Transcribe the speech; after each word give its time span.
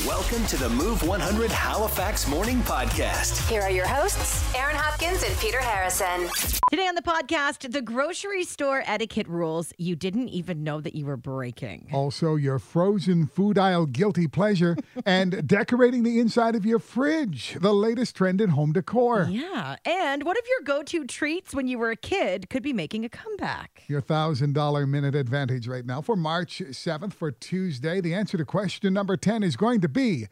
Welcome 0.00 0.46
to 0.46 0.56
the 0.56 0.70
Move 0.70 1.06
100 1.06 1.52
Halifax 1.52 2.26
Morning 2.26 2.60
Podcast. 2.60 3.46
Here 3.50 3.60
are 3.60 3.70
your 3.70 3.86
hosts, 3.86 4.52
Aaron 4.54 4.74
Hopkins 4.74 5.22
and 5.22 5.36
Peter 5.36 5.60
Harrison. 5.60 6.30
Today 6.70 6.86
on 6.86 6.94
the 6.94 7.02
podcast, 7.02 7.70
the 7.70 7.82
grocery 7.82 8.44
store 8.44 8.82
etiquette 8.86 9.28
rules 9.28 9.74
you 9.76 9.94
didn't 9.94 10.30
even 10.30 10.64
know 10.64 10.80
that 10.80 10.94
you 10.94 11.04
were 11.04 11.18
breaking. 11.18 11.90
Also, 11.92 12.36
your 12.36 12.58
frozen 12.58 13.26
food 13.26 13.58
aisle 13.58 13.84
guilty 13.84 14.26
pleasure 14.26 14.78
and 15.04 15.46
decorating 15.46 16.04
the 16.04 16.18
inside 16.18 16.54
of 16.56 16.64
your 16.64 16.78
fridge, 16.78 17.58
the 17.60 17.74
latest 17.74 18.16
trend 18.16 18.40
in 18.40 18.48
home 18.48 18.72
decor. 18.72 19.28
Yeah. 19.30 19.76
And 19.84 20.22
what 20.22 20.38
if 20.38 20.46
your 20.48 20.62
go 20.64 20.82
to 20.84 21.04
treats 21.04 21.54
when 21.54 21.68
you 21.68 21.76
were 21.78 21.90
a 21.90 21.96
kid 21.96 22.48
could 22.48 22.62
be 22.62 22.72
making 22.72 23.04
a 23.04 23.10
comeback? 23.10 23.82
Your 23.88 24.00
$1,000 24.00 24.88
minute 24.88 25.14
advantage 25.14 25.68
right 25.68 25.84
now 25.84 26.00
for 26.00 26.16
March 26.16 26.62
7th 26.70 27.12
for 27.12 27.30
Tuesday. 27.30 28.00
The 28.00 28.14
answer 28.14 28.38
to 28.38 28.46
question 28.46 28.94
number 28.94 29.18
10 29.18 29.42
is 29.42 29.54
going 29.56 29.81
to 29.82 29.88
be 29.88 30.26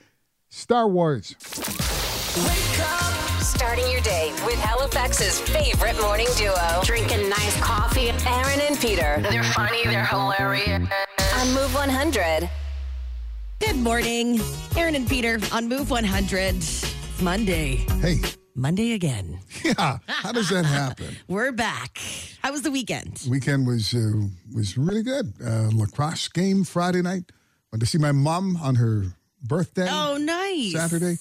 Star 0.49 0.89
Wars. 0.89 1.37
Starting 3.41 3.91
your 3.91 4.01
day 4.01 4.33
with 4.47 4.59
Halifax's 4.59 5.41
favorite 5.41 6.01
morning 6.01 6.29
duo, 6.37 6.81
drinking 6.85 7.29
nice 7.29 7.61
coffee. 7.61 8.09
Aaron 8.27 8.61
and 8.61 8.79
Peter. 8.79 9.19
They're 9.31 9.43
funny, 9.45 9.85
they're 9.85 10.07
hilarious. 10.07 10.89
On 11.37 11.55
Move 11.55 11.75
100. 11.75 12.49
Good 13.61 13.77
morning. 13.77 14.41
Aaron 14.77 14.95
and 14.95 15.09
Peter 15.09 15.39
on 15.53 15.69
Move 15.69 15.91
100. 15.91 16.57
It's 16.57 17.21
Monday. 17.21 17.85
Hey, 18.01 18.17
Monday 18.55 18.93
again. 18.93 19.39
yeah, 19.63 19.99
how 20.07 20.33
does 20.33 20.49
that 20.49 20.65
happen? 20.65 21.17
We're 21.29 21.53
back. 21.53 21.99
How 22.43 22.53
was 22.53 22.63
the 22.63 22.71
weekend? 22.71 23.23
Weekend 23.29 23.67
was 23.67 23.93
uh, 23.95 24.13
was 24.55 24.79
really 24.79 25.03
good. 25.03 25.35
Uh, 25.45 25.69
lacrosse 25.75 26.29
game 26.29 26.65
Friday 26.65 27.03
night. 27.03 27.31
Went 27.73 27.81
to 27.81 27.87
see 27.87 27.99
my 27.99 28.13
mom 28.13 28.57
on 28.57 28.77
her 28.77 29.05
birthday. 29.43 29.87
Oh, 29.91 30.17
nice. 30.19 30.73
Saturday. 30.73 31.17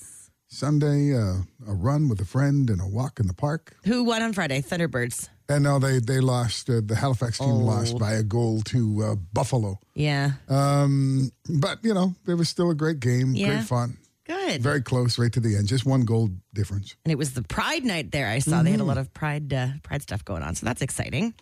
Sunday, 0.52 1.14
uh, 1.16 1.36
a 1.68 1.74
run 1.74 2.10
with 2.10 2.20
a 2.22 2.26
friend 2.26 2.70
and 2.72 2.82
a 2.82 2.88
walk 2.88 3.20
in 3.20 3.28
the 3.28 3.36
park. 3.36 3.76
Who 3.86 4.04
won 4.04 4.24
on 4.24 4.34
Friday? 4.34 4.62
Thunderbirds. 4.64 5.30
And 5.48 5.64
no, 5.64 5.78
they 5.80 6.00
they 6.00 6.20
lost. 6.20 6.70
Uh, 6.70 6.82
the 6.84 6.96
Halifax 6.96 7.38
team 7.38 7.50
Oh. 7.50 7.58
lost 7.58 7.98
by 8.00 8.14
a 8.14 8.24
goal 8.24 8.62
to 8.66 9.04
uh, 9.04 9.16
Buffalo. 9.34 9.80
Yeah. 9.94 10.32
Um, 10.48 11.32
but 11.48 11.84
you 11.84 11.94
know, 11.94 12.16
it 12.28 12.34
was 12.34 12.50
still 12.50 12.70
a 12.72 12.76
great 12.76 13.00
game, 13.00 13.34
Yeah. 13.36 13.48
great 13.58 13.64
fun, 13.66 13.98
Good. 14.26 14.62
very 14.62 14.82
close, 14.82 15.18
right 15.20 15.32
to 15.34 15.40
the 15.40 15.56
end. 15.56 15.68
Just 15.68 15.86
one 15.86 16.02
goal 16.06 16.30
difference. 16.54 16.96
and 17.06 17.12
it 17.12 17.18
was 17.18 17.34
the 17.34 17.44
Pride 17.44 17.84
night 17.86 18.12
there. 18.12 18.28
I 18.28 18.40
saw 18.40 18.64
they 18.64 18.72
had 18.72 18.80
a 18.80 18.84
lot 18.84 18.98
of 18.98 19.14
Pride 19.14 19.54
uh, 19.54 19.68
Pride 19.84 20.02
stuff 20.02 20.24
going 20.26 20.42
on, 20.44 20.56
so 20.56 20.66
that's 20.66 20.82
exciting. 20.82 21.34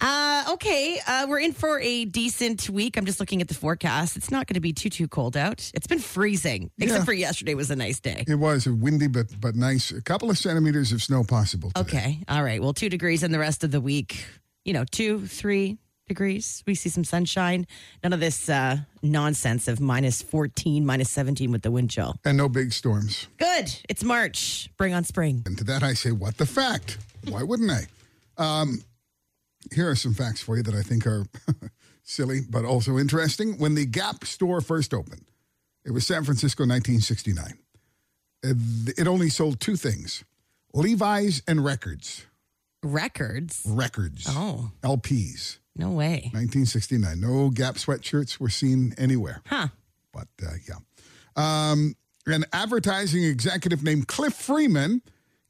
Uh, 0.00 0.44
okay, 0.52 0.98
uh, 1.06 1.26
we're 1.28 1.38
in 1.38 1.52
for 1.52 1.80
a 1.80 2.04
decent 2.04 2.68
week. 2.68 2.96
I'm 2.96 3.06
just 3.06 3.20
looking 3.20 3.40
at 3.40 3.48
the 3.48 3.54
forecast. 3.54 4.16
It's 4.16 4.30
not 4.30 4.46
going 4.46 4.54
to 4.54 4.60
be 4.60 4.72
too 4.72 4.90
too 4.90 5.06
cold 5.08 5.36
out. 5.36 5.70
It's 5.74 5.86
been 5.86 6.00
freezing, 6.00 6.70
except 6.78 7.00
Yeah. 7.00 7.04
for 7.04 7.12
yesterday 7.12 7.54
was 7.54 7.70
a 7.70 7.76
nice 7.76 8.00
day. 8.00 8.24
It 8.26 8.34
was 8.34 8.66
a 8.66 8.72
windy, 8.74 9.06
but 9.06 9.26
but 9.40 9.54
nice. 9.54 9.92
A 9.92 10.02
couple 10.02 10.30
of 10.30 10.38
centimeters 10.38 10.90
of 10.92 11.02
snow 11.02 11.22
possible. 11.22 11.70
Today. 11.74 11.80
Okay, 11.96 12.18
all 12.28 12.42
right. 12.42 12.60
Well, 12.60 12.74
two 12.74 12.88
degrees, 12.88 13.22
in 13.22 13.30
the 13.30 13.38
rest 13.38 13.62
of 13.62 13.70
the 13.70 13.80
week, 13.80 14.24
you 14.64 14.72
know, 14.72 14.84
two 14.84 15.26
three 15.26 15.78
degrees. 16.08 16.62
We 16.66 16.74
see 16.74 16.90
some 16.90 17.04
sunshine. 17.04 17.66
None 18.02 18.12
of 18.12 18.20
this 18.20 18.48
uh, 18.50 18.78
nonsense 19.02 19.68
of 19.68 19.80
minus 19.80 20.20
14, 20.20 20.84
minus 20.84 21.08
17 21.08 21.50
with 21.50 21.62
the 21.62 21.70
wind 21.70 21.88
chill. 21.90 22.16
and 22.26 22.36
no 22.36 22.46
big 22.48 22.72
storms. 22.74 23.26
Good. 23.38 23.74
It's 23.88 24.04
March. 24.04 24.68
Bring 24.76 24.92
on 24.92 25.04
spring. 25.04 25.42
And 25.46 25.56
to 25.56 25.64
that, 25.64 25.82
I 25.82 25.94
say, 25.94 26.10
what 26.12 26.36
the 26.36 26.44
fact? 26.44 26.98
Why 27.26 27.42
wouldn't 27.42 27.70
I? 27.70 27.86
Um, 28.36 28.82
here 29.72 29.88
are 29.88 29.96
some 29.96 30.14
facts 30.14 30.42
for 30.42 30.56
you 30.56 30.62
that 30.64 30.74
I 30.74 30.82
think 30.82 31.06
are 31.06 31.26
silly, 32.02 32.40
but 32.48 32.64
also 32.64 32.98
interesting. 32.98 33.58
When 33.58 33.74
the 33.74 33.86
Gap 33.86 34.24
store 34.24 34.60
first 34.60 34.92
opened, 34.92 35.24
it 35.84 35.92
was 35.92 36.06
San 36.06 36.24
Francisco, 36.24 36.62
1969. 36.62 37.58
Uh, 38.44 38.54
It 38.96 39.06
only 39.08 39.28
sold 39.30 39.60
two 39.60 39.76
things 39.76 40.24
Levi's 40.72 41.42
and 41.46 41.64
records. 41.64 42.26
Records. 42.82 43.62
Records. 43.66 44.26
Oh, 44.28 44.70
LPs. 44.82 45.58
no 45.76 45.90
way. 45.90 46.30
1969. 46.34 47.18
No 47.20 47.48
Gap 47.50 47.76
sweatshirts 47.76 48.38
were 48.38 48.50
seen 48.50 48.94
anywhere. 48.98 49.40
Huh. 49.46 49.68
But 50.12 50.28
uh, 50.42 50.52
yeah. 50.68 50.76
Um, 51.36 51.94
an 52.26 52.44
advertising 52.52 53.24
executive 53.24 53.82
named 53.82 54.06
Cliff 54.08 54.34
Freeman 54.34 55.02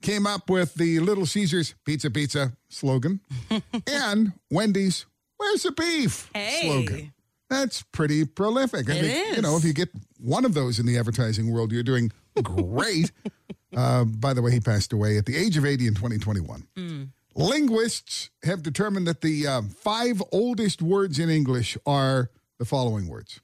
came 0.04 0.26
up 0.26 0.50
with 0.50 0.74
the 0.74 1.00
Little 1.00 1.26
Caesars 1.26 1.74
Pizza 1.84 2.10
Pizza 2.10 2.52
slogan 2.68 3.20
and 3.88 4.32
Wendy's 4.50 5.06
Where's 5.38 5.62
the 5.64 5.72
Beef 5.72 6.30
Hey. 6.34 6.60
slogan. 6.62 7.12
That's 7.50 7.82
pretty 7.82 8.24
prolific. 8.24 8.88
I 8.88 8.94
It 8.94 9.00
think, 9.02 9.36
you 9.36 9.42
know, 9.42 9.56
if 9.56 9.64
you 9.64 9.72
get 9.72 9.88
one 10.18 10.44
of 10.44 10.54
those 10.54 10.78
in 10.78 10.86
the 10.86 10.96
advertising 10.98 11.52
world, 11.52 11.72
you're 11.72 11.82
doing 11.82 12.10
great. 12.42 13.12
uh, 13.76 14.04
by 14.04 14.32
the 14.34 14.42
way, 14.42 14.52
he 14.52 14.60
passed 14.60 14.92
away 14.92 15.18
at 15.18 15.26
the 15.26 15.36
age 15.36 15.56
of 15.56 15.64
80 15.64 15.86
in 15.88 15.94
2021. 15.94 17.12
Linguists 17.36 18.30
have 18.44 18.62
determined 18.62 19.06
that 19.06 19.20
the 19.20 19.46
uh, 19.46 19.62
five 19.76 20.22
oldest 20.32 20.80
words 20.82 21.18
in 21.18 21.28
English 21.30 21.76
are 21.86 22.30
the 22.58 22.64
following 22.64 23.08
words 23.08 23.40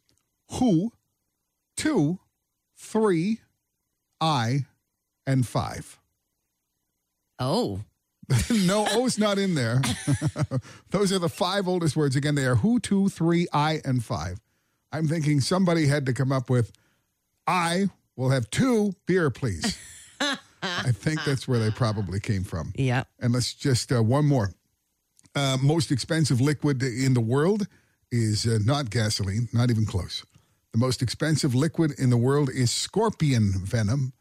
who, 0.52 0.92
two, 1.76 2.18
three, 2.76 3.40
I, 4.20 4.66
and 5.26 5.46
five. 5.46 5.99
Oh, 7.40 7.80
no 8.50 8.86
O's 8.90 9.18
not 9.18 9.38
in 9.38 9.54
there. 9.54 9.80
Those 10.90 11.12
are 11.12 11.18
the 11.18 11.28
five 11.28 11.66
oldest 11.66 11.96
words. 11.96 12.14
Again, 12.14 12.34
they 12.36 12.46
are 12.46 12.56
who, 12.56 12.78
two, 12.78 13.08
three, 13.08 13.48
I, 13.52 13.80
and 13.84 14.04
five. 14.04 14.38
I'm 14.92 15.08
thinking 15.08 15.40
somebody 15.40 15.86
had 15.86 16.06
to 16.06 16.12
come 16.12 16.30
up 16.30 16.50
with 16.50 16.72
I 17.46 17.88
will 18.16 18.30
have 18.30 18.50
two 18.50 18.94
beer, 19.06 19.30
please. 19.30 19.78
I 20.62 20.92
think 20.92 21.24
that's 21.24 21.48
where 21.48 21.58
they 21.58 21.70
probably 21.70 22.20
came 22.20 22.44
from. 22.44 22.72
yeah. 22.76 23.04
And 23.18 23.32
let's 23.32 23.54
just 23.54 23.90
uh, 23.90 24.02
one 24.02 24.26
more. 24.26 24.52
Uh, 25.34 25.56
most 25.62 25.90
expensive 25.90 26.40
liquid 26.40 26.82
in 26.82 27.14
the 27.14 27.20
world 27.20 27.66
is 28.12 28.46
uh, 28.46 28.58
not 28.64 28.90
gasoline, 28.90 29.48
not 29.52 29.70
even 29.70 29.86
close. 29.86 30.24
The 30.72 30.78
most 30.78 31.02
expensive 31.02 31.54
liquid 31.54 31.92
in 31.98 32.10
the 32.10 32.16
world 32.16 32.50
is 32.50 32.70
scorpion 32.70 33.52
venom, 33.64 34.12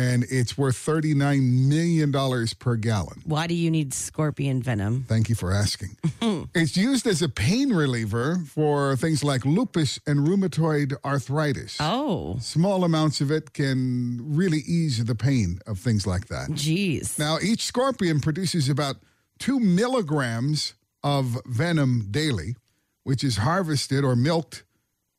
and 0.00 0.24
it's 0.30 0.56
worth 0.56 0.76
$39 0.76 1.68
million 1.68 2.46
per 2.58 2.76
gallon. 2.76 3.20
Why 3.26 3.46
do 3.46 3.54
you 3.54 3.70
need 3.70 3.92
scorpion 3.92 4.62
venom? 4.62 5.04
Thank 5.06 5.28
you 5.28 5.34
for 5.34 5.52
asking. 5.52 5.98
it's 6.54 6.74
used 6.74 7.06
as 7.06 7.20
a 7.20 7.28
pain 7.28 7.70
reliever 7.70 8.38
for 8.46 8.96
things 8.96 9.22
like 9.22 9.44
lupus 9.44 10.00
and 10.06 10.20
rheumatoid 10.20 10.94
arthritis. 11.04 11.76
Oh, 11.80 12.38
Small 12.40 12.82
amounts 12.84 13.20
of 13.20 13.30
it 13.30 13.52
can 13.52 14.20
really 14.22 14.60
ease 14.60 15.04
the 15.04 15.14
pain 15.14 15.60
of 15.66 15.78
things 15.78 16.06
like 16.06 16.28
that. 16.28 16.50
geez. 16.54 17.18
Now, 17.18 17.36
each 17.42 17.66
scorpion 17.66 18.20
produces 18.20 18.70
about 18.70 18.96
two 19.38 19.60
milligrams 19.60 20.74
of 21.04 21.36
venom 21.44 22.06
daily, 22.10 22.56
which 23.04 23.22
is 23.22 23.36
harvested 23.36 24.02
or 24.02 24.16
milked 24.16 24.64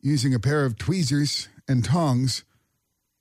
using 0.02 0.34
a 0.34 0.40
pair 0.40 0.66
of 0.66 0.76
tweezers 0.76 1.50
and 1.68 1.86
tongs 1.86 2.44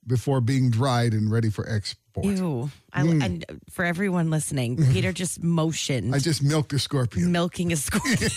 before 0.07 0.41
being 0.41 0.71
dried 0.71 1.13
and 1.13 1.31
ready 1.31 1.51
for 1.51 1.69
export. 1.69 2.27
Ew. 2.27 2.71
I, 2.93 3.03
mm. 3.03 3.25
And 3.25 3.45
uh, 3.49 3.55
for 3.71 3.85
everyone 3.85 4.31
listening, 4.31 4.77
Peter 4.93 5.13
just 5.13 5.43
motioned 5.43 6.15
I 6.15 6.19
just 6.19 6.43
milked 6.43 6.73
a 6.73 6.79
scorpion. 6.79 7.31
milking 7.31 7.73
a 7.73 7.77
scorpion. 7.77 8.31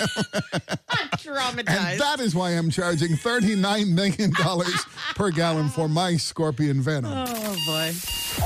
I'm 0.54 1.10
traumatized. 1.18 1.70
And 1.70 2.00
that 2.00 2.20
is 2.20 2.36
why 2.36 2.52
I'm 2.52 2.70
charging 2.70 3.14
$39 3.14 3.90
million 3.90 4.32
per 5.16 5.32
gallon 5.32 5.70
for 5.70 5.88
my 5.90 6.18
scorpion 6.18 6.82
venom. 6.82 7.12
oh, 7.28 7.56
boy. 7.66 7.92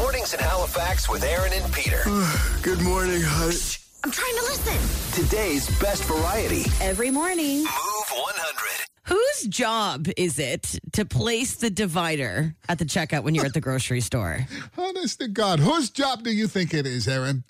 Mornings 0.02 0.34
in 0.34 0.40
Halifax 0.40 1.10
with 1.10 1.24
Aaron 1.24 1.52
and 1.54 1.74
Peter. 1.74 2.02
Good 2.62 2.82
morning, 2.82 3.22
honey. 3.22 3.56
I'm 4.04 4.12
trying 4.12 4.36
to 4.36 4.44
listen. 4.44 5.24
Today's 5.24 5.68
best 5.80 6.04
variety. 6.06 6.66
Every 6.80 7.12
morning. 7.12 7.58
Move 7.58 7.68
100. 7.68 8.87
Whose 9.08 9.44
job 9.44 10.08
is 10.18 10.38
it 10.38 10.80
to 10.94 11.06
place 11.06 11.56
the 11.56 11.70
divider 11.70 12.56
at 12.68 12.78
the 12.78 12.86
checkout 12.86 13.24
when 13.24 13.36
you're 13.36 13.46
at 13.46 13.54
the 13.54 13.62
grocery 13.62 14.02
store? 14.02 14.46
Honest 14.78 15.20
to 15.20 15.30
God, 15.30 15.60
whose 15.60 15.90
job 15.90 16.24
do 16.24 16.32
you 16.32 16.48
think 16.48 16.74
it 16.74 16.86
is, 16.86 17.08
Aaron? 17.08 17.44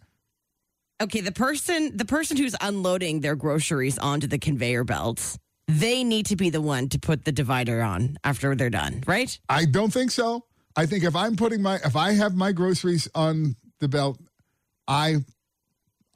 Okay, 1.02 1.22
the 1.22 1.32
person 1.32 1.96
the 1.96 2.06
person 2.06 2.38
who's 2.38 2.56
unloading 2.62 3.22
their 3.22 3.36
groceries 3.36 3.98
onto 3.98 4.28
the 4.28 4.38
conveyor 4.40 4.84
belts, 4.84 5.38
they 5.68 6.04
need 6.04 6.28
to 6.28 6.36
be 6.36 6.50
the 6.50 6.62
one 6.62 6.90
to 6.90 7.00
put 7.00 7.26
the 7.26 7.32
divider 7.32 7.82
on 7.82 8.18
after 8.24 8.56
they're 8.56 8.70
done, 8.70 9.04
right? 9.08 9.40
I 9.50 9.66
don't 9.66 9.92
think 9.94 10.12
so. 10.12 10.46
I 10.76 10.86
think 10.86 11.04
if 11.04 11.16
I'm 11.16 11.36
putting 11.36 11.62
my 11.62 11.76
if 11.84 11.96
I 11.96 12.14
have 12.14 12.36
my 12.36 12.52
groceries 12.52 13.08
on 13.16 13.56
the 13.80 13.88
belt, 13.88 14.20
I 14.88 15.18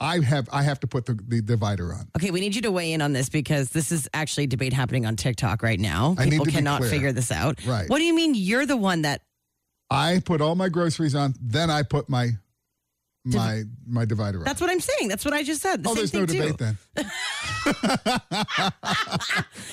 I 0.01 0.19
have 0.19 0.49
I 0.51 0.63
have 0.63 0.79
to 0.79 0.87
put 0.87 1.05
the, 1.05 1.13
the 1.13 1.41
divider 1.41 1.93
on. 1.93 2.09
Okay, 2.17 2.31
we 2.31 2.41
need 2.41 2.55
you 2.55 2.63
to 2.63 2.71
weigh 2.71 2.91
in 2.91 3.01
on 3.01 3.13
this 3.13 3.29
because 3.29 3.69
this 3.69 3.91
is 3.91 4.09
actually 4.15 4.45
a 4.45 4.47
debate 4.47 4.73
happening 4.73 5.05
on 5.05 5.15
TikTok 5.15 5.61
right 5.61 5.79
now. 5.79 6.15
I 6.17 6.25
need 6.25 6.31
People 6.31 6.47
cannot 6.47 6.83
figure 6.83 7.11
this 7.11 7.31
out. 7.31 7.63
Right. 7.65 7.87
What 7.87 7.99
do 7.99 8.03
you 8.03 8.15
mean 8.15 8.33
you're 8.33 8.65
the 8.65 8.75
one 8.75 9.03
that 9.03 9.21
I 9.91 10.21
put 10.25 10.41
all 10.41 10.55
my 10.55 10.69
groceries 10.69 11.13
on, 11.13 11.35
then 11.39 11.69
I 11.69 11.83
put 11.83 12.09
my 12.09 12.31
my 13.23 13.63
my 13.85 14.05
divider. 14.05 14.41
That's 14.43 14.59
what 14.59 14.69
I'm 14.69 14.79
saying. 14.79 15.07
That's 15.09 15.23
what 15.23 15.33
I 15.33 15.43
just 15.43 15.61
said. 15.61 15.83
The 15.83 15.89
oh, 15.89 15.95
there's 15.95 16.13
no 16.13 16.25
debate 16.25 16.57
too. 16.57 16.65
then. 16.65 16.77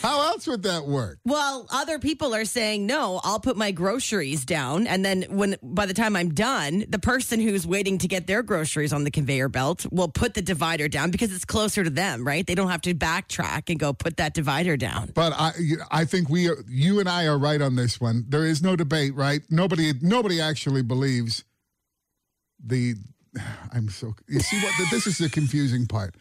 How 0.02 0.20
else 0.28 0.46
would 0.46 0.62
that 0.64 0.84
work? 0.86 1.18
Well, 1.24 1.66
other 1.70 1.98
people 1.98 2.34
are 2.34 2.44
saying 2.44 2.86
no. 2.86 3.20
I'll 3.24 3.40
put 3.40 3.56
my 3.56 3.70
groceries 3.70 4.44
down, 4.44 4.86
and 4.86 5.04
then 5.04 5.24
when 5.30 5.56
by 5.62 5.86
the 5.86 5.94
time 5.94 6.14
I'm 6.14 6.34
done, 6.34 6.84
the 6.88 6.98
person 6.98 7.40
who's 7.40 7.66
waiting 7.66 7.96
to 7.98 8.08
get 8.08 8.26
their 8.26 8.42
groceries 8.42 8.92
on 8.92 9.04
the 9.04 9.10
conveyor 9.10 9.48
belt 9.48 9.86
will 9.90 10.08
put 10.08 10.34
the 10.34 10.42
divider 10.42 10.88
down 10.88 11.10
because 11.10 11.32
it's 11.32 11.44
closer 11.44 11.82
to 11.84 11.90
them, 11.90 12.26
right? 12.26 12.46
They 12.46 12.54
don't 12.54 12.70
have 12.70 12.82
to 12.82 12.94
backtrack 12.94 13.70
and 13.70 13.78
go 13.78 13.92
put 13.92 14.18
that 14.18 14.34
divider 14.34 14.76
down. 14.76 15.12
But 15.14 15.32
I, 15.32 15.52
I 15.90 16.04
think 16.04 16.28
we, 16.28 16.48
are, 16.48 16.62
you 16.68 17.00
and 17.00 17.08
I 17.08 17.26
are 17.26 17.38
right 17.38 17.62
on 17.62 17.76
this 17.76 18.00
one. 18.00 18.24
There 18.28 18.44
is 18.44 18.62
no 18.62 18.76
debate, 18.76 19.14
right? 19.14 19.40
Nobody, 19.50 19.92
nobody 20.02 20.40
actually 20.40 20.82
believes 20.82 21.44
the. 22.62 22.94
I'm 23.72 23.88
so. 23.88 24.14
You 24.26 24.40
see 24.40 24.60
what? 24.60 24.72
This 24.90 25.06
is 25.06 25.19
the 25.19 25.28
confusing 25.28 25.86
part. 25.86 26.14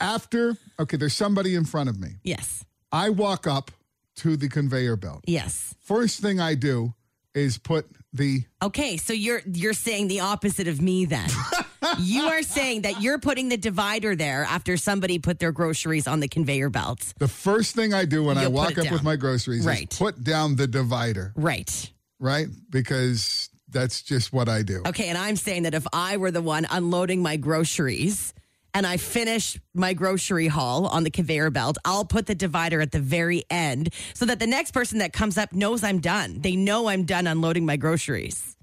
After, 0.00 0.56
okay, 0.80 0.96
there's 0.96 1.14
somebody 1.14 1.54
in 1.54 1.64
front 1.64 1.88
of 1.88 2.00
me. 2.00 2.16
Yes, 2.24 2.64
I 2.90 3.10
walk 3.10 3.46
up 3.46 3.70
to 4.16 4.36
the 4.36 4.48
conveyor 4.48 4.96
belt. 4.96 5.22
yes. 5.26 5.74
First 5.80 6.20
thing 6.20 6.40
I 6.40 6.54
do 6.54 6.94
is 7.34 7.56
put 7.58 7.86
the 8.12 8.42
Okay, 8.62 8.96
so 8.98 9.12
you're 9.12 9.40
you're 9.52 9.72
saying 9.72 10.08
the 10.08 10.20
opposite 10.20 10.68
of 10.68 10.80
me 10.82 11.04
then. 11.06 11.28
you 12.00 12.24
are 12.24 12.42
saying 12.42 12.82
that 12.82 13.00
you're 13.00 13.18
putting 13.18 13.48
the 13.48 13.56
divider 13.56 14.14
there 14.16 14.44
after 14.44 14.76
somebody 14.76 15.18
put 15.18 15.38
their 15.38 15.52
groceries 15.52 16.06
on 16.06 16.20
the 16.20 16.28
conveyor 16.28 16.68
belt. 16.68 17.14
the 17.18 17.28
first 17.28 17.74
thing 17.74 17.94
I 17.94 18.04
do 18.04 18.22
when 18.24 18.36
I 18.38 18.42
You'll 18.42 18.50
put 18.50 18.56
walk 18.56 18.78
up 18.78 18.84
down. 18.84 18.92
with 18.92 19.02
my 19.02 19.16
groceries 19.16 19.64
Right. 19.64 19.90
is 19.92 19.98
put 19.98 20.22
down 20.22 20.56
the 20.56 20.66
divider, 20.66 21.32
Right. 21.36 21.90
right? 22.20 22.48
Because 22.70 23.41
that's 23.72 24.02
just 24.02 24.32
what 24.32 24.48
I 24.48 24.62
do. 24.62 24.82
Okay, 24.86 25.08
and 25.08 25.18
I'm 25.18 25.36
saying 25.36 25.64
that 25.64 25.74
if 25.74 25.86
I 25.92 26.16
were 26.16 26.30
the 26.30 26.42
one 26.42 26.66
unloading 26.70 27.22
my 27.22 27.36
groceries 27.36 28.34
and 28.74 28.86
I 28.86 28.96
finish 28.96 29.58
my 29.74 29.92
grocery 29.92 30.48
haul 30.48 30.86
on 30.86 31.04
the 31.04 31.10
conveyor 31.10 31.50
belt, 31.50 31.76
I'll 31.84 32.04
put 32.04 32.26
the 32.26 32.34
divider 32.34 32.80
at 32.80 32.92
the 32.92 33.00
very 33.00 33.44
end 33.50 33.92
so 34.14 34.24
that 34.26 34.38
the 34.38 34.46
next 34.46 34.72
person 34.72 34.98
that 34.98 35.12
comes 35.12 35.36
up 35.36 35.52
knows 35.52 35.84
I'm 35.84 36.00
done. 36.00 36.40
They 36.40 36.56
know 36.56 36.88
I'm 36.88 37.04
done 37.04 37.26
unloading 37.26 37.66
my 37.66 37.76
groceries. 37.76 38.56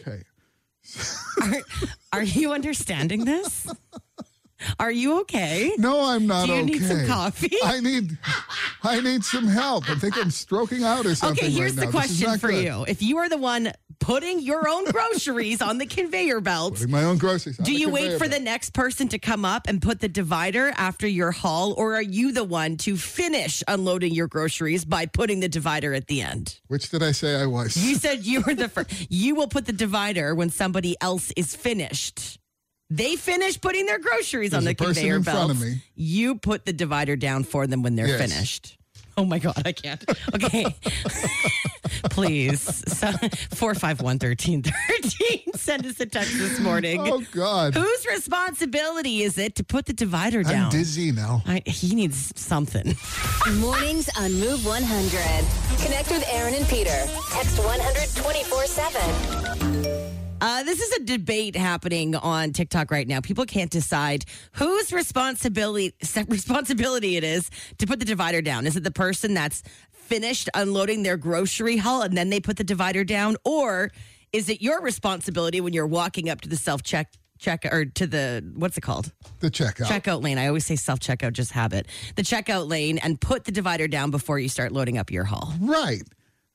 Okay. 0.00 0.22
Are, 1.40 1.62
are 2.12 2.22
you 2.22 2.52
understanding 2.52 3.24
this? 3.24 3.66
Are 4.78 4.92
you 4.92 5.20
okay? 5.20 5.72
No, 5.78 6.04
I'm 6.04 6.26
not 6.26 6.46
Do 6.46 6.52
you 6.52 6.62
okay. 6.62 6.72
need 6.72 6.82
some 6.82 7.06
coffee? 7.06 7.56
I 7.64 7.80
need 7.80 8.16
I 8.82 9.00
need 9.00 9.24
some 9.24 9.46
help. 9.46 9.88
I 9.90 9.94
think 9.96 10.16
I'm 10.16 10.30
stroking 10.30 10.84
out 10.84 11.06
or 11.06 11.14
something. 11.14 11.44
Okay, 11.44 11.52
here's 11.52 11.76
right 11.76 11.80
the 11.80 11.86
now. 11.86 11.90
Question 11.90 12.38
for 12.38 12.50
good. 12.50 12.64
you. 12.64 12.84
If 12.86 13.02
you 13.02 13.18
are 13.18 13.28
the 13.28 13.38
one 13.38 13.72
putting 13.98 14.40
your 14.40 14.68
own 14.68 14.84
groceries 14.86 15.60
on 15.62 15.78
the 15.78 15.86
conveyor 15.86 16.40
belt, 16.40 16.74
Putting 16.74 16.90
my 16.90 17.04
own 17.04 17.18
groceries. 17.18 17.56
do 17.58 17.72
you 17.72 17.88
wait 17.90 18.18
for 18.18 18.28
the 18.28 18.38
next 18.38 18.72
person 18.74 19.08
to 19.08 19.18
come 19.18 19.44
up 19.44 19.66
and 19.68 19.80
put 19.80 20.00
the 20.00 20.08
divider 20.08 20.72
after 20.76 21.06
your 21.06 21.30
haul, 21.30 21.72
or 21.74 21.94
are 21.94 22.02
you 22.02 22.32
the 22.32 22.44
one 22.44 22.76
to 22.78 22.96
finish 22.96 23.62
unloading 23.68 24.12
your 24.14 24.28
groceries 24.28 24.84
by 24.84 25.06
putting 25.06 25.40
the 25.40 25.48
divider 25.48 25.94
at 25.94 26.06
the 26.06 26.20
end? 26.22 26.60
Which 26.68 26.90
did 26.90 27.02
I 27.02 27.12
say 27.12 27.40
I 27.40 27.46
was? 27.46 27.76
You 27.76 27.94
said 27.96 28.24
you 28.24 28.40
were 28.42 28.54
the 28.54 28.68
first. 28.70 29.06
You 29.10 29.34
will 29.34 29.48
put 29.48 29.66
the 29.66 29.72
divider 29.72 30.34
when 30.34 30.50
somebody 30.50 30.96
else 31.00 31.32
is 31.36 31.54
finished. 31.56 32.38
They 32.90 33.16
finish 33.16 33.58
putting 33.60 33.86
their 33.86 33.98
groceries 33.98 34.52
on 34.52 34.64
the 34.64 34.74
conveyor 34.74 35.16
in 35.16 35.22
belt. 35.22 35.36
front 35.36 35.50
of 35.52 35.60
me. 35.60 35.82
You 35.94 36.34
put 36.34 36.66
the 36.66 36.72
divider 36.74 37.16
down 37.16 37.44
for 37.44 37.66
them 37.66 37.82
when 37.82 37.96
they're 37.96 38.06
Yes. 38.06 38.20
finished. 38.20 38.76
Oh 39.16 39.24
my 39.24 39.38
God, 39.38 39.60
I 39.64 39.72
can't. 39.72 40.02
Okay. 40.34 40.64
Please. 42.12 42.84
So, 42.92 43.10
451 43.56 44.18
1313. 44.18 45.54
Send 45.54 45.86
us 45.86 45.98
a 45.98 46.06
text 46.06 46.38
this 46.38 46.60
morning. 46.60 47.00
oh 47.00 47.22
God. 47.32 47.74
Whose 47.74 48.06
responsibility 48.06 49.22
is 49.22 49.38
it 49.38 49.56
to 49.56 49.64
put 49.64 49.86
the 49.86 49.92
divider 49.92 50.42
down? 50.44 50.66
I'm 50.66 50.70
dizzy 50.70 51.10
now. 51.10 51.42
I, 51.46 51.62
he 51.66 51.94
needs 51.96 52.32
something. 52.40 52.94
Mornings 53.54 54.08
on 54.18 54.32
Move 54.34 54.64
100. 54.64 55.82
Connect 55.84 56.10
with 56.10 56.24
Aaron 56.30 56.54
and 56.54 56.66
Peter. 56.68 56.90
Text 57.30 57.58
100 57.58 58.22
24 58.22 58.66
7. 58.66 60.12
Uh, 60.40 60.64
this 60.64 60.80
is 60.80 60.92
a 60.96 61.04
debate 61.04 61.54
happening 61.54 62.16
on 62.16 62.52
TikTok 62.52 62.90
right 62.90 63.06
now. 63.06 63.20
People 63.20 63.44
can't 63.46 63.70
decide 63.70 64.24
whose 64.52 64.92
responsibility 64.92 65.94
responsibility 66.28 67.16
it 67.16 67.22
is 67.24 67.48
to 67.78 67.86
put 67.86 68.00
the 68.00 68.04
divider 68.04 68.42
down. 68.42 68.66
Is 68.66 68.76
it 68.76 68.82
the 68.82 68.90
person 68.90 69.34
that's 69.34 69.62
finished 70.02 70.48
unloading 70.54 71.02
their 71.02 71.16
grocery 71.16 71.76
haul 71.76 72.02
and 72.02 72.16
then 72.16 72.30
they 72.30 72.40
put 72.40 72.56
the 72.56 72.64
divider 72.64 73.04
down, 73.04 73.36
or 73.44 73.90
is 74.32 74.48
it 74.48 74.60
your 74.62 74.80
responsibility 74.82 75.60
when 75.60 75.72
you're 75.72 75.86
walking 75.86 76.28
up 76.28 76.40
to 76.42 76.48
the 76.48 76.56
self 76.56 76.82
check 76.82 77.12
check 77.38 77.64
or 77.64 77.84
to 77.84 78.06
the 78.06 78.52
what's 78.54 78.78
it 78.78 78.82
called 78.82 79.12
The 79.40 79.50
checkout. 79.50 79.86
checkout 79.86 80.22
lane? 80.22 80.38
I 80.38 80.46
always 80.46 80.64
say 80.66 80.76
self 80.76 81.00
checkout, 81.00 81.32
just 81.32 81.52
habit. 81.52 81.86
The 82.16 82.22
checkout 82.22 82.68
lane 82.68 82.98
and 82.98 83.20
put 83.20 83.44
the 83.44 83.52
divider 83.52 83.88
down 83.88 84.10
before 84.10 84.38
you 84.38 84.48
start 84.48 84.72
loading 84.72 84.98
up 84.98 85.10
your 85.10 85.24
haul. 85.24 85.52
Right. 85.60 86.02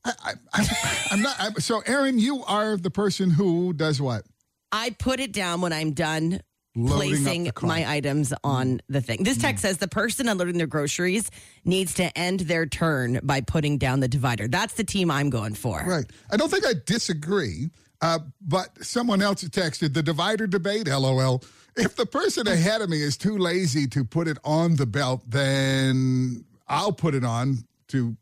I, 0.05 0.11
I, 0.23 0.33
I, 0.53 1.07
I'm 1.11 1.21
not. 1.21 1.35
I'm, 1.39 1.55
so, 1.55 1.81
Aaron, 1.85 2.17
you 2.19 2.43
are 2.45 2.77
the 2.77 2.89
person 2.91 3.29
who 3.31 3.73
does 3.73 4.01
what? 4.01 4.23
I 4.71 4.91
put 4.91 5.19
it 5.19 5.33
down 5.33 5.59
when 5.61 5.73
I'm 5.73 5.91
done 5.93 6.41
placing 6.85 7.51
my 7.63 7.89
items 7.89 8.33
on 8.43 8.81
the 8.87 9.01
thing. 9.01 9.23
This 9.23 9.37
text 9.37 9.61
says 9.61 9.77
the 9.77 9.87
person 9.87 10.27
unloading 10.27 10.57
their 10.57 10.67
groceries 10.67 11.29
needs 11.65 11.93
to 11.95 12.15
end 12.17 12.41
their 12.41 12.65
turn 12.65 13.19
by 13.23 13.41
putting 13.41 13.77
down 13.77 13.99
the 13.99 14.07
divider. 14.07 14.47
That's 14.47 14.73
the 14.73 14.83
team 14.83 15.09
I'm 15.09 15.29
going 15.29 15.55
for. 15.55 15.83
Right. 15.85 16.05
I 16.31 16.37
don't 16.37 16.49
think 16.49 16.65
I 16.65 16.73
disagree. 16.85 17.69
Uh, 18.01 18.19
but 18.41 18.83
someone 18.85 19.21
else 19.21 19.43
texted 19.43 19.93
the 19.93 20.03
divider 20.03 20.45
debate. 20.45 20.87
LOL. 20.87 21.43
If 21.75 21.95
the 21.95 22.05
person 22.05 22.47
ahead 22.47 22.81
of 22.81 22.89
me 22.89 23.01
is 23.01 23.17
too 23.17 23.37
lazy 23.37 23.87
to 23.87 24.03
put 24.03 24.27
it 24.27 24.37
on 24.43 24.75
the 24.75 24.85
belt, 24.85 25.23
then 25.27 26.45
I'll 26.67 26.91
put 26.91 27.15
it 27.15 27.23
on 27.23 27.65
to 27.89 28.15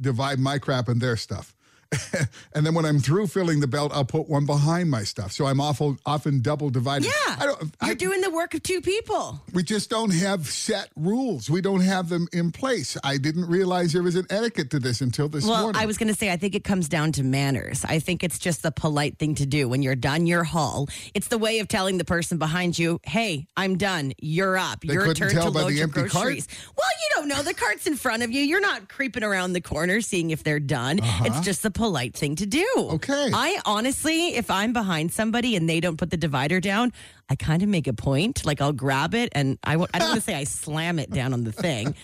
divide 0.00 0.38
my 0.38 0.58
crap 0.58 0.88
and 0.88 1.00
their 1.00 1.16
stuff. 1.16 1.54
and 2.54 2.64
then 2.64 2.74
when 2.74 2.84
I'm 2.84 3.00
through 3.00 3.26
filling 3.26 3.60
the 3.60 3.66
belt, 3.66 3.90
I'll 3.94 4.04
put 4.04 4.28
one 4.28 4.46
behind 4.46 4.90
my 4.90 5.02
stuff. 5.02 5.32
So 5.32 5.46
I'm 5.46 5.60
awful, 5.60 5.96
often 6.06 6.40
double 6.40 6.70
divided. 6.70 7.06
Yeah. 7.06 7.36
I 7.38 7.46
don't, 7.46 7.74
You're 7.84 7.94
doing 7.96 8.20
the 8.20 8.30
work 8.30 8.54
of 8.54 8.62
two 8.62 8.80
people. 8.80 9.40
we 9.52 9.62
just 9.62 9.90
don't 9.90 10.12
have 10.12 10.46
set 10.46 10.88
rules. 10.96 11.50
We 11.50 11.60
don't 11.60 11.80
have 11.80 12.08
them 12.08 12.28
in 12.32 12.52
place. 12.52 12.96
I 13.02 13.16
didn't 13.16 13.46
realize 13.46 13.92
there 13.92 14.02
was 14.02 14.14
an 14.16 14.26
etiquette 14.30 14.70
to 14.70 14.78
this 14.78 15.00
until 15.00 15.28
this 15.28 15.44
Well, 15.44 15.62
morning. 15.62 15.82
I 15.82 15.86
was 15.86 15.98
going 15.98 16.08
to 16.08 16.14
say, 16.14 16.30
I 16.30 16.36
think 16.36 16.54
it 16.54 16.64
comes 16.64 16.88
down 16.88 17.12
to 17.12 17.24
manners. 17.24 17.84
I 17.84 17.98
think 17.98 18.22
it's 18.22 18.38
just 18.38 18.62
the 18.62 18.70
polite 18.72 19.18
thing 19.18 19.34
to 19.36 19.46
do 19.46 19.68
when 19.68 19.82
you're 19.82 19.96
done 19.96 20.26
your 20.26 20.44
haul. 20.44 20.88
It's 21.14 21.28
the 21.28 21.38
way 21.38 21.58
of 21.58 21.68
telling 21.68 21.98
the 21.98 22.04
person 22.04 22.38
behind 22.38 22.78
you, 22.78 23.00
"Hey, 23.02 23.46
I'm 23.56 23.76
done. 23.78 24.12
You're 24.20 24.56
up. 24.56 24.80
They 24.82 24.92
your 24.94 25.12
turn 25.14 25.30
to 25.30 25.50
load 25.50 25.68
the 25.68 25.74
your 25.74 25.84
empty 25.84 26.00
cart? 26.02 26.10
groceries." 26.12 26.46
Well, 26.76 26.88
you 27.02 27.08
don't 27.16 27.28
know 27.28 27.42
the 27.42 27.54
cart's 27.54 27.86
in 27.86 27.96
front 27.96 28.22
of 28.22 28.30
you. 28.30 28.42
You're 28.42 28.60
not 28.60 28.88
creeping 28.88 29.22
around 29.24 29.52
the 29.54 29.60
corner 29.60 30.00
seeing 30.00 30.30
if 30.30 30.44
they're 30.44 30.60
done. 30.60 31.00
Uh-huh. 31.00 31.24
It's 31.26 31.40
just 31.40 31.62
the 31.62 31.70
polite 31.80 32.14
thing 32.14 32.36
to 32.36 32.46
do. 32.46 32.68
Okay. 32.76 33.30
I 33.32 33.58
honestly, 33.64 34.36
if 34.36 34.50
I'm 34.50 34.72
behind 34.74 35.12
somebody 35.12 35.56
and 35.56 35.68
they 35.68 35.80
don't 35.80 35.96
put 35.96 36.10
the 36.10 36.18
divider 36.18 36.60
down, 36.60 36.92
I 37.30 37.36
kind 37.36 37.62
of 37.62 37.68
make 37.68 37.86
a 37.86 37.92
point. 37.92 38.44
Like 38.44 38.60
I'll 38.60 38.72
grab 38.72 39.14
it 39.14 39.28
and 39.36 39.56
I 39.62 39.72
w- 39.74 39.86
I 39.94 40.00
don't 40.00 40.08
want 40.08 40.20
to 40.20 40.24
say 40.26 40.34
I 40.34 40.42
slam 40.42 40.98
it 40.98 41.10
down 41.10 41.32
on 41.32 41.44
the 41.44 41.52
thing, 41.52 41.94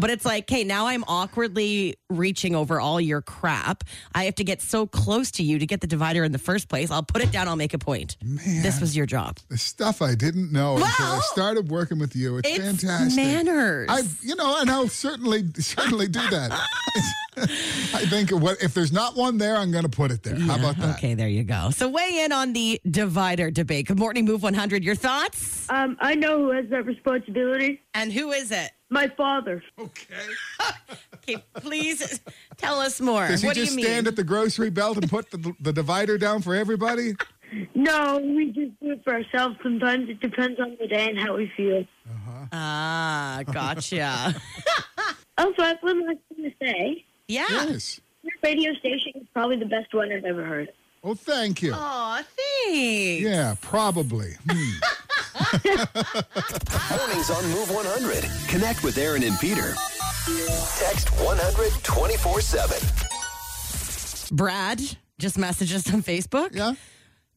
but 0.00 0.10
it's 0.10 0.24
like, 0.24 0.48
hey, 0.48 0.62
now 0.62 0.86
I'm 0.86 1.02
awkwardly 1.08 1.96
reaching 2.08 2.54
over 2.54 2.78
all 2.80 3.00
your 3.00 3.20
crap. 3.20 3.82
I 4.14 4.24
have 4.26 4.36
to 4.36 4.44
get 4.44 4.62
so 4.62 4.86
close 4.86 5.32
to 5.32 5.42
you 5.42 5.58
to 5.58 5.66
get 5.66 5.80
the 5.80 5.88
divider 5.88 6.22
in 6.22 6.30
the 6.30 6.38
first 6.38 6.68
place. 6.68 6.92
I'll 6.92 7.02
put 7.02 7.20
it 7.20 7.32
down. 7.32 7.48
I'll 7.48 7.56
make 7.56 7.74
a 7.74 7.78
point. 7.78 8.16
This 8.22 8.80
was 8.80 8.96
your 8.96 9.06
job. 9.06 9.38
the 9.48 9.58
stuff 9.58 10.00
I 10.02 10.14
didn't 10.14 10.52
know 10.52 10.74
until 10.76 10.86
I 11.04 11.10
Well, 11.14 11.22
started 11.22 11.68
working 11.68 11.98
with 11.98 12.14
you. 12.14 12.38
It's, 12.38 12.48
it's 12.48 12.64
fantastic. 12.82 13.16
manners. 13.16 13.88
I, 13.90 14.02
you 14.22 14.36
know, 14.36 14.60
and 14.60 14.70
I'll 14.70 14.86
certainly, 14.88 15.46
certainly 15.58 16.06
do 16.06 16.20
that. 16.30 16.52
I 17.38 18.06
think 18.08 18.30
what 18.30 18.62
if 18.62 18.72
there's 18.72 18.92
not 18.92 19.14
one 19.14 19.36
there, 19.36 19.56
I'm 19.56 19.70
going 19.70 19.82
to 19.84 19.90
put 19.90 20.10
it 20.10 20.22
there. 20.22 20.36
How 20.36 20.56
about 20.58 20.78
that? 20.78 20.96
Okay, 20.96 21.12
there 21.14 21.28
you 21.28 21.44
go. 21.44 21.70
So 21.70 21.88
weigh 21.88 22.22
in 22.24 22.32
on 22.32 22.54
the 22.54 22.80
divider 22.88 23.50
debate. 23.50 23.88
Good 23.88 23.98
morning, 23.98 24.24
Move 24.24 24.42
100. 24.42 24.75
Your 24.84 24.94
thoughts? 24.94 25.66
Um, 25.70 25.96
I 26.00 26.14
know 26.14 26.38
who 26.38 26.50
has 26.50 26.66
that 26.70 26.84
responsibility. 26.86 27.80
And 27.94 28.12
who 28.12 28.32
is 28.32 28.50
it? 28.50 28.70
My 28.90 29.08
father. 29.08 29.62
Okay. 29.78 30.14
Okay, 31.28 31.42
please 31.54 32.20
tell 32.56 32.78
us 32.78 33.00
more. 33.00 33.26
Does 33.26 33.40
he 33.40 33.48
what 33.48 33.54
do 33.56 33.60
just 33.62 33.72
you 33.72 33.76
mean? 33.78 33.86
stand 33.86 34.06
at 34.06 34.14
the 34.14 34.22
grocery 34.22 34.70
belt 34.70 34.96
and 34.96 35.10
put 35.10 35.28
the, 35.32 35.52
the 35.58 35.72
divider 35.72 36.16
down 36.18 36.40
for 36.42 36.54
everybody? 36.54 37.14
No, 37.76 38.18
we 38.18 38.46
just 38.46 38.78
do 38.80 38.90
it 38.92 39.02
for 39.04 39.12
ourselves. 39.14 39.56
Sometimes 39.62 40.08
it 40.08 40.20
depends 40.20 40.58
on 40.58 40.76
the 40.80 40.86
day 40.88 41.08
and 41.08 41.16
how 41.18 41.36
we 41.36 41.50
feel. 41.56 41.84
Ah, 42.52 43.42
gotcha. 43.52 44.34
Also, 45.38 45.62
I 45.62 45.68
have 45.68 45.78
one 45.80 46.06
last 46.06 46.18
thing 46.34 46.44
to 46.50 46.52
say. 46.60 47.04
yeah. 47.28 47.44
Yes. 47.50 48.00
Your 48.22 48.32
radio 48.42 48.72
station 48.74 49.12
is 49.16 49.26
probably 49.32 49.56
the 49.58 49.66
best 49.66 49.92
one 49.94 50.10
I've 50.12 50.24
ever 50.24 50.44
heard. 50.44 50.70
Oh, 51.08 51.14
thank 51.14 51.62
you. 51.62 51.72
Aw, 51.72 52.16
thanks. 52.16 53.22
Yeah, 53.22 53.54
probably. 53.60 54.32
Hmm. 54.50 54.72
Mornings 56.98 57.30
on 57.30 57.44
Move 57.50 57.70
100. 57.70 58.48
Connect 58.48 58.82
with 58.82 58.98
Aaron 58.98 59.22
and 59.22 59.38
Peter. 59.38 59.76
Text 60.80 61.10
100 61.22 61.84
24 61.84 62.40
7. 62.40 62.88
Brad 64.36 64.80
just 65.20 65.36
messaged 65.36 65.76
us 65.76 65.94
on 65.94 66.02
Facebook. 66.02 66.52
Yeah. 66.52 66.74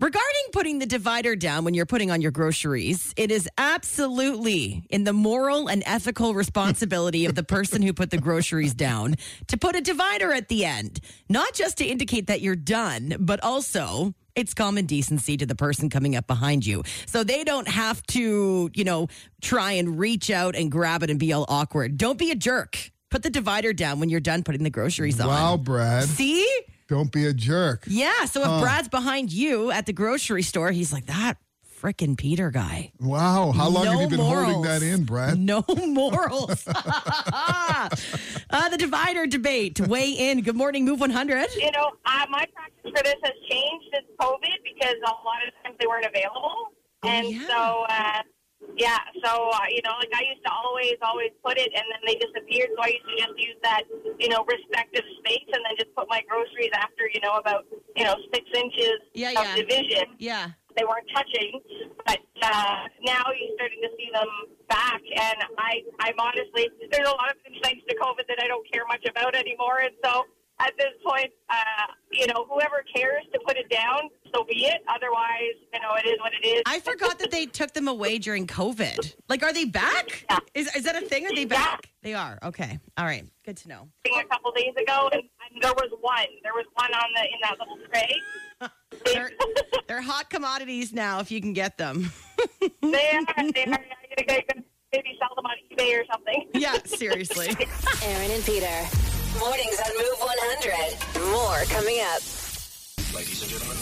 Regarding 0.02 0.44
putting 0.54 0.80
the 0.80 0.86
divider 0.86 1.36
down 1.36 1.66
when 1.66 1.74
you're 1.74 1.86
putting 1.86 2.10
on 2.10 2.22
your 2.22 2.32
groceries, 2.32 3.14
it 3.18 3.32
is 3.32 3.50
absolutely 3.58 4.86
in 4.90 5.04
the 5.04 5.12
moral 5.12 5.68
and 5.68 5.84
ethical 5.86 6.34
responsibility 6.34 7.26
of 7.26 7.36
the 7.36 7.44
person 7.44 7.82
who 7.82 7.92
put 7.92 8.10
the 8.10 8.18
groceries 8.18 8.74
down 8.74 9.16
to 9.48 9.58
put 9.58 9.76
a 9.76 9.82
divider 9.82 10.32
at 10.32 10.48
the 10.48 10.64
end, 10.64 11.02
not 11.28 11.54
just 11.54 11.80
to 11.80 11.86
indicate 11.86 12.28
that 12.28 12.40
you're 12.40 12.56
done, 12.56 13.18
but 13.20 13.44
also 13.44 14.14
it's 14.36 14.54
common 14.54 14.86
decency 14.86 15.36
to 15.36 15.46
the 15.46 15.56
person 15.56 15.90
coming 15.90 16.16
up 16.16 16.28
behind 16.28 16.66
you. 16.66 16.82
So 17.06 17.26
they 17.26 17.44
don't 17.44 17.68
have 17.68 18.02
to, 18.04 18.70
you 18.74 18.84
know, 18.86 19.10
try 19.42 19.74
and 19.74 20.00
reach 20.00 20.32
out 20.32 20.56
and 20.56 20.72
grab 20.72 21.04
it 21.04 21.10
and 21.10 21.20
be 21.20 21.34
all 21.34 21.46
awkward. 21.50 21.98
Don't 21.98 22.18
be 22.18 22.32
a 22.32 22.36
jerk. 22.36 22.92
Put 23.12 23.24
the 23.24 23.30
divider 23.30 23.74
down 23.74 24.00
when 24.00 24.08
you're 24.08 24.22
done 24.22 24.44
putting 24.44 24.64
the 24.64 24.70
groceries 24.70 25.20
on. 25.20 25.28
Wow, 25.28 25.58
Brad. 25.58 26.06
See? 26.06 26.48
Don't 26.90 27.12
be 27.12 27.26
a 27.28 27.34
jerk. 27.34 27.84
Yeah. 27.88 28.26
So 28.26 28.42
if 28.42 28.62
Brad's 28.64 28.90
behind 28.90 29.32
you 29.32 29.70
at 29.72 29.86
the 29.86 29.94
grocery 29.94 30.42
store, 30.42 30.72
he's 30.72 30.92
like, 30.92 31.06
that 31.06 31.38
frickin' 31.80 32.18
Peter 32.18 32.50
guy. 32.52 32.92
Wow. 33.00 33.52
How 33.52 33.70
long 33.70 33.86
have 33.86 34.02
you 34.02 34.08
been 34.10 34.20
holding 34.20 34.62
that 34.64 34.82
in, 34.82 35.04
Brad? 35.06 35.38
No 35.40 35.64
morals. 35.88 36.68
uh, 36.68 37.90
the 38.70 38.78
divider 38.78 39.26
debate. 39.28 39.80
Weigh 39.80 40.12
in. 40.12 40.42
Good 40.42 40.56
morning, 40.58 40.84
Move 40.84 41.00
100. 41.00 41.48
you 41.56 41.72
know, 41.72 41.92
uh, 42.06 42.26
my 42.30 42.46
practice 42.54 42.92
for 42.98 43.04
this 43.04 43.16
has 43.24 43.34
changed 43.50 43.86
since 43.94 44.08
COVID 44.20 44.58
because 44.64 44.96
a 45.06 45.10
lot 45.10 45.48
of 45.48 45.54
times 45.64 45.78
they 45.80 45.88
weren't 45.88 46.06
available. 46.06 46.56
and 47.04 47.28
yeah. 47.30 47.48
so, 47.48 47.86
uh, 47.90 48.22
yeah, 48.78 49.00
so, 49.24 49.50
uh, 49.50 49.68
you 49.70 49.82
know, 49.84 49.96
like 50.00 50.12
I 50.14 50.24
used 50.28 50.44
to 50.46 50.52
always, 50.52 50.96
always 51.02 51.32
put 51.44 51.58
it 51.58 51.70
and 51.74 51.86
then 51.90 52.02
they 52.06 52.16
disappeared. 52.16 52.70
So 52.76 52.84
I 52.84 52.90
used 52.96 53.08
to 53.08 53.16
just 53.18 53.36
use 53.40 53.60
that, 53.64 53.84
you 54.20 54.30
know, 54.30 54.46
respective 54.46 55.04
space 55.20 55.48
and 55.52 55.62
then 55.66 55.76
just 55.78 55.94
put 55.96 56.08
my 56.10 56.22
groceries 56.30 56.72
after, 56.74 57.10
you 57.14 57.20
know, 57.22 57.38
about, 57.38 57.66
you 57.96 58.06
know, 58.06 58.16
six 58.34 58.46
inches 58.56 59.00
Yeah, 59.14 59.36
of 59.36 59.46
yeah. 59.46 59.56
division. 59.56 60.06
Yeah. 60.18 60.48
They 60.78 60.86
weren't 60.86 61.10
touching, 61.14 61.60
but 62.06 62.20
uh, 62.42 62.88
now 63.04 63.26
you're 63.36 63.52
starting 63.58 63.82
to 63.84 63.92
see 63.98 64.08
them 64.14 64.30
back. 64.70 65.02
And 65.02 65.38
I, 65.58 65.82
I'm 66.00 66.16
honestly, 66.20 66.70
there's 66.92 67.10
a 67.10 67.16
lot 67.18 67.32
of 67.32 67.42
things 67.44 67.58
thanks 67.64 67.84
to 67.90 67.96
COVID 67.98 68.28
that 68.30 68.40
I 68.40 68.48
don't 68.48 68.64
care 68.72 68.86
much 68.88 69.04
about 69.10 69.36
anymore. 69.36 69.80
And 69.84 69.92
so 70.06 70.24
at 70.62 70.74
this 70.78 70.90
point, 71.06 71.30
uh, 71.50 71.56
you 72.12 72.28
know, 72.28 72.46
whoever 72.50 72.84
cares 72.94 73.24
to 73.34 73.40
put 73.46 73.56
it 73.58 73.70
down, 73.70 74.10
so 74.36 74.44
be 74.44 74.66
it. 74.66 74.82
Otherwise, 74.90 75.56
you 75.74 75.80
know, 75.80 75.96
it 75.96 76.08
is 76.08 76.20
what 76.20 76.32
it 76.34 76.46
is. 76.46 76.62
I 76.66 76.80
forgot 76.80 77.18
that 77.20 77.32
they 77.32 77.46
took 77.46 77.74
them 77.74 77.88
away 77.88 78.18
during 78.18 78.46
COVID. 78.46 79.16
Like, 79.30 79.44
are 79.44 79.54
they 79.54 79.66
back? 79.66 80.26
Yeah. 80.30 80.40
Is, 80.54 80.76
is 80.76 80.84
that 80.84 81.02
a 81.02 81.06
thing? 81.06 81.26
Are 81.26 81.34
they 81.34 81.42
Yeah. 81.42 81.46
back? 81.48 81.90
They 82.02 82.14
are. 82.14 82.40
Okay. 82.44 82.80
All 82.98 83.06
right. 83.06 83.26
Good 83.46 83.58
to 83.58 83.68
know. 83.70 83.88
a 84.06 84.24
couple 84.26 84.52
days 84.52 84.74
ago, 84.82 85.10
and, 85.14 85.22
and 85.22 85.62
there 85.64 85.74
was 85.74 85.90
one. 86.02 86.26
There 86.44 86.54
was 86.54 86.66
one 86.76 86.94
on 86.94 87.10
the 87.16 87.22
in 87.22 87.40
that 87.44 87.58
little 87.60 87.78
tray. 87.92 88.16
They're, 89.14 89.32
they're 89.88 90.02
hot 90.02 90.30
commodities 90.30 90.92
now 90.92 91.20
if 91.22 91.32
you 91.32 91.40
can 91.40 91.54
get 91.54 91.78
them. 91.78 92.12
they 92.82 93.12
are. 93.12 93.22
They 93.54 93.64
are. 93.66 93.86
You 94.18 94.26
gotta 94.28 94.44
maybe 94.92 95.18
sell 95.20 95.30
them 95.36 95.46
on 95.46 95.56
eBay 95.72 96.02
or 96.02 96.04
something. 96.12 96.50
Yeah, 96.54 96.76
seriously. 96.84 97.48
Aaron 98.04 98.32
and 98.32 98.44
Peter. 98.44 99.09
Mornings 99.40 99.80
on 99.80 99.98
Move 99.98 100.20
100. 100.20 101.32
More 101.32 101.64
coming 101.74 102.00
up. 102.02 102.22
Ladies 103.16 103.42
and 103.42 103.50
gentlemen, 103.52 103.78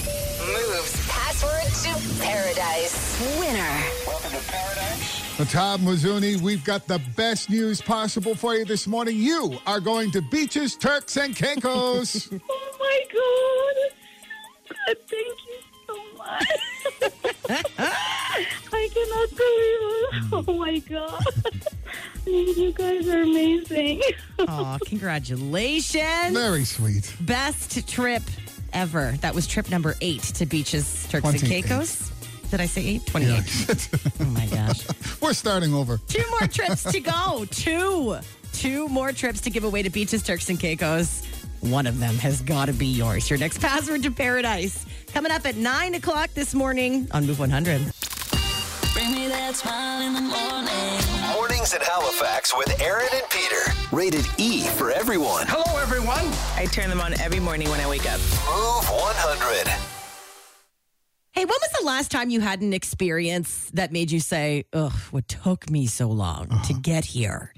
Move's 0.46 1.08
password 1.10 1.66
to 1.84 2.24
paradise. 2.24 3.20
Winner. 3.40 3.84
welcome 4.06 4.32
to 4.32 4.38
Paradise. 4.48 5.52
Tom 5.52 5.82
Muzuni, 5.82 6.40
we've 6.42 6.64
got 6.64 6.88
the 6.88 7.00
best 7.16 7.50
news 7.50 7.82
possible 7.82 8.36
for 8.36 8.56
you 8.56 8.66
this 8.66 8.86
morning. 8.86 9.18
You 9.18 9.58
are 9.66 9.80
going 9.80 10.12
to 10.12 10.22
Beaches, 10.22 10.76
Turks, 10.76 11.18
and 11.18 11.36
Caicos. 11.36 12.30
Oh 12.50 12.78
my 12.80 13.04
God. 13.12 13.76
God, 14.86 14.98
thank 15.08 15.38
you 15.48 15.60
so 15.88 15.96
much. 17.80 18.04
I 18.88 18.94
cannot 18.94 19.30
believe 19.30 19.82
it. 19.82 20.14
Mm. 20.14 20.48
Oh 20.48 20.54
my 20.58 20.80
God. 20.80 21.24
You 22.26 22.74
guys 22.74 23.08
are 23.08 23.22
amazing. 23.22 24.02
Oh, 24.40 24.78
congratulations. 24.86 26.34
Very 26.34 26.64
sweet. 26.66 27.14
Best 27.22 27.88
trip 27.88 28.22
ever. 28.74 29.14
That 29.22 29.34
was 29.34 29.48
trip 29.48 29.70
number 29.72 29.96
eight 30.02 30.22
to 30.24 30.46
beaches, 30.46 31.08
Turks 31.10 31.26
and 31.28 31.40
28. 31.40 31.64
Caicos. 31.64 32.12
Did 32.52 32.62
I 32.62 32.66
say 32.66 32.86
eight? 32.86 33.06
28. 33.08 33.30
Yeah. 33.30 33.76
Oh 34.20 34.26
my 34.26 34.46
gosh. 34.48 34.86
We're 35.22 35.34
starting 35.34 35.74
over. 35.74 35.98
Two 36.08 36.24
more 36.30 36.48
trips 36.48 36.84
to 36.92 37.00
go. 37.00 37.46
Two. 37.50 38.18
Two 38.54 38.88
more 38.90 39.12
trips 39.12 39.42
to 39.42 39.50
give 39.50 39.64
away 39.64 39.82
to 39.84 39.90
beaches, 39.90 40.22
Turks 40.22 40.50
and 40.50 40.60
Caicos. 40.60 41.26
One 41.62 41.88
of 41.88 42.00
them 42.00 42.16
has 42.18 42.42
got 42.42 42.66
to 42.66 42.74
be 42.74 42.88
yours. 42.88 43.30
Your 43.30 43.40
next 43.40 43.60
password 43.60 44.04
to 44.04 44.12
paradise. 44.12 44.86
Coming 45.14 45.32
up 45.32 45.46
at 45.46 45.56
9 45.56 45.96
o'clock 45.96 46.30
this 46.36 46.54
morning 46.54 47.08
on 47.12 47.26
Move 47.26 47.40
100. 47.40 47.82
Bring 49.08 49.22
me 49.22 49.28
that 49.30 49.56
smile 49.56 50.02
in 50.02 50.14
the 50.14 50.22
morning. 50.22 51.34
Mornings 51.34 51.74
in 51.74 51.80
Halifax 51.80 52.54
with 52.58 52.82
Aaron 52.82 53.08
and 53.14 53.24
Peter. 53.30 53.96
Rated 53.96 54.28
E 54.38 54.64
for 54.68 54.92
everyone. 54.92 55.46
Hello, 55.48 55.80
everyone. 55.82 56.26
I 56.58 56.66
turn 56.66 56.90
them 56.90 57.00
on 57.00 57.14
every 57.22 57.40
morning 57.40 57.70
when 57.70 57.80
I 57.80 57.88
wake 57.88 58.06
up. 58.06 58.20
Move 58.20 58.84
100. 58.90 59.68
Hey, 61.32 61.46
when 61.46 61.48
was 61.48 61.72
the 61.80 61.86
last 61.86 62.12
time 62.12 62.30
you 62.30 62.42
had 62.42 62.60
an 62.60 62.74
experience 62.74 63.72
that 63.76 63.94
made 63.94 64.12
you 64.12 64.20
say, 64.20 64.66
ugh, 64.74 64.92
what 65.12 65.26
took 65.30 65.70
me 65.70 65.88
so 65.88 66.10
long 66.10 66.48
to 66.48 66.56
uh-huh. 66.56 66.74
get 66.82 67.06
here? 67.06 67.54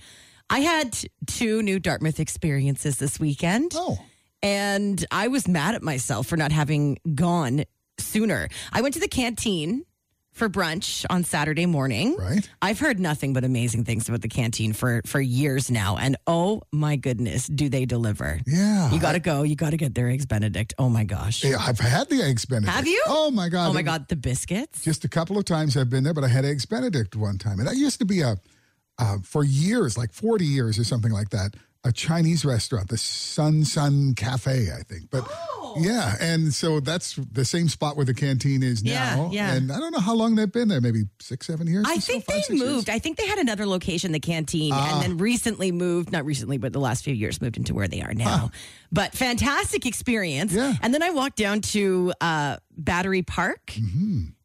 I 0.52 0.60
had 0.60 1.00
two 1.26 1.64
new 1.64 1.80
Dartmouth 1.80 2.20
experiences 2.20 2.98
this 2.98 3.20
weekend. 3.20 3.72
Oh. 3.74 3.98
And 4.44 5.04
I 5.10 5.30
was 5.30 5.48
mad 5.48 5.74
at 5.74 5.82
myself 5.82 6.28
for 6.28 6.38
not 6.38 6.52
having 6.52 7.00
gone 7.16 7.64
sooner. 7.98 8.50
I 8.72 8.82
went 8.82 8.94
to 8.94 9.00
the 9.00 9.08
canteen 9.08 9.86
for 10.34 10.50
brunch 10.50 11.06
on 11.10 11.24
Saturday 11.24 11.66
morning. 11.66 12.16
Right. 12.18 12.50
I've 12.62 12.80
heard 12.80 13.00
nothing 13.00 13.34
but 13.34 13.44
amazing 13.44 13.86
things 13.86 14.10
about 14.10 14.22
the 14.22 14.28
canteen 14.28 14.74
for 14.74 15.02
for 15.06 15.22
years 15.22 15.72
now 15.72 15.98
and 15.98 16.18
oh 16.28 16.62
my 16.72 16.96
goodness, 16.96 17.48
do 17.48 17.70
they 17.70 17.86
deliver. 17.86 18.40
Yeah. 18.46 18.92
You 18.92 19.00
got 19.00 19.14
to 19.14 19.20
go, 19.20 19.44
you 19.44 19.56
got 19.56 19.72
to 19.72 19.78
get 19.78 19.96
their 19.96 20.10
eggs 20.10 20.26
benedict. 20.26 20.74
Oh 20.78 20.90
my 20.90 21.04
gosh. 21.04 21.44
Yeah, 21.44 21.58
I've 21.60 21.80
had 21.80 22.10
the 22.10 22.22
eggs 22.22 22.46
Benedict. 22.46 22.74
Have 22.74 22.88
you? 22.88 23.02
Oh 23.08 23.32
my 23.32 23.50
god. 23.50 23.70
Oh 23.70 23.74
my 23.74 23.82
god, 23.82 24.08
the 24.08 24.16
biscuits. 24.16 24.84
Just 24.84 25.06
a 25.06 25.10
couple 25.10 25.38
of 25.38 25.46
times 25.46 25.78
I've 25.78 25.90
been 25.90 26.04
there, 26.04 26.14
but 26.14 26.24
I 26.24 26.28
had 26.28 26.46
eggs 26.46 26.66
Benedict 26.66 27.16
one 27.16 27.38
time, 27.38 27.60
and 27.60 27.68
that 27.68 27.76
used 27.76 28.00
to 28.00 28.06
be 28.06 28.22
a 28.22 28.38
uh, 28.98 29.18
for 29.24 29.44
years, 29.44 29.98
like 29.98 30.12
forty 30.12 30.46
years 30.46 30.78
or 30.78 30.84
something 30.84 31.12
like 31.12 31.30
that, 31.30 31.56
a 31.86 31.92
Chinese 31.94 32.44
restaurant, 32.44 32.90
the 32.90 32.98
Sun 32.98 33.64
Sun 33.66 34.16
Cafe, 34.16 34.68
I 34.72 34.84
think. 34.84 35.10
But 35.10 35.24
Oh. 35.62 35.76
yeah, 35.80 36.16
and 36.20 36.52
so 36.54 36.80
that's 36.80 37.16
the 37.32 37.46
same 37.46 37.70
spot 37.70 37.96
where 37.96 38.06
the 38.06 38.14
canteen 38.14 38.64
is 38.64 38.82
Yeah, 38.82 39.16
now. 39.16 39.30
yeah. 39.32 39.54
And 39.54 39.72
I 39.72 39.78
don't 39.80 39.92
know 39.94 40.00
how 40.00 40.16
long 40.16 40.34
they've 40.36 40.52
been 40.52 40.68
there, 40.68 40.82
maybe 40.82 41.04
six, 41.22 41.46
seven 41.48 41.68
years. 41.68 41.86
I 41.88 41.96
or 41.98 42.02
so, 42.02 42.12
think 42.14 42.26
five, 42.26 42.36
they 42.36 42.42
six 42.42 42.50
years? 42.60 42.70
moved. 42.70 42.90
I 42.90 42.98
think 43.00 43.18
they 43.18 43.28
had 43.28 43.38
another 43.38 43.66
location, 43.68 44.12
the 44.12 44.20
canteen, 44.20 44.72
Ah. 44.74 44.96
and 44.96 45.04
then 45.04 45.18
recently 45.20 45.72
moved, 45.72 46.12
not 46.12 46.26
recently, 46.26 46.58
but 46.58 46.74
the 46.74 46.80
last 46.80 47.04
few 47.04 47.14
years 47.14 47.40
moved 47.40 47.56
into 47.56 47.74
where 47.76 47.88
they 47.88 48.02
are 48.02 48.14
now. 48.16 48.50
But 48.92 49.14
fantastic 49.14 49.86
experience. 49.86 50.52
Yeah. 50.54 50.74
And 50.82 50.92
then 50.94 51.04
I 51.04 51.12
walked 51.12 51.38
down 51.38 51.62
to 51.62 52.12
uh, 52.20 52.58
Battery 52.76 53.22
Park 53.22 53.74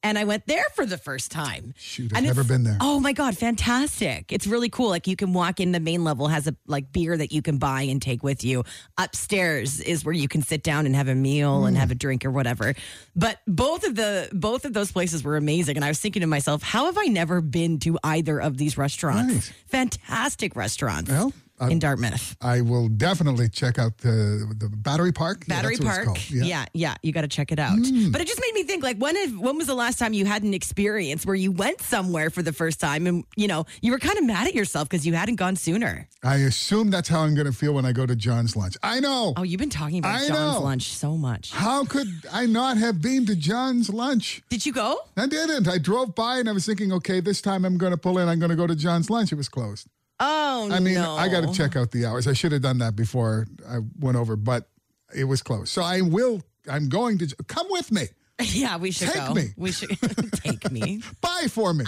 and 0.04 0.16
I 0.16 0.23
went 0.25 0.46
there 0.46 0.64
for 0.76 0.87
the 0.87 0.96
first 0.99 1.32
time. 1.32 1.75
Shoot, 1.76 2.12
I've 2.12 2.18
And 2.18 2.26
never 2.26 2.44
been 2.44 2.62
there. 2.62 2.76
Oh 2.80 3.00
my 3.00 3.12
God, 3.12 3.37
fantastic. 3.37 4.30
It's 4.32 4.46
really 4.46 4.68
cool. 4.68 4.88
Like 4.90 5.08
you 5.08 5.16
can 5.16 5.32
walk 5.32 5.58
in, 5.58 5.73
the 5.73 5.80
main 5.80 6.04
level 6.04 6.28
has 6.28 6.46
a 6.46 6.54
like 6.68 6.92
beer 6.92 7.16
that 7.16 7.32
you 7.32 7.42
can 7.42 7.58
buy 7.58 7.82
and 7.82 8.00
take 8.00 8.23
with 8.23 8.44
you. 8.44 8.62
Upstairs 8.99 9.80
is 9.80 10.04
where 10.04 10.14
you 10.14 10.28
can 10.28 10.42
sit 10.42 10.62
down 10.62 10.87
and 10.87 10.94
have 10.94 11.08
a 11.08 11.14
meal 11.14 11.62
Mm. 11.62 11.68
and 11.68 11.76
have 11.76 11.90
a 11.90 11.94
drink 11.94 12.25
or 12.25 12.30
whatever. 12.30 12.75
But 13.16 13.38
both 13.46 13.84
of 13.84 13.94
the 13.96 14.28
both 14.32 14.64
of 14.64 14.73
those 14.73 14.92
places 14.92 15.25
were 15.25 15.37
amazing. 15.37 15.76
And 15.76 15.84
I 15.84 15.88
was 15.88 15.99
thinking 16.00 16.20
to 16.20 16.26
myself, 16.26 16.62
how 16.62 16.87
have 16.87 16.99
I 16.99 17.06
never 17.06 17.40
been 17.40 17.78
to 17.80 17.99
either 18.04 18.38
of 18.40 18.56
these 18.58 18.76
restaurants? 18.78 19.32
Right. 19.34 19.52
Fantastic 19.66 20.54
restaurants 20.56 21.11
Well, 21.11 21.32
I- 21.61 21.70
in 21.70 21.78
Dartmouth. 21.78 22.37
I 22.40 22.61
will 22.61 22.88
definitely 22.88 23.49
check 23.49 23.78
out 23.78 23.99
the 23.99 24.52
the 24.58 24.68
Battery 24.68 25.12
Park. 25.12 25.46
Battery 25.46 25.75
it's 25.75 25.84
Park. 25.84 26.06
called. 26.06 26.30
Yeah, 26.30 26.66
yeah, 26.75 26.94
you 27.02 27.12
got 27.12 27.23
to 27.23 27.28
check 27.28 27.52
it 27.52 27.58
out. 27.58 27.78
Mm. 27.78 28.11
But 28.12 28.20
it 28.20 28.26
just 28.26 28.40
made 28.40 28.52
me 28.54 28.64
think 28.64 28.82
like 28.82 28.99
when 28.99 29.16
have, 29.16 29.38
when 29.38 29.56
was 29.56 29.66
the 29.66 29.75
last 29.75 29.99
time 29.99 30.12
you 30.12 30.26
had 30.26 30.42
an 30.42 30.52
experience 30.54 31.25
where 31.25 31.37
you 31.37 31.52
went 31.52 31.80
somewhere 31.80 32.30
for 32.30 32.42
the 32.42 32.52
first 32.52 32.80
time 32.80 33.06
and 33.06 33.25
you 33.37 33.46
know, 33.49 33.66
you 33.82 33.92
were 33.92 33.99
kind 33.99 34.18
of 34.18 34.25
mad 34.25 34.46
at 34.49 34.54
yourself 34.54 34.88
because 34.88 35.06
you 35.06 35.14
hadn't 35.14 35.37
gone 35.37 35.56
sooner. 35.56 36.08
I 36.23 36.37
assume 36.37 36.90
that's 36.90 37.08
how 37.08 37.20
I'm 37.20 37.34
going 37.34 37.46
to 37.46 37.52
feel 37.52 37.73
when 37.75 37.84
I 37.84 37.92
go 37.92 38.04
to 38.06 38.16
John's 38.16 38.56
lunch. 38.56 38.76
I 38.82 39.00
know. 39.00 39.34
Oh, 39.37 39.42
you've 39.42 39.61
been 39.61 39.70
talking 39.70 39.99
about 39.99 40.14
I 40.14 40.26
John's 40.28 40.54
know. 40.54 40.61
lunch 40.61 40.88
so 40.92 41.16
much. 41.16 41.52
How 41.52 41.84
could 41.84 42.08
I 42.32 42.46
not 42.46 42.78
have 42.78 43.00
been 43.00 43.26
to 43.26 43.37
John's 43.37 43.90
lunch? 43.90 44.42
Did 44.49 44.66
you 44.66 44.73
go? 44.73 44.99
I 45.16 45.26
didn't. 45.26 45.68
I 45.68 45.78
drove 45.78 46.14
by 46.14 46.38
and 46.38 46.49
I 46.49 46.52
was 46.52 46.66
thinking, 46.66 46.92
okay, 46.92 47.20
this 47.20 47.40
time 47.40 47.64
I'm 47.64 47.78
going 47.78 47.92
to 47.92 47.96
pull 47.99 48.18
in. 48.18 48.28
I'm 48.28 48.38
going 48.38 48.50
to 48.50 48.56
go 48.56 48.66
to 48.66 48.75
John's 48.75 49.08
lunch. 49.11 49.30
It 49.32 49.37
was 49.37 49.49
closed. 49.49 49.88
Oh, 50.26 50.69
I 50.73 50.81
mean, 50.81 50.95
no. 50.95 51.16
I 51.16 51.28
got 51.28 51.43
to 51.43 51.52
check 51.52 51.76
out 51.76 51.90
the 51.90 52.07
hours. 52.07 52.26
I 52.26 52.33
should 52.33 52.52
have 52.52 52.62
done 52.62 52.78
that 52.78 52.97
before 52.97 53.47
I 53.69 53.81
went 53.99 54.16
over, 54.16 54.37
but 54.37 54.69
it 55.14 55.25
was 55.25 55.43
closed. 55.43 55.69
So 55.69 55.83
I 55.83 56.00
will. 56.00 56.43
I'm 56.71 56.88
going 56.88 57.19
to 57.19 57.26
come 57.47 57.66
with 57.71 57.93
me. 57.93 58.07
Yeah, 58.43 58.78
we 58.78 58.90
should 58.90 59.11
Take 59.11 59.26
go. 59.28 59.35
me. 59.35 59.50
We 59.57 59.71
should 59.71 59.90
take 60.33 60.69
me. 60.73 61.02
Buy 61.21 61.47
for 61.49 61.73
me. 61.73 61.85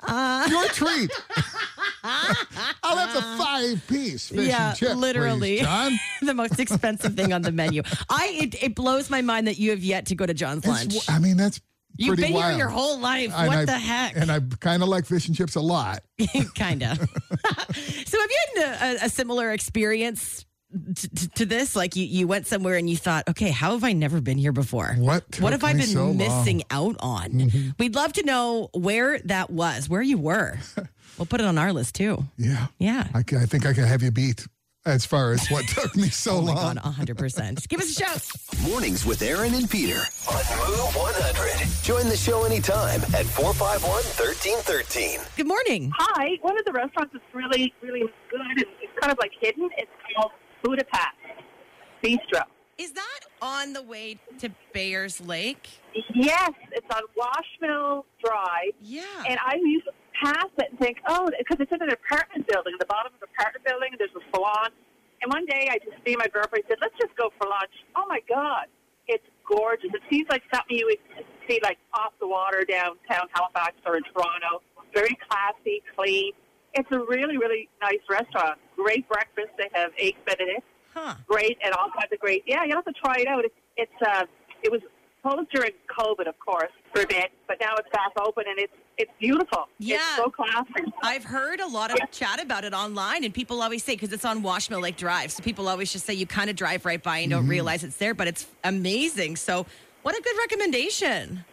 Uh. 0.00 0.46
Your 0.48 0.64
treat. 0.68 1.10
I'll 2.02 2.96
have 2.96 3.12
the 3.12 3.20
five 3.36 3.86
piece 3.86 4.28
fish 4.30 4.48
yeah, 4.48 4.70
and 4.70 4.78
chip, 4.78 4.88
please, 4.92 4.96
literally 4.96 5.58
John. 5.60 5.92
the 6.22 6.32
most 6.32 6.58
expensive 6.58 7.14
thing 7.14 7.34
on 7.34 7.42
the 7.42 7.52
menu. 7.52 7.82
I 8.08 8.38
it, 8.40 8.62
it 8.62 8.74
blows 8.74 9.10
my 9.10 9.20
mind 9.20 9.46
that 9.46 9.58
you 9.58 9.68
have 9.70 9.80
yet 9.82 10.06
to 10.06 10.14
go 10.14 10.24
to 10.24 10.32
John's 10.32 10.64
lunch. 10.66 10.94
I 11.08 11.18
mean, 11.18 11.36
that's 11.36 11.60
You've 11.96 12.16
been 12.16 12.32
wild. 12.32 12.50
here 12.50 12.58
your 12.58 12.68
whole 12.68 12.98
life. 12.98 13.32
And 13.34 13.48
what 13.48 13.58
I- 13.58 13.64
the 13.64 13.78
heck? 13.78 14.16
And 14.16 14.30
I 14.30 14.40
kind 14.60 14.82
of 14.82 14.88
like 14.88 15.06
fish 15.06 15.26
and 15.28 15.36
chips 15.36 15.54
a 15.56 15.60
lot. 15.60 16.00
kind 16.54 16.82
of. 16.82 16.98
so, 16.98 18.20
have 18.20 18.30
you 18.30 18.38
had 18.56 18.64
a, 19.02 19.04
a 19.06 19.08
similar 19.08 19.50
experience 19.52 20.44
t- 20.94 21.08
t- 21.08 21.26
to 21.34 21.46
this? 21.46 21.74
Like 21.74 21.96
you, 21.96 22.04
you 22.04 22.28
went 22.28 22.46
somewhere 22.46 22.76
and 22.76 22.88
you 22.88 22.96
thought, 22.96 23.28
okay, 23.28 23.50
how 23.50 23.72
have 23.72 23.82
I 23.84 23.92
never 23.94 24.20
been 24.20 24.38
here 24.38 24.52
before? 24.52 24.94
What 24.98 25.40
What 25.40 25.52
have 25.52 25.64
I 25.64 25.72
been 25.72 25.82
so 25.82 26.04
long? 26.04 26.18
Mm-hmm. 26.18 26.38
missing 26.38 26.62
out 26.70 26.96
on? 27.00 27.74
We'd 27.78 27.94
love 27.96 28.12
to 28.14 28.22
know 28.24 28.68
where 28.74 29.18
that 29.20 29.50
was, 29.50 29.88
where 29.88 30.02
you 30.02 30.18
were. 30.18 30.58
We'll 31.18 31.26
put 31.26 31.40
it 31.40 31.46
on 31.48 31.58
our 31.58 31.72
list 31.72 31.96
too. 31.96 32.22
Yeah. 32.36 32.68
Yeah. 32.78 33.08
I, 33.12 33.18
I 33.18 33.46
think 33.46 33.66
I 33.66 33.72
can 33.72 33.82
have 33.82 34.04
you 34.04 34.12
beat 34.12 34.46
as 34.88 35.04
far 35.04 35.32
as 35.32 35.46
what 35.48 35.66
took 35.68 35.94
me 35.94 36.08
so 36.08 36.32
Oh 36.32 36.38
long. 36.40 36.54
God, 36.56 36.78
100%. 36.78 37.68
Give 37.68 37.80
us 37.80 37.90
a 37.90 37.92
shout. 37.92 38.26
Mornings 38.68 39.04
with 39.04 39.20
Aaron 39.22 39.54
and 39.54 39.68
Peter 39.70 39.98
on 40.30 40.42
Move 40.66 40.94
100. 40.96 41.84
Join 41.84 42.08
the 42.08 42.16
show 42.16 42.44
anytime 42.44 43.00
at 43.14 43.26
451 43.26 43.82
1313. 44.16 45.20
Good 45.36 45.46
morning. 45.46 45.92
Hi. 45.96 46.38
One 46.40 46.58
of 46.58 46.64
the 46.64 46.72
restaurants 46.72 47.14
is 47.14 47.20
really, 47.34 47.72
really 47.82 48.00
good 48.30 48.40
and 48.40 48.58
it's 48.80 48.98
kind 49.00 49.12
of 49.12 49.18
like 49.20 49.32
hidden. 49.40 49.68
It's 49.76 49.90
called 50.16 50.32
Budapest 50.62 51.16
Bistro. 52.02 52.42
Is 52.78 52.92
that 52.92 53.20
on 53.42 53.72
the 53.72 53.82
way 53.82 54.18
to 54.38 54.50
Bayers 54.72 55.20
Lake? 55.20 55.68
Yes, 56.14 56.52
it's 56.72 56.86
on 56.94 57.02
Washmill 57.16 58.04
Drive. 58.24 58.72
Yeah. 58.80 59.02
And 59.28 59.38
I 59.44 59.56
used 59.56 59.86
to 59.86 59.92
pass 60.22 60.46
it 60.58 60.70
and 60.70 60.78
think, 60.78 60.98
oh, 61.08 61.28
because 61.38 61.56
it's 61.60 61.72
in 61.72 61.82
an 61.82 61.90
apartment 61.90 62.46
building, 62.48 62.72
at 62.74 62.80
the 62.80 62.86
bottom 62.86 63.12
of 63.14 63.20
the 63.20 63.26
apartment 63.38 63.64
building, 63.64 63.90
there's 63.98 64.10
a 64.18 64.24
salon. 64.34 64.70
And 65.22 65.32
one 65.32 65.46
day 65.46 65.68
I 65.70 65.78
just, 65.78 65.96
and 66.04 66.16
my 66.18 66.28
girlfriend 66.28 66.64
said, 66.68 66.78
let's 66.80 66.94
just 66.98 67.14
go 67.16 67.30
for 67.38 67.48
lunch. 67.48 67.72
Oh 67.96 68.06
my 68.08 68.20
God, 68.28 68.66
it's 69.06 69.24
gorgeous. 69.46 69.90
It 69.94 70.02
seems 70.10 70.26
like 70.30 70.42
something 70.52 70.76
you 70.76 70.86
would 70.86 71.24
see 71.48 71.58
like 71.62 71.78
off 71.94 72.12
the 72.20 72.28
water 72.28 72.64
downtown 72.68 73.26
Halifax 73.32 73.74
or 73.86 73.96
in 73.96 74.02
Toronto. 74.14 74.62
Very 74.94 75.16
classy, 75.28 75.82
clean. 75.96 76.32
It's 76.74 76.88
a 76.92 76.98
really, 76.98 77.36
really 77.36 77.68
nice 77.80 78.02
restaurant. 78.08 78.58
Great 78.76 79.08
breakfast. 79.08 79.50
They 79.58 79.68
have 79.72 79.90
eggs 79.98 80.18
Benedict. 80.26 80.62
Huh. 80.94 81.14
Great 81.26 81.58
and 81.64 81.74
all 81.74 81.90
kinds 81.90 82.12
of 82.12 82.18
great. 82.18 82.44
Yeah, 82.46 82.64
you 82.64 82.74
have 82.74 82.84
to 82.84 82.92
try 82.92 83.16
it 83.18 83.26
out. 83.28 83.44
It's, 83.44 83.54
it's 83.76 84.02
uh, 84.06 84.24
it 84.62 84.70
was 84.70 84.80
closed 85.22 85.50
during 85.50 85.72
COVID, 85.90 86.26
of 86.28 86.38
course, 86.38 86.72
for 86.92 87.02
a 87.02 87.06
bit, 87.06 87.30
but 87.46 87.58
now 87.60 87.74
it's 87.76 87.88
back 87.92 88.12
open 88.20 88.44
and 88.48 88.58
it's 88.58 88.72
it's 88.96 89.10
beautiful. 89.20 89.68
Yeah. 89.78 89.96
It's 89.96 90.16
so 90.16 90.30
classy. 90.30 90.92
I've 91.02 91.24
heard 91.24 91.60
a 91.60 91.66
lot 91.66 91.92
of 91.92 92.10
chat 92.10 92.42
about 92.42 92.64
it 92.64 92.74
online, 92.74 93.22
and 93.24 93.32
people 93.32 93.62
always 93.62 93.84
say 93.84 93.94
because 93.94 94.12
it's 94.12 94.24
on 94.24 94.42
Washmill 94.42 94.82
Lake 94.82 94.96
Drive, 94.96 95.30
so 95.30 95.42
people 95.42 95.68
always 95.68 95.92
just 95.92 96.04
say 96.04 96.14
you 96.14 96.26
kind 96.26 96.50
of 96.50 96.56
drive 96.56 96.84
right 96.84 97.02
by 97.02 97.18
and 97.18 97.30
don't 97.30 97.46
realize 97.46 97.84
it's 97.84 97.96
there, 97.96 98.14
but 98.14 98.26
it's 98.26 98.46
amazing. 98.64 99.36
So, 99.36 99.66
what 100.02 100.18
a 100.18 100.22
good 100.22 100.36
recommendation! 100.38 101.44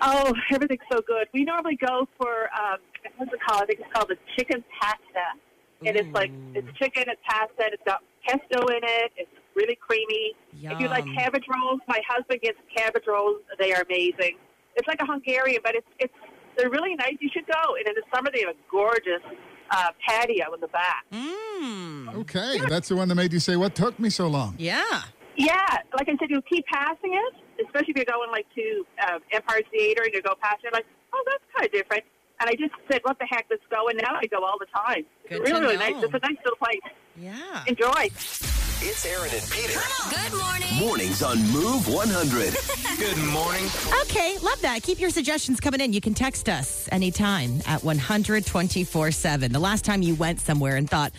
Oh, 0.00 0.32
everything's 0.52 0.80
so 0.90 1.00
good. 1.06 1.28
We 1.32 1.44
normally 1.44 1.76
go 1.76 2.08
for 2.18 2.48
um, 2.54 2.78
what's 3.16 3.32
it 3.32 3.40
called? 3.46 3.62
I 3.62 3.66
think 3.66 3.80
it's 3.80 3.92
called 3.92 4.08
the 4.08 4.18
chicken 4.36 4.64
pasta, 4.80 5.86
and 5.86 5.96
it's 5.96 6.12
like 6.14 6.30
it's 6.54 6.68
chicken 6.78 7.04
it's 7.08 7.20
pasta. 7.28 7.64
And 7.64 7.72
it's 7.74 7.82
got 7.84 8.02
pesto 8.26 8.66
in 8.68 8.80
it. 8.82 9.12
It's 9.16 9.30
really 9.54 9.76
creamy. 9.76 10.34
If 10.62 10.80
you 10.80 10.88
like 10.88 11.04
cabbage 11.14 11.44
rolls, 11.48 11.80
my 11.88 12.00
husband 12.08 12.40
gets 12.40 12.58
cabbage 12.74 13.04
rolls. 13.06 13.40
They 13.58 13.72
are 13.72 13.82
amazing. 13.82 14.36
It's 14.76 14.86
like 14.86 15.00
a 15.00 15.06
Hungarian, 15.06 15.60
but 15.64 15.74
it's 15.74 15.86
it's 15.98 16.14
they're 16.56 16.70
really 16.70 16.94
nice. 16.94 17.16
You 17.20 17.30
should 17.32 17.46
go. 17.46 17.76
And 17.76 17.86
in 17.86 17.94
the 17.94 18.02
summer, 18.14 18.30
they 18.32 18.40
have 18.40 18.54
a 18.54 18.58
gorgeous 18.70 19.22
uh, 19.70 19.90
patio 20.06 20.54
in 20.54 20.60
the 20.60 20.68
back. 20.68 21.04
Mm. 21.12 22.14
Okay, 22.20 22.60
that's 22.68 22.88
the 22.88 22.96
one 22.96 23.08
that 23.08 23.14
made 23.14 23.32
you 23.32 23.40
say, 23.40 23.56
what 23.56 23.74
took 23.74 23.98
me 23.98 24.10
so 24.10 24.26
long? 24.26 24.54
Yeah. 24.58 25.02
Yeah, 25.36 25.66
like 25.98 26.08
I 26.08 26.16
said, 26.18 26.30
you 26.30 26.40
keep 26.50 26.64
passing 26.66 27.12
it, 27.12 27.64
especially 27.66 27.90
if 27.90 27.96
you're 27.96 28.06
going 28.06 28.30
like 28.30 28.46
to 28.54 28.86
uh, 29.02 29.18
Empire 29.32 29.60
Theater 29.70 30.02
and 30.04 30.14
you 30.14 30.22
go 30.22 30.34
past 30.40 30.64
it, 30.64 30.72
like, 30.72 30.86
oh, 31.12 31.24
that's 31.26 31.44
kind 31.54 31.66
of 31.66 31.72
different. 31.72 32.04
And 32.40 32.48
I 32.48 32.54
just 32.54 32.72
said, 32.90 33.00
what 33.02 33.18
the 33.18 33.26
heck, 33.28 33.46
let's 33.50 33.62
go. 33.70 33.88
And 33.88 34.00
now 34.02 34.16
I 34.16 34.26
go 34.26 34.44
all 34.44 34.56
the 34.58 34.66
time. 34.74 35.04
Good 35.28 35.42
it's 35.42 35.50
really, 35.50 35.60
to 35.60 35.66
really 35.66 35.76
nice. 35.76 36.02
It's 36.02 36.14
a 36.14 36.18
nice 36.18 36.36
little 36.42 36.58
place. 36.58 36.80
Yeah. 37.16 37.64
Enjoy. 37.66 38.55
It's 38.82 39.06
Aaron 39.06 39.30
and 39.32 39.50
Peter. 39.50 39.80
Good 40.10 40.38
morning. 40.38 40.78
Mornings 40.78 41.22
on 41.22 41.38
Move 41.50 41.88
100. 41.88 42.54
Good 42.98 43.16
morning. 43.32 43.64
Okay, 44.02 44.36
love 44.42 44.60
that. 44.60 44.82
Keep 44.82 45.00
your 45.00 45.08
suggestions 45.08 45.60
coming 45.60 45.80
in. 45.80 45.94
You 45.94 46.02
can 46.02 46.12
text 46.12 46.48
us 46.50 46.86
anytime 46.92 47.62
at 47.66 47.82
124 47.82 49.10
7. 49.10 49.52
The 49.52 49.58
last 49.58 49.84
time 49.86 50.02
you 50.02 50.14
went 50.14 50.40
somewhere 50.40 50.76
and 50.76 50.88
thought, 50.88 51.12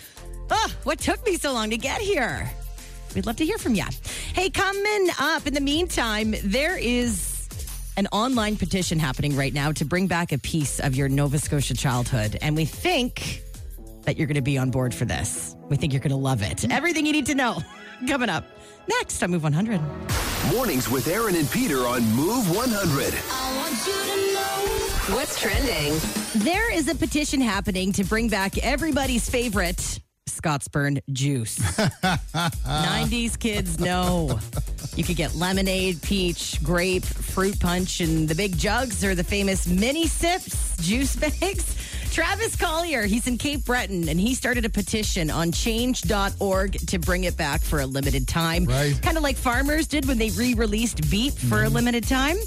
oh, 0.52 0.72
what 0.84 1.00
took 1.00 1.26
me 1.26 1.36
so 1.38 1.52
long 1.52 1.72
to 1.72 1.78
get 1.78 2.00
here? 2.00 2.48
We'd 3.16 3.26
love 3.26 3.38
to 3.38 3.46
hear 3.46 3.58
from 3.58 3.74
you. 3.74 3.86
Hey, 4.34 4.52
coming 4.52 5.08
up 5.20 5.48
in 5.48 5.56
the 5.56 5.62
meantime, 5.62 6.36
there 6.44 6.78
is 6.78 7.48
an 7.98 8.08
online 8.12 8.56
petition 8.56 9.00
happening 9.00 9.36
right 9.36 9.54
now 9.54 9.72
to 9.72 9.84
bring 9.84 10.06
back 10.06 10.32
a 10.32 10.38
piece 10.38 10.80
of 10.80 10.96
your 10.96 11.10
Nova 11.10 11.40
Scotia 11.40 11.74
childhood. 11.74 12.38
And 12.40 12.56
we 12.56 12.66
think 12.66 13.42
that 14.08 14.18
you're 14.18 14.26
going 14.26 14.36
to 14.36 14.42
be 14.42 14.58
on 14.58 14.72
board 14.72 14.96
for 14.96 15.04
this. 15.04 15.58
We 15.68 15.76
think 15.76 15.92
you're 15.92 16.00
going 16.00 16.12
to 16.12 16.16
love 16.16 16.42
it. 16.42 16.66
Everything 16.72 17.06
you 17.06 17.12
need 17.12 17.26
to 17.26 17.36
know 17.36 17.60
coming 18.08 18.30
up 18.30 18.46
next 18.88 19.22
on 19.22 19.32
Move 19.32 19.44
100. 19.44 19.82
Mornings 20.54 20.90
with 20.90 21.10
Aaron 21.10 21.36
and 21.36 21.50
Peter 21.52 21.80
on 21.86 22.04
Move 22.16 22.50
100. 22.56 23.14
What's 25.14 25.40
trending? 25.40 26.00
There 26.36 26.74
is 26.74 26.88
a 26.88 26.96
petition 26.96 27.42
happening 27.42 27.92
to 27.94 28.06
bring 28.06 28.30
back 28.30 28.58
everybody's 28.60 29.30
favorite 29.30 30.00
Scotsburn 30.26 31.02
juice. 31.12 31.60
90s 31.60 33.38
kids 33.38 33.78
know. 33.78 34.40
You 34.96 35.04
could 35.04 35.18
get 35.18 35.36
lemonade, 35.36 36.02
peach, 36.02 36.64
grape, 36.64 37.04
fruit 37.04 37.60
punch, 37.60 38.00
and 38.00 38.30
the 38.30 38.36
big 38.36 38.58
jugs 38.58 39.04
or 39.04 39.16
the 39.16 39.24
famous 39.24 39.68
mini 39.68 40.08
sips 40.08 40.78
juice 40.78 41.16
bags. 41.16 41.76
Travis 42.18 42.56
Collier, 42.56 43.04
he's 43.04 43.28
in 43.28 43.38
Cape 43.38 43.64
Breton, 43.64 44.10
and 44.10 44.20
he 44.20 44.34
started 44.34 44.66
a 44.66 44.70
petition 44.70 45.30
on 45.30 45.52
change.org 45.52 46.72
to 46.88 46.98
bring 46.98 47.26
it 47.26 47.38
back 47.38 47.62
for 47.62 47.82
a 47.82 47.86
limited 47.86 48.28
time. 48.28 48.66
Right. 48.66 49.00
Kind 49.04 49.18
of 49.18 49.24
like 49.24 49.36
farmers 49.38 49.86
did 49.86 50.08
when 50.08 50.18
they 50.18 50.32
re 50.32 50.56
released 50.56 51.12
Beep 51.12 51.34
for 51.34 51.66
a 51.66 51.70
limited 51.70 52.08
time. 52.08 52.38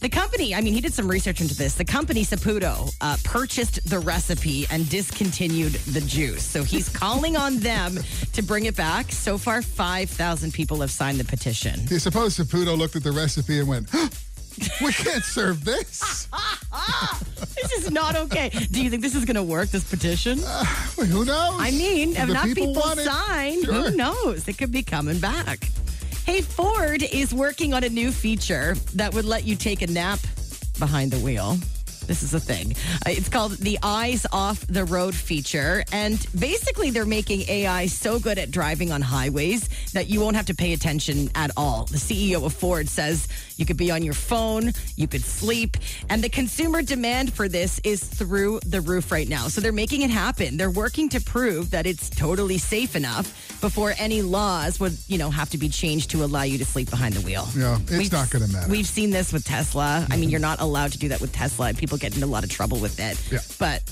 The 0.00 0.08
company, 0.08 0.54
I 0.54 0.60
mean, 0.60 0.74
he 0.74 0.80
did 0.80 0.94
some 0.94 1.08
research 1.08 1.40
into 1.40 1.56
this. 1.56 1.74
The 1.74 1.84
company 1.84 2.24
Saputo 2.24 2.94
uh, 3.00 3.16
purchased 3.24 3.84
the 3.90 3.98
recipe 3.98 4.64
and 4.70 4.88
discontinued 4.88 5.72
the 5.72 6.02
juice. 6.02 6.44
So 6.44 6.62
he's 6.62 6.88
calling 7.02 7.36
on 7.36 7.58
them 7.58 7.98
to 8.32 8.42
bring 8.42 8.66
it 8.66 8.76
back. 8.76 9.10
So 9.10 9.38
far, 9.38 9.60
5,000 9.60 10.52
people 10.52 10.80
have 10.82 10.92
signed 10.92 11.18
the 11.18 11.24
petition. 11.24 11.80
You 11.90 11.98
suppose 11.98 12.36
Saputo 12.36 12.78
looked 12.78 12.94
at 12.94 13.02
the 13.02 13.10
recipe 13.10 13.58
and 13.58 13.66
went, 13.66 13.90
we 14.82 14.92
can't 14.92 15.24
serve 15.24 15.64
this? 15.64 16.28
This 17.56 17.72
is 17.84 17.90
not 17.90 18.16
okay. 18.16 18.50
Do 18.70 18.82
you 18.82 18.90
think 18.90 19.02
this 19.02 19.14
is 19.14 19.24
going 19.24 19.36
to 19.36 19.42
work, 19.42 19.70
this 19.70 19.82
petition? 19.88 20.38
Uh, 20.44 20.64
well, 20.96 21.06
who 21.06 21.24
knows? 21.24 21.54
I 21.58 21.70
mean, 21.70 22.10
If 22.10 22.18
if 22.18 22.28
enough 22.30 22.44
people, 22.44 22.74
want 22.74 23.00
sign, 23.00 23.64
sure. 23.64 23.72
who 23.90 23.96
knows? 23.96 24.46
It 24.46 24.56
could 24.58 24.70
be 24.70 24.82
coming 24.82 25.18
back. 25.18 25.64
Hey, 26.24 26.42
Ford 26.42 27.02
is 27.02 27.32
working 27.34 27.72
on 27.74 27.82
a 27.82 27.88
new 27.88 28.12
feature 28.12 28.74
that 28.94 29.14
would 29.14 29.24
let 29.24 29.44
you 29.44 29.56
take 29.56 29.82
a 29.82 29.86
nap 29.86 30.20
behind 30.78 31.10
the 31.12 31.18
wheel. 31.18 31.56
This 32.06 32.22
is 32.22 32.34
a 32.34 32.40
thing. 32.40 32.74
Uh, 33.04 33.10
It's 33.10 33.28
called 33.28 33.52
the 33.58 33.78
Eyes 33.82 34.26
Off 34.32 34.66
the 34.66 34.84
Road 34.84 35.14
feature. 35.14 35.84
And 35.92 36.24
basically, 36.38 36.90
they're 36.90 37.04
making 37.04 37.42
AI 37.48 37.86
so 37.86 38.18
good 38.18 38.38
at 38.38 38.50
driving 38.50 38.92
on 38.92 39.02
highways 39.02 39.68
that 39.92 40.08
you 40.08 40.20
won't 40.20 40.36
have 40.36 40.46
to 40.46 40.54
pay 40.54 40.72
attention 40.72 41.30
at 41.34 41.50
all. 41.56 41.84
The 41.84 41.98
CEO 41.98 42.44
of 42.44 42.52
Ford 42.54 42.88
says 42.88 43.28
you 43.56 43.64
could 43.66 43.76
be 43.76 43.90
on 43.90 44.02
your 44.02 44.14
phone, 44.14 44.72
you 44.96 45.08
could 45.08 45.22
sleep, 45.24 45.76
and 46.10 46.22
the 46.22 46.28
consumer 46.28 46.82
demand 46.82 47.32
for 47.32 47.48
this 47.48 47.80
is 47.84 48.02
through 48.02 48.60
the 48.66 48.80
roof 48.80 49.10
right 49.10 49.28
now. 49.28 49.48
So 49.48 49.60
they're 49.60 49.72
making 49.72 50.02
it 50.02 50.10
happen. 50.10 50.56
They're 50.56 50.70
working 50.70 51.08
to 51.10 51.20
prove 51.20 51.70
that 51.70 51.86
it's 51.86 52.08
totally 52.10 52.58
safe 52.58 52.94
enough 52.96 53.60
before 53.60 53.94
any 53.98 54.22
laws 54.22 54.78
would, 54.78 54.96
you 55.08 55.18
know, 55.18 55.30
have 55.30 55.50
to 55.50 55.58
be 55.58 55.68
changed 55.68 56.10
to 56.10 56.22
allow 56.24 56.42
you 56.42 56.58
to 56.58 56.64
sleep 56.64 56.90
behind 56.90 57.14
the 57.14 57.20
wheel. 57.22 57.48
Yeah, 57.56 57.78
it's 57.80 57.90
We've- 57.90 58.10
not 58.16 58.30
going 58.30 58.44
to 58.46 58.52
matter. 58.52 58.70
We've 58.70 58.86
seen 58.86 59.10
this 59.10 59.32
with 59.32 59.44
Tesla. 59.44 60.06
I 60.10 60.16
mean, 60.16 60.28
you're 60.30 60.40
not 60.40 60.60
allowed 60.60 60.92
to 60.92 60.98
do 60.98 61.08
that 61.08 61.20
with 61.20 61.32
Tesla, 61.32 61.68
and 61.68 61.78
people 61.96 62.08
get 62.08 62.14
into 62.14 62.26
a 62.26 62.32
lot 62.32 62.44
of 62.44 62.50
trouble 62.50 62.78
with 62.78 62.98
it. 63.00 63.20
Yeah. 63.32 63.38
But 63.58 63.82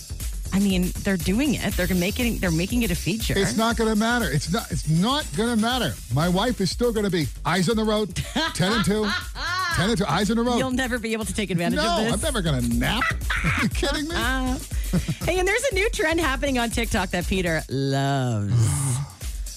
I 0.52 0.60
mean, 0.60 0.92
they're 1.02 1.16
doing 1.16 1.54
it. 1.54 1.74
They're 1.74 1.92
making 1.94 2.38
they're 2.38 2.50
making 2.50 2.82
it 2.82 2.90
a 2.90 2.94
feature. 2.94 3.34
It's 3.36 3.56
not 3.56 3.76
going 3.76 3.90
to 3.90 3.96
matter. 3.96 4.30
It's 4.30 4.52
not. 4.52 4.70
It's 4.70 4.88
not 4.88 5.26
going 5.36 5.54
to 5.54 5.60
matter. 5.60 5.94
My 6.14 6.28
wife 6.28 6.60
is 6.60 6.70
still 6.70 6.92
going 6.92 7.04
to 7.04 7.10
be 7.10 7.26
eyes 7.44 7.68
on 7.68 7.76
the 7.76 7.84
road, 7.84 8.14
ten 8.54 8.72
and 8.72 8.84
2. 8.84 9.10
10 9.74 9.88
and 9.90 9.98
two, 9.98 10.06
eyes 10.06 10.30
on 10.30 10.36
the 10.36 10.42
road. 10.44 10.56
You'll 10.56 10.70
never 10.70 11.00
be 11.00 11.14
able 11.14 11.24
to 11.24 11.34
take 11.34 11.50
advantage 11.50 11.80
no, 11.80 11.96
of 11.96 12.04
this. 12.04 12.12
I'm 12.12 12.20
never 12.20 12.42
going 12.42 12.62
to 12.62 12.76
nap. 12.76 13.02
Are 13.44 13.64
you 13.64 13.68
kidding 13.68 14.06
me? 14.06 14.14
Uh, 14.14 14.56
hey, 15.24 15.40
and 15.40 15.48
there's 15.48 15.64
a 15.64 15.74
new 15.74 15.90
trend 15.90 16.20
happening 16.20 16.60
on 16.60 16.70
TikTok 16.70 17.10
that 17.10 17.26
Peter 17.26 17.60
loves. 17.68 18.54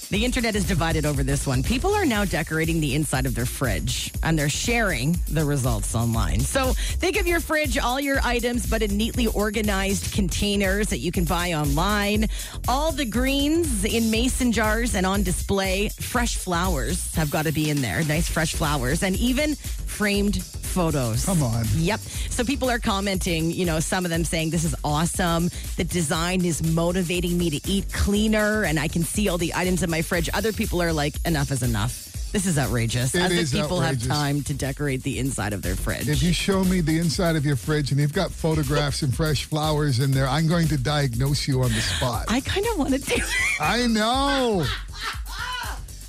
The 0.10 0.24
internet 0.24 0.56
is 0.56 0.66
divided 0.66 1.06
over 1.06 1.22
this 1.22 1.46
one. 1.46 1.62
People 1.64 1.94
are 1.94 2.06
now 2.06 2.24
decorating 2.24 2.80
the 2.80 2.96
inside 2.96 3.26
of 3.26 3.36
their 3.36 3.46
fridge 3.46 4.10
and 4.24 4.40
they're 4.40 4.48
sharing 4.48 5.20
the 5.28 5.44
results 5.44 5.96
online. 5.96 6.40
So 6.40 6.72
think 6.72 7.20
of 7.20 7.28
your 7.28 7.42
fridge, 7.42 7.78
all 7.78 8.00
your 8.00 8.20
items, 8.24 8.66
but 8.66 8.82
in 8.82 8.96
neatly 8.96 9.28
organized 9.28 10.14
containers 10.14 10.88
that 10.88 11.00
you 11.00 11.12
can 11.12 11.26
buy 11.26 11.54
online. 11.54 12.30
All 12.70 12.94
the 12.94 13.04
greens 13.04 13.84
in 13.84 14.10
mason 14.10 14.54
jars 14.54 14.96
and 14.96 15.06
on 15.06 15.24
display. 15.24 15.90
Fresh 15.90 16.38
flowers 16.38 17.14
have 17.16 17.30
got 17.30 17.44
to 17.44 17.52
be 17.52 17.70
in 17.70 17.82
there. 17.82 18.02
Nice 18.06 18.30
fresh 18.30 18.56
flowers. 18.56 19.04
And 19.04 19.14
even 19.18 19.56
framed 19.56 20.42
photos. 20.78 21.26
Come 21.26 21.42
on. 21.42 21.66
Yep. 21.76 22.00
So 22.00 22.44
people 22.44 22.70
are 22.70 22.78
commenting, 22.78 23.50
you 23.52 23.66
know, 23.66 23.80
some 23.80 24.06
of 24.06 24.12
them 24.12 24.24
saying 24.24 24.52
this 24.52 24.64
is 24.64 24.76
awesome. 24.84 25.50
The 25.76 25.84
design 25.84 26.46
is 26.46 26.62
motivating 26.72 27.36
me 27.38 27.50
to 27.50 27.70
eat 27.70 27.92
cleaner 27.92 28.64
and 28.64 28.80
I 28.80 28.88
can 28.88 29.02
see 29.04 29.28
all 29.28 29.40
the 29.40 29.54
items 29.56 29.82
in 29.82 29.90
my 29.90 30.04
fridge. 30.04 30.30
Other 30.36 30.54
people 30.54 30.80
are 30.82 30.94
like, 30.94 31.16
enough 31.26 31.52
is 31.52 31.64
enough. 31.64 32.04
This 32.32 32.46
is 32.46 32.60
outrageous. 32.60 33.16
It 33.16 33.22
As 33.24 33.32
is 33.32 33.54
if 33.54 33.62
people 33.62 33.82
outrageous. 33.82 34.08
have 34.08 34.16
time 34.16 34.44
to 34.44 34.54
decorate 34.54 35.02
the 35.02 35.18
inside 35.18 35.54
of 35.54 35.64
their 35.64 35.76
fridge. 35.76 36.10
If 36.10 36.22
you 36.22 36.34
show 36.34 36.64
me 36.64 36.82
the 36.82 37.00
inside 37.00 37.36
of 37.36 37.46
your 37.46 37.56
fridge 37.56 37.90
and 37.92 38.00
you've 38.00 38.14
got 38.14 38.32
photographs 38.32 39.02
and 39.02 39.16
fresh 39.16 39.46
flowers 39.46 40.00
in 40.00 40.12
there, 40.12 40.28
I'm 40.28 40.48
going 40.48 40.68
to 40.68 40.78
diagnose 40.78 41.48
you 41.48 41.64
on 41.64 41.72
the 41.72 41.82
spot. 41.82 42.26
I 42.28 42.42
kind 42.42 42.68
of 42.68 42.78
want 42.78 42.94
to 42.94 43.00
do 43.00 43.24
I 43.60 43.88
know. 43.88 44.64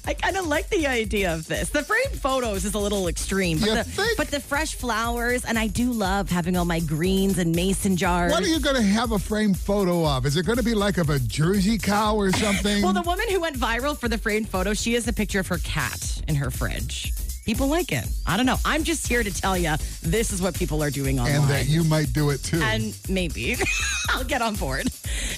I 0.09 0.15
kind 0.15 0.39
of 0.39 0.47
like 0.47 0.71
the 0.71 0.87
idea 0.87 1.35
of 1.35 1.47
this. 1.49 1.69
The 1.69 1.83
framed 1.83 2.19
photos 2.19 2.65
is 2.65 2.73
a 2.73 2.79
little 2.79 3.09
extreme, 3.09 3.59
but 3.59 3.67
You 3.69 3.75
the, 3.75 3.85
think? 3.85 4.17
but 4.17 4.29
the 4.29 4.41
fresh 4.41 4.75
flowers, 4.75 5.45
and 5.45 5.59
I 5.59 5.67
do 5.67 5.93
love 5.93 6.31
having 6.31 6.57
all 6.57 6.65
my 6.65 6.81
greens 6.81 7.37
and 7.37 7.55
mason 7.55 7.95
jars. 7.95 8.33
What 8.33 8.43
are 8.43 8.47
you 8.47 8.59
going 8.59 8.77
to 8.77 8.83
have 8.83 9.13
a 9.13 9.19
framed 9.19 9.59
photo 9.59 10.07
of? 10.07 10.25
Is 10.25 10.39
it 10.39 10.47
going 10.47 10.57
to 10.57 10.65
be 10.65 10.73
like 10.73 10.97
of 10.97 11.11
a 11.11 11.19
Jersey 11.19 11.77
cow 11.77 12.17
or 12.17 12.33
something? 12.45 12.83
Well, 12.83 12.95
the 12.95 13.03
woman 13.03 13.27
who 13.29 13.39
went 13.39 13.57
viral 13.59 13.99
for 13.99 14.09
the 14.09 14.17
framed 14.17 14.49
photo, 14.49 14.73
she 14.73 14.95
has 14.95 15.07
a 15.09 15.13
picture 15.13 15.41
of 15.41 15.47
her 15.49 15.59
cat 15.59 16.23
in 16.27 16.37
her 16.37 16.51
fridge. 16.51 17.13
People 17.49 17.69
like 17.69 17.93
it. 17.93 18.07
I 18.27 18.37
don't 18.37 18.45
know. 18.45 18.59
I'm 18.67 18.85
just 18.85 19.09
here 19.09 19.23
to 19.23 19.33
tell 19.33 19.57
you 19.57 19.75
this 20.03 20.35
is 20.35 20.43
what 20.43 20.55
people 20.55 20.83
are 20.83 20.91
doing 20.91 21.19
online. 21.19 21.37
and 21.37 21.45
that 21.49 21.67
you 21.67 21.83
might 21.83 22.13
do 22.13 22.29
it 22.29 22.45
too. 22.45 22.61
And 22.61 22.95
maybe 23.09 23.57
I'll 24.11 24.23
get 24.23 24.43
on 24.43 24.55
board. 24.55 24.89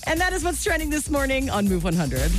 And 0.09 0.21
that 0.21 0.33
is 0.33 0.43
what's 0.43 0.65
trending 0.65 0.91
this 0.91 1.09
morning 1.09 1.49
on 1.51 1.69
Move 1.69 1.85
100. 1.85 2.33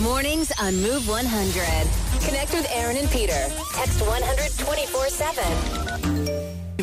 Mornings 0.00 0.50
on 0.60 0.74
Move 0.82 1.08
100. 1.08 2.26
Connect 2.26 2.52
with 2.52 2.66
Aaron 2.74 2.96
and 2.96 3.08
Peter. 3.10 3.46
Text 3.74 4.00
100 4.00 4.58
24 4.58 5.08
7. 5.08 6.11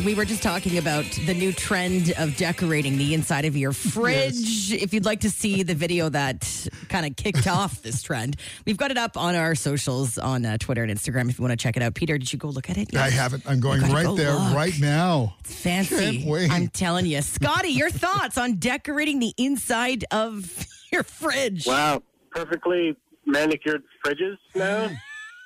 We 0.04 0.14
were 0.14 0.24
just 0.24 0.42
talking 0.42 0.78
about 0.78 1.04
the 1.26 1.34
new 1.34 1.52
trend 1.52 2.12
of 2.16 2.36
decorating 2.36 2.96
the 2.96 3.12
inside 3.12 3.44
of 3.44 3.56
your 3.56 3.72
fridge. 3.72 4.72
If 4.72 4.94
you'd 4.94 5.04
like 5.04 5.20
to 5.20 5.30
see 5.30 5.62
the 5.62 5.74
video 5.74 6.08
that 6.08 6.68
kind 6.88 7.04
of 7.04 7.16
kicked 7.16 7.46
off 7.48 7.82
this 7.82 8.02
trend, 8.02 8.36
we've 8.64 8.78
got 8.78 8.90
it 8.90 8.96
up 8.96 9.16
on 9.18 9.34
our 9.34 9.54
socials 9.54 10.16
on 10.16 10.46
uh, 10.46 10.56
Twitter 10.58 10.82
and 10.82 10.90
Instagram 10.90 11.28
if 11.28 11.38
you 11.38 11.42
want 11.42 11.52
to 11.52 11.62
check 11.62 11.76
it 11.76 11.82
out. 11.82 11.94
Peter, 11.94 12.16
did 12.16 12.32
you 12.32 12.38
go 12.38 12.48
look 12.48 12.70
at 12.70 12.78
it? 12.78 12.96
I 12.96 13.10
haven't. 13.10 13.42
I'm 13.46 13.60
going 13.60 13.82
right 13.82 14.06
go 14.06 14.16
there 14.16 14.32
look. 14.32 14.54
right 14.54 14.78
now. 14.80 15.36
Fancy. 15.44 16.18
Can't 16.18 16.26
wait. 16.26 16.50
I'm 16.50 16.68
telling 16.68 17.04
you. 17.04 17.20
Scotty, 17.20 17.68
your 17.68 17.90
thoughts 17.90 18.38
on 18.38 18.56
decorating 18.56 19.18
the 19.18 19.34
inside 19.36 20.04
of 20.10 20.66
your 20.92 21.02
fridge? 21.02 21.66
Wow, 21.66 22.02
perfectly 22.30 22.96
manicured 23.26 23.82
fridges 24.04 24.38
now. 24.54 24.90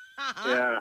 yeah. 0.47 0.79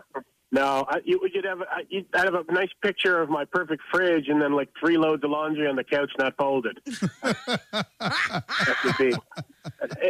No, 0.53 0.85
I, 0.87 1.01
you, 1.03 1.19
you'd 1.33 1.45
have 1.45 1.61
I, 1.63 1.81
you'd 1.89 2.05
I'd 2.13 2.25
have 2.25 2.35
a 2.35 2.43
nice 2.53 2.69
picture 2.83 3.19
of 3.19 3.27
my 3.27 3.43
perfect 3.43 3.81
fridge, 3.91 4.27
and 4.27 4.39
then 4.39 4.53
like 4.53 4.69
three 4.79 4.97
loads 4.97 5.23
of 5.23 5.31
laundry 5.31 5.67
on 5.67 5.75
the 5.75 5.83
couch 5.83 6.11
not 6.19 6.37
folded. 6.37 6.79
that 7.23 8.75
would 8.85 8.97
be. 8.97 9.15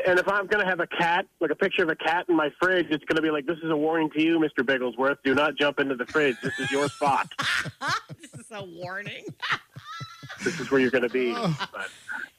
And 0.08 0.18
if 0.18 0.28
I'm 0.28 0.48
going 0.48 0.64
to 0.64 0.70
have 0.70 0.80
a 0.80 0.88
cat, 0.88 1.28
like 1.40 1.52
a 1.52 1.56
picture 1.56 1.84
of 1.84 1.90
a 1.90 1.96
cat 1.96 2.26
in 2.28 2.36
my 2.36 2.52
fridge, 2.60 2.88
it's 2.90 3.06
going 3.06 3.18
to 3.18 3.22
be 3.22 3.30
like, 3.30 3.46
"This 3.46 3.60
is 3.60 3.70
a 3.70 3.76
warning 3.78 4.10
to 4.16 4.22
you, 4.22 4.40
Mister 4.40 4.64
Bigglesworth. 4.64 5.18
Do 5.24 5.36
not 5.36 5.56
jump 5.56 5.80
into 5.80 5.94
the 5.94 6.08
fridge. 6.08 6.36
This 6.42 6.60
is 6.60 6.72
your 6.72 6.90
spot. 6.90 7.32
this 8.20 8.34
is 8.34 8.48
a 8.52 8.64
warning. 8.64 9.26
This 10.44 10.60
is 10.60 10.72
where 10.72 10.82
you're 10.82 10.90
going 10.92 11.04
to 11.04 11.10
be." 11.10 11.34
But 11.34 11.90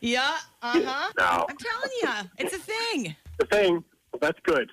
Yeah, 0.00 0.36
uh 0.60 0.80
huh. 0.84 1.12
No. 1.16 1.46
I'm 1.48 1.56
telling 1.56 1.90
you, 2.02 2.30
it's 2.38 2.52
a 2.52 2.58
thing. 2.58 3.14
the 3.38 3.46
thing, 3.46 3.84
that's 4.20 4.40
good. 4.42 4.70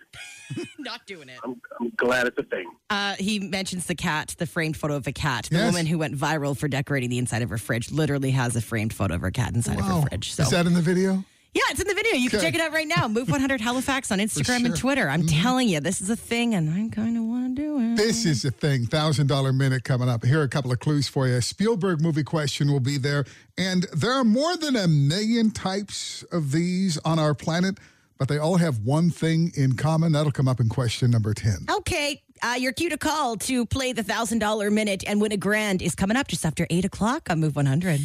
Not 0.79 1.05
doing 1.05 1.29
it. 1.29 1.39
I'm, 1.43 1.61
I'm 1.79 1.89
glad 1.97 2.27
it's 2.27 2.37
a 2.37 2.43
thing. 2.43 2.69
Uh, 2.89 3.15
he 3.19 3.39
mentions 3.39 3.85
the 3.87 3.95
cat, 3.95 4.35
the 4.37 4.45
framed 4.45 4.77
photo 4.77 4.95
of 4.95 5.07
a 5.07 5.11
cat. 5.11 5.47
The 5.51 5.57
Yes. 5.57 5.71
woman 5.71 5.85
who 5.85 5.97
went 5.97 6.15
viral 6.17 6.57
for 6.57 6.67
decorating 6.67 7.09
the 7.09 7.17
inside 7.17 7.41
of 7.41 7.49
her 7.49 7.57
fridge 7.57 7.91
literally 7.91 8.31
has 8.31 8.55
a 8.55 8.61
framed 8.61 8.93
photo 8.93 9.15
of 9.15 9.21
her 9.21 9.31
cat 9.31 9.53
inside 9.55 9.79
of 9.79 9.85
her 9.85 10.01
fridge. 10.09 10.33
So 10.33 10.43
Is 10.43 10.49
that 10.51 10.65
in 10.65 10.73
the 10.73 10.81
video? 10.81 11.23
yeah, 11.53 11.61
it's 11.69 11.81
in 11.81 11.87
the 11.87 11.93
video. 11.93 12.13
You 12.13 12.29
can 12.29 12.39
Okay. 12.39 12.47
check 12.47 12.55
it 12.55 12.61
out 12.61 12.71
right 12.71 12.87
now. 12.87 13.07
Move 13.07 13.29
100 13.29 13.59
Halifax 13.61 14.11
on 14.11 14.19
Instagram 14.19 14.57
and 14.57 14.67
sure. 14.67 14.75
Twitter. 14.77 15.09
I'm 15.09 15.25
telling 15.27 15.67
you, 15.69 15.79
this 15.79 15.99
is 16.01 16.09
a 16.09 16.15
thing, 16.15 16.55
and 16.55 16.69
I 16.69 16.93
kind 16.95 17.17
of 17.17 17.23
want 17.23 17.55
to 17.55 17.61
do 17.61 17.79
it. 17.79 17.97
This 17.97 18.25
is 18.25 18.43
the 18.43 18.51
thing. 18.51 18.85
Thousand 18.85 19.27
dollar 19.27 19.51
minute 19.51 19.83
coming 19.83 20.07
up. 20.09 20.23
Here 20.23 20.39
are 20.39 20.43
a 20.43 20.47
couple 20.49 20.71
of 20.71 20.79
clues 20.79 21.07
for 21.09 21.27
you. 21.27 21.41
Spielberg 21.41 21.99
movie 22.01 22.23
question 22.23 22.71
will 22.71 22.79
be 22.79 22.97
there, 22.97 23.25
and 23.57 23.85
there 23.93 24.13
are 24.13 24.23
more 24.23 24.55
than 24.57 24.75
a 24.77 24.87
million 24.87 25.51
types 25.51 26.23
of 26.31 26.51
these 26.51 26.97
on 26.99 27.19
our 27.19 27.33
planet, 27.33 27.77
but 28.21 28.27
they 28.27 28.38
all 28.38 28.57
have 28.57 28.77
one 28.86 29.10
thing 29.10 29.51
in 29.55 29.75
common. 29.75 30.12
That'll 30.12 30.31
come 30.31 30.47
up 30.47 30.60
in 30.60 30.69
question 30.69 31.10
number 31.10 31.34
ten. 31.34 31.65
Okay, 31.77 32.21
uh, 32.43 32.53
your 32.55 32.71
cue 32.71 32.88
to 32.91 32.97
call 32.99 33.36
to 33.38 33.65
play 33.65 33.93
the 33.93 34.03
thousand 34.03 34.38
dollar 34.38 34.69
minute 34.69 35.03
and 35.07 35.19
win 35.19 35.31
a 35.31 35.38
grand 35.38 35.81
is 35.81 35.95
coming 35.95 36.15
up 36.15 36.27
just 36.27 36.45
after 36.45 36.67
eight 36.69 36.86
o'clock 36.86 37.31
on 37.31 37.39
Move 37.39 37.55
100. 37.55 37.99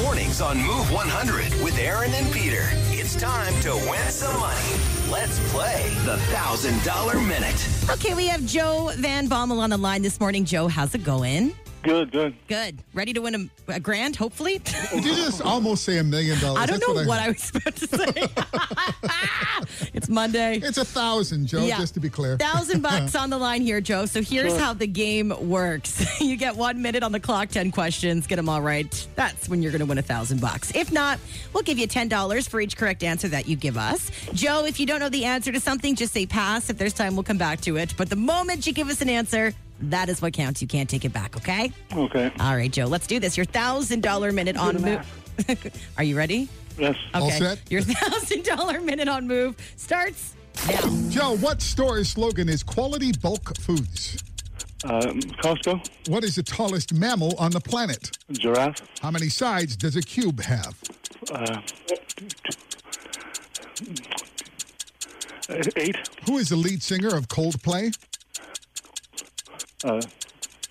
Mornings 0.00 0.40
on 0.40 0.58
Move 0.58 0.92
100 0.92 1.64
with 1.64 1.76
Aaron 1.76 2.12
and 2.14 2.32
Peter. 2.32 2.68
It's 2.92 3.16
time 3.16 3.52
to 3.62 3.74
win 3.90 4.08
some 4.10 4.38
money. 4.38 4.80
Let's 5.10 5.40
play 5.50 5.90
the 6.04 6.18
$1,000 6.18 7.26
Minute. 7.26 7.68
Okay, 7.90 8.14
we 8.14 8.28
have 8.28 8.44
Joe 8.46 8.92
Van 8.98 9.28
Bommel 9.28 9.58
on 9.58 9.70
the 9.70 9.76
line 9.76 10.02
this 10.02 10.20
morning. 10.20 10.44
Joe, 10.44 10.68
how's 10.68 10.94
it 10.94 11.02
going? 11.02 11.52
Good, 11.86 12.10
good. 12.10 12.34
Good. 12.48 12.78
Ready 12.94 13.12
to 13.12 13.20
win 13.20 13.50
a, 13.68 13.74
a 13.74 13.80
grand, 13.80 14.16
hopefully? 14.16 14.58
Did 14.58 15.04
you 15.04 15.14
just 15.14 15.40
almost 15.40 15.84
say 15.84 15.98
a 15.98 16.04
million 16.04 16.38
dollars? 16.40 16.62
I 16.62 16.66
don't 16.66 16.80
That's 16.80 16.92
know 16.94 17.08
what 17.08 17.20
I 17.20 17.28
was 17.28 17.50
about 17.50 17.76
to 17.76 17.86
say. 17.86 18.28
it's 20.06 20.14
Monday. 20.14 20.60
It's 20.62 20.78
a 20.78 20.84
thousand, 20.84 21.46
Joe. 21.46 21.64
Yeah. 21.64 21.78
Just 21.78 21.94
to 21.94 22.00
be 22.00 22.08
clear. 22.08 22.36
Thousand 22.36 22.80
bucks 22.82 23.16
on 23.16 23.28
the 23.28 23.38
line 23.38 23.60
here, 23.60 23.80
Joe. 23.80 24.06
So 24.06 24.22
here's 24.22 24.56
how 24.56 24.72
the 24.72 24.86
game 24.86 25.32
works. 25.48 26.04
You 26.26 26.36
get 26.36 26.56
one 26.56 26.82
minute 26.82 27.02
on 27.04 27.12
the 27.12 27.20
clock, 27.20 27.50
10 27.50 27.70
questions, 27.70 28.26
get 28.26 28.36
them 28.36 28.48
all 28.48 28.60
right. 28.60 29.06
That's 29.14 29.48
when 29.48 29.62
you're 29.62 29.70
going 29.70 29.80
to 29.80 29.86
win 29.86 29.98
a 29.98 30.02
thousand 30.02 30.40
bucks. 30.40 30.74
If 30.74 30.90
not, 30.90 31.20
we'll 31.52 31.62
give 31.62 31.78
you 31.78 31.86
$10 31.86 32.48
for 32.48 32.60
each 32.60 32.76
correct 32.76 33.04
answer 33.04 33.28
that 33.28 33.46
you 33.46 33.54
give 33.54 33.76
us. 33.76 34.10
Joe, 34.32 34.64
if 34.64 34.80
you 34.80 34.86
don't 34.86 34.98
know 34.98 35.08
the 35.08 35.24
answer 35.24 35.52
to 35.52 35.60
something, 35.60 35.94
just 35.94 36.12
say 36.12 36.26
pass. 36.26 36.68
If 36.68 36.78
there's 36.78 36.94
time, 36.94 37.14
we'll 37.14 37.22
come 37.22 37.38
back 37.38 37.60
to 37.62 37.76
it. 37.76 37.94
But 37.96 38.10
the 38.10 38.16
moment 38.16 38.66
you 38.66 38.72
give 38.72 38.88
us 38.88 39.02
an 39.02 39.08
answer, 39.08 39.52
that 39.82 40.08
is 40.08 40.20
what 40.20 40.32
counts. 40.32 40.60
You 40.62 40.68
can't 40.68 40.88
take 40.90 41.04
it 41.04 41.12
back, 41.12 41.36
okay? 41.36 41.70
Okay. 41.92 42.32
All 42.40 42.56
right, 42.56 42.72
Joe, 42.72 42.86
let's 42.86 43.06
do 43.06 43.20
this. 43.20 43.36
Your 43.36 43.46
$1,000 43.46 44.34
minute 44.34 44.56
on 44.56 44.82
move. 44.82 45.84
Are 45.98 46.04
you 46.04 46.16
ready? 46.16 46.48
Yes. 46.78 46.96
All 47.14 47.30
set? 47.30 47.60
Your 47.70 47.82
$1,000 47.82 48.84
minute 48.84 49.08
on 49.08 49.26
move 49.26 49.56
starts 49.76 50.34
now. 50.68 51.08
Joe, 51.08 51.36
what 51.38 51.62
store's 51.62 52.08
slogan 52.10 52.48
is 52.48 52.62
quality 52.62 53.12
bulk 53.12 53.56
foods? 53.58 54.22
Um, 54.84 55.20
Costco, 55.42 55.86
What 56.08 56.22
is 56.22 56.34
the 56.36 56.42
tallest 56.42 56.92
mammal 56.92 57.34
on 57.38 57.50
the 57.50 57.60
planet? 57.60 58.16
giraffe, 58.30 58.82
How 59.00 59.10
many 59.10 59.28
sides 59.28 59.76
does 59.76 59.96
a 59.96 60.02
cube 60.02 60.40
have? 60.42 60.74
uh, 61.32 61.60
eight, 65.76 65.96
Who 66.26 66.38
is 66.38 66.50
the 66.50 66.56
lead 66.56 66.82
singer 66.82 67.08
of 67.08 67.28
Coldplay? 67.28 67.96
uh, 69.84 70.00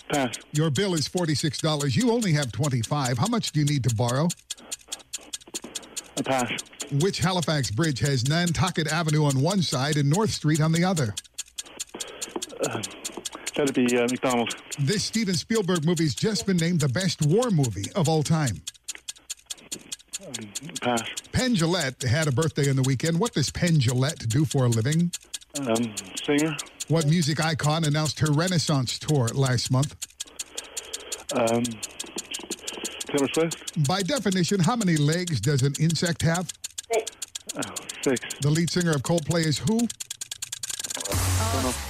pass, 0.09 0.35
Your 0.53 0.69
bill 0.69 0.93
is 0.93 1.07
$46. 1.09 1.95
You 1.95 2.11
only 2.11 2.33
have 2.33 2.51
25. 2.51 3.17
How 3.17 3.27
much 3.27 3.51
do 3.51 3.59
you 3.59 3.65
need 3.65 3.83
to 3.83 3.95
borrow? 3.95 4.27
A 6.17 6.23
pass, 6.23 6.51
Which 7.01 7.19
Halifax 7.19 7.71
bridge 7.71 7.99
has 7.99 8.27
Nantucket 8.27 8.87
Avenue 8.87 9.25
on 9.25 9.41
one 9.41 9.61
side 9.61 9.97
and 9.97 10.09
North 10.09 10.31
Street 10.31 10.61
on 10.61 10.71
the 10.71 10.83
other? 10.83 11.13
that'd 13.55 13.73
be 13.73 13.85
uh, 13.97 14.01
McDonald's, 14.09 14.55
This 14.79 15.03
Steven 15.03 15.35
Spielberg 15.35 15.85
movie's 15.85 16.15
just 16.15 16.45
been 16.45 16.57
named 16.57 16.79
the 16.81 16.89
best 16.89 17.25
war 17.25 17.49
movie 17.51 17.85
of 17.95 18.09
all 18.09 18.23
time. 18.23 18.61
pass, 20.81 21.01
Penn 21.31 21.55
Jillette 21.55 22.03
had 22.07 22.27
a 22.27 22.31
birthday 22.31 22.67
in 22.69 22.75
the 22.75 22.81
weekend. 22.83 23.19
What 23.19 23.33
does 23.33 23.49
Penn 23.51 23.75
Jillette 23.79 24.27
do 24.27 24.45
for 24.45 24.65
a 24.65 24.69
living? 24.69 25.11
um, 25.59 25.93
singer, 26.23 26.55
What 26.89 27.07
music 27.07 27.43
icon 27.43 27.85
announced 27.85 28.19
her 28.19 28.31
Renaissance 28.31 28.99
tour 28.99 29.27
last 29.29 29.71
month? 29.71 29.95
um, 31.33 31.63
Taylor 33.15 33.29
Swift, 33.33 33.87
By 33.87 34.01
definition, 34.01 34.59
how 34.59 34.75
many 34.75 34.97
legs 34.97 35.39
does 35.39 35.61
an 35.63 35.73
insect 35.79 36.21
have? 36.23 36.51
uh, 37.55 37.61
six, 38.01 38.19
The 38.41 38.49
lead 38.49 38.69
singer 38.69 38.91
of 38.91 39.03
Coldplay 39.03 39.45
is 39.45 39.57
who? 39.57 39.87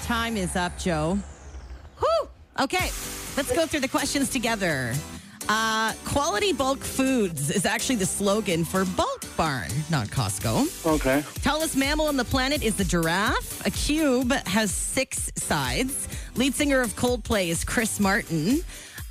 Time 0.05 0.37
is 0.37 0.55
up, 0.55 0.77
Joe. 0.77 1.17
Whew. 1.97 2.29
Okay, 2.59 2.91
let's 3.37 3.51
go 3.55 3.65
through 3.65 3.79
the 3.79 3.87
questions 3.87 4.29
together. 4.29 4.93
Uh, 5.49 5.93
quality 6.05 6.53
bulk 6.53 6.79
foods 6.79 7.49
is 7.49 7.65
actually 7.65 7.95
the 7.95 8.05
slogan 8.05 8.63
for 8.65 8.85
bulk 8.85 9.23
Barn, 9.35 9.69
not 9.89 10.07
Costco. 10.07 10.85
Okay. 10.95 11.23
Tallest 11.41 11.75
mammal 11.75 12.07
on 12.07 12.17
the 12.17 12.23
planet 12.23 12.63
is 12.63 12.75
the 12.75 12.85
giraffe. 12.85 13.65
A 13.65 13.71
cube 13.71 14.31
has 14.31 14.71
six 14.71 15.31
sides. 15.35 16.07
Lead 16.35 16.53
singer 16.53 16.81
of 16.81 16.95
Coldplay 16.95 17.49
is 17.49 17.63
Chris 17.63 17.99
Martin. 17.99 18.61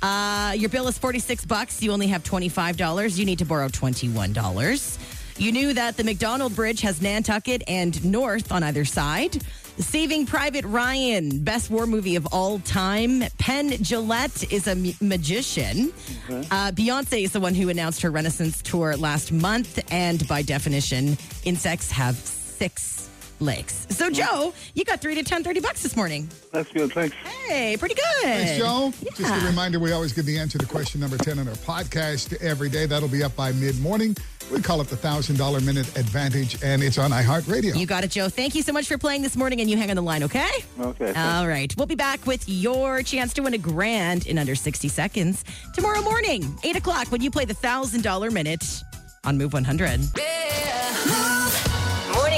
Uh, 0.01 0.53
your 0.55 0.69
bill 0.69 0.87
is 0.87 0.97
46 0.97 1.45
bucks. 1.45 1.81
You 1.81 1.91
only 1.91 2.07
have 2.07 2.23
$25. 2.23 3.17
You 3.17 3.25
need 3.25 3.39
to 3.39 3.45
borrow 3.45 3.67
$21. 3.67 4.97
You 5.37 5.51
knew 5.51 5.73
that 5.73 5.97
the 5.97 6.03
McDonald 6.03 6.55
Bridge 6.55 6.81
has 6.81 7.01
Nantucket 7.01 7.63
and 7.67 8.03
North 8.05 8.51
on 8.51 8.63
either 8.63 8.85
side. 8.85 9.41
Saving 9.77 10.25
Private 10.25 10.63
Ryan, 10.63 11.43
best 11.43 11.69
war 11.69 11.85
movie 11.85 12.15
of 12.15 12.25
all 12.31 12.59
time. 12.59 13.21
Penn 13.37 13.71
Jillette 13.71 14.49
is 14.53 14.67
a 14.67 14.71
m- 14.71 14.93
magician. 15.01 15.91
Uh, 16.29 16.71
Beyonce 16.71 17.23
is 17.25 17.33
the 17.33 17.41
one 17.41 17.53
who 17.53 17.67
announced 17.67 18.01
her 18.01 18.09
Renaissance 18.11 18.61
tour 18.61 18.95
last 18.95 19.33
month. 19.33 19.77
And 19.91 20.25
by 20.29 20.43
definition, 20.43 21.17
insects 21.43 21.91
have 21.91 22.15
six 22.15 23.09
legs. 23.39 23.87
So, 23.89 24.09
mm. 24.09 24.13
Joe, 24.13 24.53
you 24.73 24.83
got 24.85 25.01
three 25.01 25.15
to 25.15 25.23
10, 25.23 25.43
30 25.43 25.59
bucks 25.59 25.83
this 25.83 25.95
morning. 25.95 26.29
That's 26.51 26.71
good. 26.71 26.91
Thanks. 26.93 27.15
Hey, 27.15 27.77
pretty 27.77 27.95
good. 27.95 28.23
Thanks, 28.23 28.57
Joe. 28.57 28.93
Just 29.15 29.43
a 29.43 29.45
reminder, 29.45 29.79
we 29.79 29.91
always 29.91 30.13
give 30.13 30.25
the 30.25 30.37
answer 30.37 30.57
to 30.57 30.65
question 30.65 31.01
number 31.01 31.17
10 31.17 31.39
on 31.39 31.47
our 31.47 31.55
podcast 31.55 32.41
every 32.41 32.69
day. 32.69 32.85
That'll 32.85 33.09
be 33.09 33.23
up 33.23 33.35
by 33.35 33.51
mid-morning. 33.51 34.15
We 34.51 34.61
call 34.61 34.79
it 34.81 34.87
the 34.87 34.95
$1,000 34.95 35.65
Minute 35.65 35.97
Advantage, 35.97 36.61
and 36.63 36.83
it's 36.83 36.97
on 36.97 37.11
iHeartRadio. 37.11 37.75
You 37.75 37.87
got 37.87 38.03
it, 38.03 38.11
Joe. 38.11 38.29
Thank 38.29 38.53
you 38.53 38.61
so 38.61 38.71
much 38.71 38.87
for 38.87 38.97
playing 38.97 39.23
this 39.23 39.35
morning, 39.35 39.59
and 39.59 39.69
you 39.69 39.75
hang 39.75 39.89
on 39.89 39.95
the 39.95 40.03
line, 40.03 40.23
okay? 40.23 40.51
Okay. 40.79 41.13
All 41.13 41.47
right. 41.47 41.73
We'll 41.77 41.87
be 41.87 41.95
back 41.95 42.25
with 42.27 42.47
your 42.47 43.01
chance 43.01 43.33
to 43.33 43.41
win 43.41 43.55
a 43.55 43.57
grand 43.57 44.27
in 44.27 44.37
under 44.37 44.53
60 44.53 44.87
seconds 44.87 45.43
tomorrow 45.73 46.01
morning, 46.01 46.57
8 46.63 46.75
o'clock, 46.75 47.11
when 47.11 47.21
you 47.21 47.31
play 47.31 47.45
the 47.45 47.55
$1,000 47.55 48.31
minute 48.31 48.83
on 49.23 49.37
Move 49.37 49.53
100. 49.53 50.01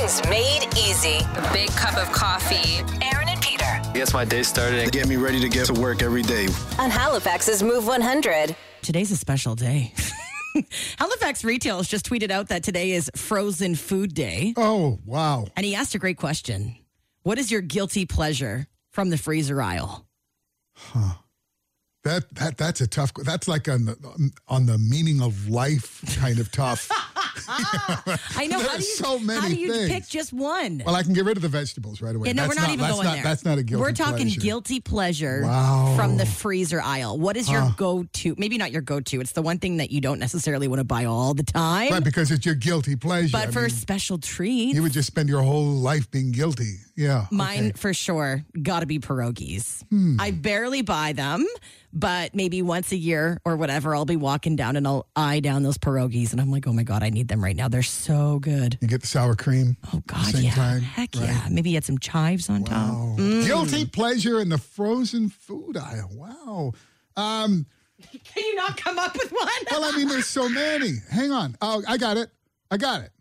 Mornings 0.07 0.29
made 0.29 0.67
easy. 0.77 1.17
A 1.35 1.49
big 1.51 1.69
cup 1.71 1.97
of 1.97 2.09
coffee. 2.13 2.77
Aaron 3.05 3.27
and 3.27 3.41
Peter 3.41 3.65
Yes, 3.93 4.13
my 4.13 4.23
day 4.23 4.41
started 4.41 4.79
and 4.79 4.89
get 4.89 5.05
me 5.05 5.17
ready 5.17 5.39
to 5.41 5.49
get 5.49 5.65
to 5.65 5.73
work 5.73 6.01
every 6.01 6.21
day. 6.21 6.47
on 6.79 6.89
Halifax's 6.89 7.61
Move 7.61 7.85
100. 7.85 8.55
Today's 8.81 9.11
a 9.11 9.17
special 9.17 9.53
day. 9.53 9.93
Halifax 10.97 11.43
Retail 11.43 11.77
has 11.77 11.89
just 11.89 12.09
tweeted 12.09 12.31
out 12.31 12.47
that 12.47 12.63
today 12.63 12.91
is 12.91 13.11
Frozen 13.17 13.75
Food 13.75 14.13
Day. 14.13 14.53
Oh, 14.55 14.97
wow. 15.05 15.45
And 15.57 15.65
he 15.65 15.75
asked 15.75 15.93
a 15.93 15.99
great 15.99 16.17
question 16.17 16.77
What 17.23 17.37
is 17.37 17.51
your 17.51 17.61
guilty 17.61 18.05
pleasure 18.05 18.67
from 18.91 19.09
the 19.09 19.17
freezer 19.17 19.61
aisle? 19.61 20.07
Huh. 20.73 21.15
That 22.05 22.33
that 22.35 22.57
that's 22.57 22.79
a 22.79 22.87
tough. 22.87 23.13
That's 23.13 23.49
like 23.49 23.67
on 23.67 23.83
the 23.83 24.31
on 24.47 24.67
the 24.67 24.77
meaning 24.77 25.21
of 25.21 25.49
life 25.49 26.01
kind 26.21 26.39
of 26.39 26.49
tough. 26.53 26.89
I 27.47 28.47
know. 28.47 28.59
How 28.59 28.77
do 28.77 28.83
you, 28.83 28.95
so 28.95 29.19
many 29.19 29.39
how 29.39 29.47
do 29.47 29.55
you 29.55 29.73
things. 29.73 29.89
pick 29.89 30.07
just 30.07 30.33
one? 30.33 30.81
well, 30.85 30.95
I 30.95 31.03
can 31.03 31.13
get 31.13 31.25
rid 31.25 31.37
of 31.37 31.43
the 31.43 31.49
vegetables 31.49 32.01
right 32.01 32.15
away. 32.15 32.27
Yeah, 32.27 32.33
no, 32.33 32.43
That's 32.43 32.55
we're 32.55 32.61
not, 32.61 32.69
even 32.69 32.79
that's 32.79 32.93
going 32.93 33.05
not, 33.05 33.13
there. 33.15 33.23
That's 33.23 33.45
not 33.45 33.57
a 33.57 33.63
guilty. 33.63 33.81
We're 33.81 33.91
talking 33.91 34.27
pleasure. 34.27 34.39
guilty 34.41 34.79
pleasure 34.79 35.41
Wow. 35.43 35.93
from 35.95 36.17
the 36.17 36.25
freezer 36.25 36.81
aisle. 36.81 37.17
What 37.17 37.37
is 37.37 37.49
your 37.49 37.73
go-to? 37.77 38.35
Maybe 38.37 38.57
not 38.57 38.71
your 38.71 38.81
go-to. 38.81 39.21
It's 39.21 39.31
the 39.33 39.41
one 39.41 39.59
thing 39.59 39.77
that 39.77 39.91
you 39.91 40.01
don't 40.01 40.19
necessarily 40.19 40.67
want 40.67 40.79
to 40.79 40.83
buy 40.85 41.05
all 41.05 41.33
the 41.33 41.43
time. 41.43 41.91
Right, 41.91 42.03
because 42.03 42.31
it's 42.31 42.45
your 42.45 42.55
guilty 42.55 42.95
pleasure. 42.95 43.31
but 43.31 43.49
I 43.49 43.51
for 43.51 43.61
mean, 43.61 43.69
special 43.69 44.17
treats, 44.17 44.75
you 44.75 44.81
would 44.83 44.93
just 44.93 45.07
spend 45.07 45.29
your 45.29 45.41
whole 45.41 45.65
life 45.65 46.09
being 46.11 46.31
guilty. 46.31 46.75
Yeah. 46.95 47.27
mine 47.31 47.67
okay. 47.67 47.71
for 47.73 47.93
sure 47.93 48.43
got 48.61 48.79
to 48.79 48.85
be 48.87 48.97
pierogies. 48.99 49.83
Hmm. 49.89 50.17
I 50.19 50.31
barely 50.31 50.81
buy 50.81 51.13
them, 51.13 51.45
but 51.93 52.35
maybe 52.35 52.61
once 52.61 52.91
a 52.91 52.97
year 52.97 53.39
or 53.45 53.55
whatever, 53.55 53.95
I'll 53.95 54.05
be 54.05 54.15
walking 54.15 54.55
down 54.55 54.75
and 54.75 54.87
I'll 54.87 55.07
eye 55.15 55.39
down 55.39 55.63
those 55.63 55.77
pierogies, 55.77 56.31
and 56.31 56.41
I'm 56.41 56.51
like, 56.51 56.67
oh 56.67 56.73
my 56.73 56.83
god, 56.83 57.03
I 57.03 57.09
need 57.09 57.27
them 57.27 57.43
right 57.43 57.55
now. 57.55 57.67
They're 57.67 57.83
so 57.83 58.39
good. 58.39 58.77
You 58.81 58.87
get 58.87 59.01
the 59.01 59.07
sour 59.07 59.35
cream. 59.35 59.77
Oh 59.93 60.01
God, 60.07 60.33
yeah, 60.35 60.51
time, 60.51 60.81
heck 60.81 61.15
right. 61.15 61.25
yeah. 61.25 61.47
Maybe 61.49 61.71
you 61.71 61.75
had 61.75 61.85
some 61.85 61.97
chives 61.97 62.49
on 62.49 62.63
top. 62.63 62.91
Mm. 63.17 63.45
Guilty 63.45 63.85
pleasure 63.85 64.39
in 64.39 64.49
the 64.49 64.57
frozen 64.57 65.29
food 65.29 65.77
aisle. 65.77 66.09
Wow. 66.13 66.73
Um, 67.15 67.65
Can 68.23 68.43
you 68.43 68.55
not 68.55 68.77
come 68.77 68.99
up 68.99 69.13
with 69.13 69.31
one? 69.31 69.47
well, 69.71 69.83
I 69.83 69.97
mean, 69.97 70.07
there's 70.07 70.27
so 70.27 70.47
many. 70.47 70.93
Hang 71.09 71.31
on. 71.31 71.57
Oh, 71.61 71.83
I 71.87 71.97
got 71.97 72.17
it. 72.17 72.29
I 72.69 72.77
got 72.77 73.01
it. 73.01 73.11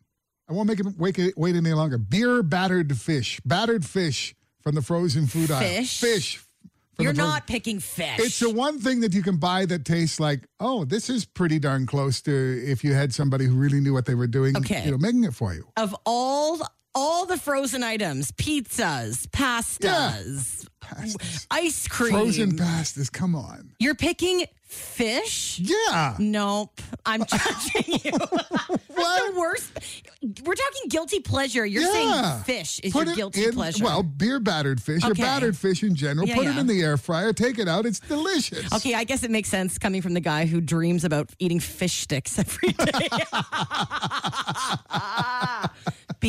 I 0.49 0.53
won't 0.53 0.69
make 0.69 0.79
it 0.79 0.87
wait, 0.99 1.19
wait 1.37 1.57
any 1.57 1.73
longer. 1.73 1.99
Beer 1.99 2.43
battered 2.43 2.97
fish. 2.97 3.41
Battered 3.45 3.85
fish 3.85 4.35
from 4.61 4.75
the 4.75 4.83
frozen 4.83 5.27
food 5.27 5.51
aisle. 5.51 5.61
Fish? 5.61 6.43
You're 6.99 7.13
not 7.13 7.47
picking 7.47 7.79
fish. 7.81 8.19
It's 8.19 8.39
the 8.41 8.51
one 8.51 8.79
thing 8.79 9.01
that 9.01 9.13
you 9.15 9.23
can 9.23 9.37
buy 9.37 9.67
that 9.67 9.85
tastes 9.85 10.19
like, 10.19 10.47
oh, 10.61 10.85
this 10.85 11.11
is 11.11 11.25
pretty 11.27 11.59
darn 11.59 11.87
close 11.87 12.21
to 12.23 12.33
if 12.65 12.83
you 12.85 12.95
had 12.95 13.13
somebody 13.15 13.45
who 13.47 13.55
really 13.55 13.81
knew 13.81 13.93
what 13.93 14.07
they 14.07 14.15
were 14.15 14.27
doing, 14.27 14.57
Okay. 14.57 14.85
you 14.85 14.91
know, 14.91 14.99
making 14.99 15.25
it 15.25 15.35
for 15.35 15.53
you. 15.55 15.67
of 15.77 15.95
all 16.07 16.61
all 16.99 17.27
the 17.27 17.37
frozen 17.37 17.83
items, 17.83 18.33
pizzas, 18.33 19.27
pastas, 19.29 20.67
ice 21.51 21.89
cream. 21.89 22.13
Frozen 22.13 22.53
pastas, 22.57 23.13
come 23.13 23.35
on. 23.35 23.73
You're 23.79 23.95
picking 23.95 24.45
fish? 24.67 25.59
Yeah. 25.61 26.17
Nope. 26.19 26.81
I'm 27.05 27.25
judging 27.27 28.01
you. 28.05 28.13
What's 28.13 28.89
the 28.89 29.33
worst? 29.37 29.71
We're 30.45 30.55
talking 30.55 30.89
guilty 30.89 31.21
pleasure. 31.21 31.65
You're 31.65 31.83
Yeah. 31.83 31.93
saying 31.93 32.43
fish 32.45 32.81
is 32.81 32.93
Put 32.93 33.07
your 33.07 33.15
guilty 33.17 33.45
in, 33.45 33.53
pleasure. 33.53 33.85
Well, 33.85 34.03
beer 34.03 34.41
battered 34.41 34.83
fish 34.83 35.05
or 35.05 35.15
battered 35.15 35.57
fish 35.57 35.83
in 35.85 35.95
general. 35.95 36.27
Yeah, 36.27 36.35
put 36.35 36.47
it 36.49 36.57
in 36.57 36.67
the 36.67 36.83
air 36.83 36.97
fryer, 36.97 37.33
take 37.33 37.59
it 37.61 37.69
out. 37.69 37.87
It's 37.87 38.01
delicious. 38.01 38.73
Okay, 38.73 38.95
I 38.95 39.05
guess 39.05 39.23
it 39.23 39.31
makes 39.31 39.49
sense 39.49 39.79
coming 39.79 40.03
from 40.03 40.15
the 40.15 40.21
guy 40.21 40.47
who 40.47 40.61
dreams 40.61 41.05
about 41.05 41.31
eating 41.39 41.61
fish 41.61 42.01
sticks 42.01 42.37
every 42.39 42.73
day. 42.73 43.09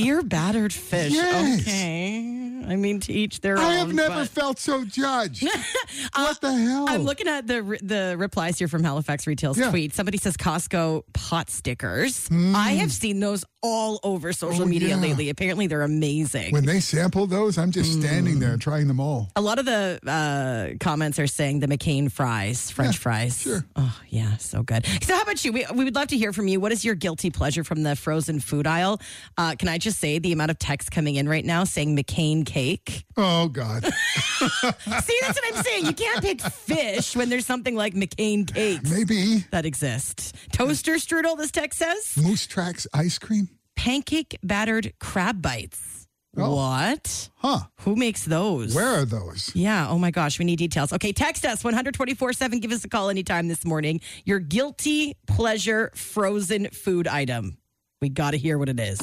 Beer 0.04 0.22
battered 0.22 0.74
fish. 0.74 1.12
Yes. 1.12 1.62
Okay. 1.62 2.64
I 2.68 2.76
mean, 2.76 3.00
to 3.00 3.14
each 3.14 3.42
their 3.42 3.58
own. 3.58 3.64
I 3.64 3.76
have 3.76 3.92
never 3.94 4.14
but- 4.16 4.30
felt 4.30 4.60
so 4.60 4.86
judged. 4.86 5.42
what 6.14 6.14
uh, 6.16 6.34
the 6.40 6.54
hell? 6.54 6.86
I'm 6.88 7.02
looking 7.04 7.28
at 7.28 7.48
the 7.48 7.80
the 7.82 8.16
replies 8.16 8.60
here 8.60 8.68
from 8.68 8.84
Halifax 8.84 9.26
Retail's 9.26 9.58
Yeah. 9.58 9.72
tweet. 9.72 9.96
Somebody 9.96 10.20
says 10.20 10.38
Costco 10.38 11.04
pot 11.14 11.50
stickers. 11.50 12.28
Hmm. 12.28 12.56
I 12.56 12.72
have 12.74 12.92
seen 12.92 13.20
those 13.22 13.44
all 13.68 14.00
over 14.04 14.32
social 14.34 14.64
Oh, 14.64 14.66
media 14.66 14.90
yeah. 14.90 14.96
lately. 14.96 15.30
Apparently, 15.30 15.68
they're 15.68 15.82
amazing. 15.84 16.52
when 16.54 16.66
they 16.66 16.80
sample 16.80 17.28
those, 17.28 17.58
I'm 17.58 17.72
just 17.72 17.92
standing 17.94 18.38
Mm. 18.38 18.40
there 18.40 18.58
trying 18.58 18.88
them 18.88 19.00
all. 19.00 19.30
a 19.36 19.42
lot 19.42 19.60
of 19.60 19.66
the 19.66 20.00
uh, 20.08 20.78
comments 20.84 21.20
are 21.20 21.28
saying 21.28 21.60
the 21.60 21.68
McCain 21.68 22.12
fries, 22.12 22.72
French 22.72 22.96
Yeah, 22.96 23.00
fries. 23.02 23.42
sure. 23.42 23.66
Oh, 23.76 24.00
yeah, 24.10 24.38
so 24.38 24.64
good. 24.64 24.86
So, 25.04 25.14
how 25.16 25.22
about 25.22 25.44
you? 25.46 25.52
We, 25.52 25.66
we 25.74 25.84
would 25.86 25.96
love 25.96 26.08
to 26.10 26.18
hear 26.18 26.34
from 26.34 26.48
you. 26.48 26.60
What 26.60 26.72
is 26.72 26.84
your 26.86 26.96
guilty 26.96 27.30
pleasure 27.30 27.64
from 27.64 27.84
the 27.84 27.96
frozen 27.96 28.40
food 28.40 28.66
aisle? 28.68 29.00
Uh, 29.38 29.56
can 29.58 29.68
I 29.68 29.78
just 29.78 30.00
say 30.00 30.20
the 30.20 30.32
amount 30.32 30.52
of 30.52 30.60
text 30.60 30.92
coming 30.92 31.16
in 31.16 31.28
right 31.30 31.46
now 31.46 31.64
saying 31.66 31.96
McCain 31.96 32.46
cake? 32.46 33.06
Oh, 33.18 33.48
God. 33.50 33.84
See, 34.40 35.18
that's 35.22 35.40
what 35.40 35.56
I'm 35.56 35.64
saying. 35.64 35.86
You 35.86 35.94
can't 35.94 36.22
pick 36.22 36.42
fish 36.42 37.16
when 37.16 37.30
there's 37.30 37.46
something 37.46 37.76
like 37.76 37.94
McCain 37.94 38.52
cakes 38.52 38.90
Maybe 38.90 39.46
that 39.52 39.66
exists. 39.66 40.34
Toaster 40.52 40.94
strudel, 40.96 41.38
this 41.38 41.52
text 41.52 41.80
says. 41.80 42.16
Moose 42.22 42.48
Tracks 42.48 42.88
ice 42.94 43.18
cream? 43.18 43.50
Pancake 43.88 44.38
battered 44.44 44.92
crab 45.00 45.42
bites. 45.42 46.10
Oh. 46.36 46.58
What? 46.58 47.30
Huh. 47.36 47.60
Who 47.84 47.96
makes 47.96 48.26
those? 48.26 48.76
Where 48.76 48.86
are 48.86 49.06
those? 49.06 49.50
Yeah. 49.56 49.88
Oh 49.88 49.98
my 49.98 50.12
gosh. 50.12 50.38
We 50.40 50.44
need 50.44 50.58
details. 50.58 50.92
Okay. 50.92 51.14
Text 51.14 51.46
us 51.46 51.64
124 51.64 52.34
7. 52.34 52.60
Give 52.60 52.74
us 52.74 52.84
a 52.84 52.90
call 52.90 53.10
anytime 53.10 53.48
this 53.48 53.64
morning. 53.64 54.02
Your 54.26 54.40
guilty 54.40 55.16
pleasure 55.26 55.90
frozen 55.96 56.70
food 56.72 57.08
item. 57.08 57.60
We 58.02 58.10
got 58.10 58.32
to 58.32 58.38
hear 58.38 58.58
what 58.58 58.68
it 58.68 58.78
is. 58.78 59.00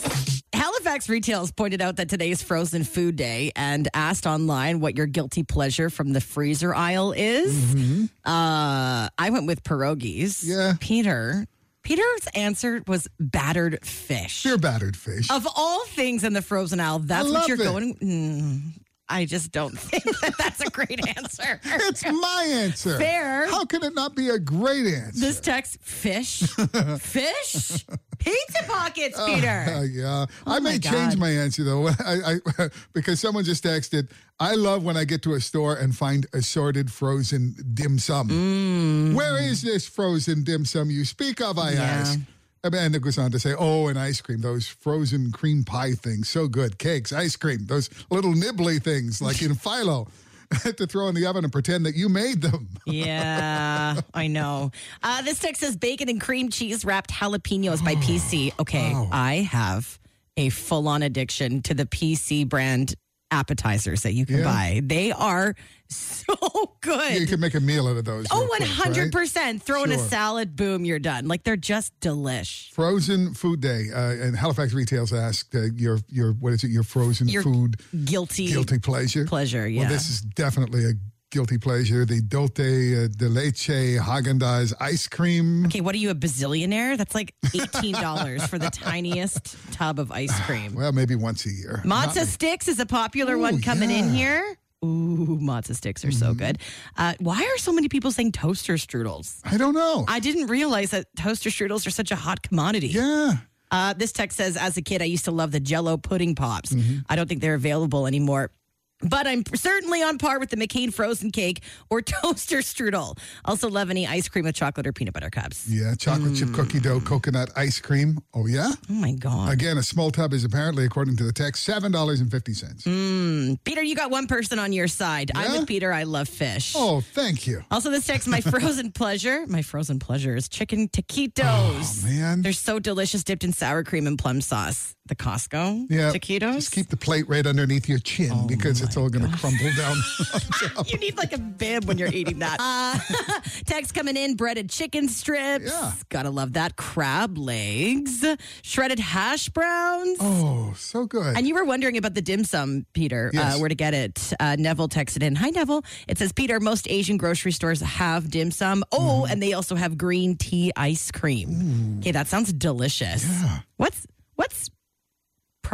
Halifax 0.53 1.09
Retails 1.09 1.51
pointed 1.51 1.81
out 1.81 1.97
that 1.97 2.11
today 2.11 2.31
is 2.31 2.43
Frozen 2.43 2.85
Food 2.85 3.17
Day 3.17 3.53
and 3.57 3.89
asked 3.95 4.27
online 4.27 4.81
what 4.81 4.97
your 4.97 5.07
guilty 5.07 5.45
pleasure 5.45 5.89
from 5.89 6.13
the 6.13 6.21
freezer 6.21 6.75
aisle 6.75 7.13
is. 7.13 7.75
Uh, 8.23 9.09
I 9.19 9.31
went 9.31 9.47
with 9.47 9.65
pierogies. 9.65 10.43
Yeah. 10.45 10.75
Peter. 10.79 11.47
Peter's 11.85 12.27
answer 12.35 12.83
was 12.87 13.07
battered 13.21 13.85
fish. 13.87 14.43
Beer 14.43 14.57
battered 14.59 14.97
fish. 14.97 15.31
Of 15.31 15.47
all 15.55 15.85
things 15.85 16.25
in 16.25 16.33
the 16.33 16.43
frozen 16.43 16.81
aisle, 16.81 17.01
that's 17.01 17.31
what 17.31 17.47
you're 17.47 17.61
it. 17.61 17.65
going. 17.65 17.95
Mm, 17.97 18.73
I 19.09 19.27
just 19.27 19.53
don't 19.53 19.79
think 19.79 20.03
that 20.21 20.35
that's 20.39 20.61
a 20.61 20.71
great 20.71 21.07
answer. 21.17 21.61
It's 21.65 22.05
my 22.05 22.47
answer. 22.51 22.97
Fair. 22.99 23.47
How 23.51 23.65
can 23.67 23.83
it 23.85 23.95
not 23.95 24.17
be 24.17 24.31
a 24.31 24.39
great 24.39 24.87
answer? 24.87 25.21
This 25.21 25.41
text, 25.41 25.79
fish, 25.83 26.39
fish, 26.99 27.85
pizza 28.19 28.63
pockets, 28.67 29.21
Peter. 29.27 29.67
Uh, 29.69 29.83
yeah, 29.91 30.27
I 30.47 30.57
Oh 30.57 30.61
my 30.61 30.71
may 30.73 30.79
change 30.79 31.17
my 31.17 31.29
answer 31.31 31.65
though, 31.65 31.89
I, 31.89 32.37
I, 32.59 32.69
because 32.93 33.21
someone 33.21 33.45
just 33.45 33.63
texted. 33.65 34.11
I 34.41 34.55
love 34.55 34.83
when 34.85 34.97
I 34.97 35.05
get 35.05 35.23
to 35.25 35.35
a 35.35 35.41
store 35.41 35.77
and 35.77 35.95
find 35.95 36.27
assorted 36.33 36.91
frozen 36.91 37.55
dim 37.75 37.99
sum. 37.99 38.29
Mm. 38.31 39.15
Where 39.15 39.41
is 39.41 39.63
this 39.63 39.87
frozen 39.87 40.43
dim 40.45 40.65
sum 40.65 40.91
you 40.91 41.05
speak 41.05 41.41
of? 41.41 41.59
I 41.59 41.73
Yeah. 41.73 41.83
ask. 41.83 42.19
And 42.65 42.97
it 42.97 43.03
goes 43.03 43.19
on 43.19 43.31
to 43.33 43.39
say, 43.39 43.55
"Oh, 43.59 43.89
and 43.89 43.99
ice 43.99 44.21
cream, 44.23 44.41
those 44.41 44.67
frozen 44.67 45.33
cream 45.33 45.65
pie 45.65 45.93
things, 45.93 46.31
so 46.31 46.49
good. 46.49 46.79
Cakes, 46.79 47.13
ice 47.13 47.37
cream, 47.37 47.67
those 47.67 47.91
little 48.11 48.33
nibbly 48.33 48.83
things 48.83 49.21
like 49.21 49.43
in 49.43 49.55
phyllo." 49.55 50.09
to 50.77 50.87
throw 50.87 51.09
in 51.09 51.15
the 51.15 51.27
oven 51.27 51.43
and 51.43 51.53
pretend 51.53 51.85
that 51.85 51.97
you 51.97 52.09
made 52.09 52.41
them. 52.41 52.69
Yeah, 52.87 54.01
I 54.13 54.27
know. 54.29 54.71
Uh, 55.03 55.21
this 55.23 55.41
text 55.41 55.63
says 55.63 55.77
bacon 55.77 56.09
and 56.09 56.21
cream 56.21 56.49
cheese 56.51 56.85
wrapped 56.85 57.11
jalapenos 57.11 57.85
by 57.85 57.95
PC. 57.97 58.53
Okay, 58.61 58.93
Oh. 58.95 59.09
I 59.11 59.37
have 59.51 59.99
a 60.37 60.51
full 60.51 60.87
on 60.87 61.03
addiction 61.03 61.61
to 61.63 61.75
the 61.75 61.87
PC 61.87 62.49
brand 62.49 62.95
appetizers 63.35 64.03
that 64.03 64.13
you 64.15 64.25
can 64.27 64.39
Yeah. 64.39 64.45
buy. 64.45 64.81
They 64.85 65.13
are 65.13 65.55
so 65.89 66.35
good. 66.81 67.21
You 67.21 67.27
can 67.27 67.41
make 67.41 67.55
a 67.55 67.61
meal 67.61 67.87
out 67.87 67.97
of 67.97 68.05
those. 68.05 68.27
Oh, 68.31 68.41
real 68.41 68.49
quick, 68.49 68.61
right? 68.61 69.11
100%. 69.13 69.63
Throw 69.63 69.85
in 69.85 69.93
a 69.93 69.99
salad, 69.99 70.57
boom, 70.57 70.85
you're 70.85 70.99
done. 70.99 71.29
Like 71.29 71.45
they're 71.45 71.57
just 71.57 71.99
delish. 72.01 72.71
Frozen 72.73 73.35
Food 73.35 73.61
Day, 73.61 73.87
uh, 73.95 74.11
and 74.13 74.37
Halifax 74.37 74.73
Retails 74.73 75.13
asked 75.13 75.55
uh, 75.55 75.63
your 75.77 75.99
your 76.09 76.33
what 76.33 76.53
is 76.53 76.65
it? 76.65 76.71
Your 76.71 76.83
frozen 76.85 77.29
Your 77.29 77.43
food 77.43 77.77
Guilty. 78.05 78.47
guilty 78.49 78.79
pleasure. 78.79 79.25
pleasure, 79.27 79.69
yeah. 79.69 79.83
Well, 79.83 79.91
this 79.91 80.09
is 80.09 80.21
definitely 80.23 80.85
a 80.87 80.93
guilty 81.35 81.59
pleasure. 81.59 82.05
The 82.05 82.21
Dulce 82.21 82.61
uh, 82.61 83.09
de 83.09 83.29
Leche 83.29 83.99
Haagen 83.99 84.41
ice 84.79 85.09
cream. 85.09 85.67
Okay, 85.67 85.81
what 85.81 85.93
are 85.93 85.99
you, 85.99 86.11
a 86.11 86.15
bazillionaire? 86.15 86.97
That's 86.97 87.13
like 87.13 87.35
$18 87.47 88.49
for 88.49 88.57
the 88.57 88.71
tiniest 88.71 89.57
tub 89.73 89.99
of 89.99 90.13
ice 90.13 90.39
cream. 90.43 90.75
Well, 90.75 90.93
maybe 90.93 91.17
once 91.17 91.45
a 91.45 91.51
year. 91.51 91.83
Mozza 91.85 92.17
Not- 92.17 92.29
sticks 92.29 92.69
is 92.69 92.79
a 92.79 92.87
popular 92.87 93.35
Ooh, 93.35 93.41
one 93.41 93.61
coming 93.61 93.91
in 93.91 93.97
yeah. 93.97 94.03
Mm-hmm. 94.05 94.15
here. 94.15 94.59
Ooh, 94.85 95.39
mozza 95.43 95.75
sticks 95.75 96.05
are 96.05 96.13
so 96.13 96.35
good. 96.35 96.59
Uh, 96.97 97.15
why 97.19 97.43
are 97.43 97.59
so 97.59 97.73
many 97.73 97.89
people 97.89 98.13
saying 98.13 98.31
toaster 98.31 98.75
strudels? 98.75 99.41
I 99.45 99.57
don't 99.57 99.75
know. 99.75 100.05
I 100.07 100.21
didn't 100.21 100.47
realize 100.47 100.91
that 100.91 101.07
toaster 101.17 101.51
strudels 101.51 101.85
are 101.87 101.91
such 101.91 102.13
a 102.13 102.17
hot 102.17 102.43
commodity. 102.43 102.89
yeah. 102.89 103.39
Uh, 103.73 103.93
this 103.93 104.13
text 104.13 104.37
says, 104.37 104.57
as 104.57 104.77
a 104.77 104.83
kid, 104.83 105.03
I 105.03 105.07
used 105.07 105.25
to 105.25 105.33
love 105.33 105.51
the 105.51 105.59
Jello 105.59 105.97
pudding 105.97 106.37
pops. 106.37 106.73
Mm-hmm. 106.73 106.99
I 107.09 107.17
don't 107.17 107.29
think 107.29 107.41
they're 107.41 107.55
available 107.55 108.07
anymore. 108.07 108.53
But 109.03 109.27
I'm 109.27 109.43
certainly 109.55 110.03
on 110.03 110.19
par 110.19 110.39
with 110.39 110.51
the 110.51 110.57
McCain 110.57 110.93
frozen 110.93 111.31
cake 111.31 111.63
or 111.91 112.01
toaster 112.03 112.59
strudel. 112.59 113.19
Also, 113.45 113.69
love 113.69 113.91
any 113.91 114.07
ice 114.07 114.29
cream 114.29 114.45
with 114.45 114.55
chocolate 114.55 114.87
or 114.87 114.93
peanut 114.93 115.15
butter 115.15 115.31
cups. 115.31 115.69
Yeah, 115.69 115.95
chocolate 115.95 116.37
chip 116.37 116.49
mm. 116.49 116.55
cookie 116.55 116.81
dough, 116.81 117.01
coconut 117.01 117.51
ice 117.57 117.81
cream. 117.81 118.19
Oh, 118.35 118.47
yeah? 118.47 118.71
Oh 118.91 118.93
my 118.95 119.13
God. 119.13 119.53
Again, 119.53 119.79
a 119.79 119.83
small 119.83 120.11
tub 120.11 120.33
is 120.33 120.45
apparently, 120.45 120.85
according 120.85 121.17
to 121.17 121.25
the 121.25 121.33
text, 121.33 121.69
$7.50. 121.69 122.83
Mm. 122.85 123.59
Peter, 123.65 123.83
you 123.83 123.95
got 123.95 124.11
one 124.11 124.27
person 124.27 124.59
on 124.59 124.73
your 124.73 124.89
side. 124.89 125.31
I'm 125.35 125.53
Yeah? 125.53 125.59
with 125.61 125.69
Peter. 125.69 125.93
I 125.93 126.05
love 126.05 126.29
fish. 126.29 126.73
Oh, 126.77 127.01
thank 127.01 127.47
you. 127.47 127.63
Also, 127.71 127.91
this 127.91 128.07
text, 128.07 128.27
my 128.29 128.41
frozen 128.43 128.93
pleasure, 128.93 129.45
my 129.49 129.63
frozen 129.63 129.99
pleasure 129.99 130.37
is 130.37 130.49
chicken 130.49 130.89
taquitos. 130.89 131.43
Oh, 131.45 132.07
man. 132.09 132.43
They're 132.43 132.53
so 132.53 132.79
delicious, 132.79 133.25
dipped 133.25 133.45
in 133.45 133.53
sour 133.53 133.83
cream 133.85 134.07
and 134.07 134.19
plum 134.19 134.41
sauce. 134.41 134.95
The 135.07 135.15
Costco 135.15 135.85
Yeah. 135.91 136.13
taquitos. 136.13 136.55
Just 136.55 136.73
keep 136.73 136.89
the 136.89 136.97
plate 136.97 137.29
right 137.29 137.47
underneath 137.47 137.91
your 137.91 137.99
chin 137.99 138.31
Oh 138.33 138.47
because 138.47 138.81
it's 138.81 138.97
all 138.97 139.11
going 139.11 139.31
to 139.31 139.37
crumble 139.37 139.71
down. 139.77 139.97
you 140.87 140.97
need 140.99 141.19
like 141.19 141.35
a 141.35 141.39
bib 141.39 141.85
when 141.85 141.99
you're 141.99 142.09
eating 142.09 142.39
that. 142.39 142.57
Uh, 142.59 143.41
text 143.67 143.93
coming 143.93 144.17
in 144.17 144.35
breaded 144.35 144.71
chicken 144.71 145.09
strips. 145.09 145.67
Yeah. 145.71 145.93
Gotta 146.09 146.31
love 146.31 146.55
that. 146.55 146.77
Crab 146.77 147.37
legs, 147.37 148.25
shredded 148.63 148.99
hash 148.99 149.51
browns. 149.51 150.17
oh, 150.23 150.73
so 150.75 151.05
good. 151.05 151.37
And 151.37 151.47
you 151.47 151.55
were 151.55 151.67
wondering 151.67 151.99
about 151.99 152.15
the 152.15 152.23
dim 152.23 152.43
sum, 152.45 152.87
Peter, 152.95 153.31
Yes. 153.35 153.57
uh, 153.57 153.59
where 153.59 153.69
to 153.69 153.75
get 153.75 153.93
it. 153.93 154.33
Uh, 154.41 154.57
Neville 154.59 154.89
texted 154.89 155.23
in 155.23 155.35
Hi, 155.37 155.51
Neville. 155.51 155.85
It 156.09 156.17
says, 156.17 156.33
Peter, 156.33 156.61
most 156.61 156.89
Asian 156.91 157.19
grocery 157.19 157.53
stores 157.53 157.83
have 157.83 158.31
dim 158.31 158.51
sum. 158.51 158.83
Oh, 158.91 159.25
Mm-hmm. 159.25 159.33
and 159.33 159.43
they 159.43 159.53
also 159.53 159.75
have 159.75 159.99
green 159.99 160.35
tea 160.37 160.73
ice 160.77 161.11
cream. 161.11 161.99
Okay, 162.01 162.13
that 162.13 162.27
sounds 162.27 162.55
delicious. 162.55 163.23
Yeah. 163.43 163.59
What's 163.77 164.07
what's 164.37 164.71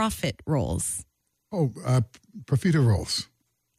profit 0.00 0.40
rolls? 0.46 1.04
Oh, 1.52 1.70
uh, 1.84 2.00
rolls. 2.74 3.28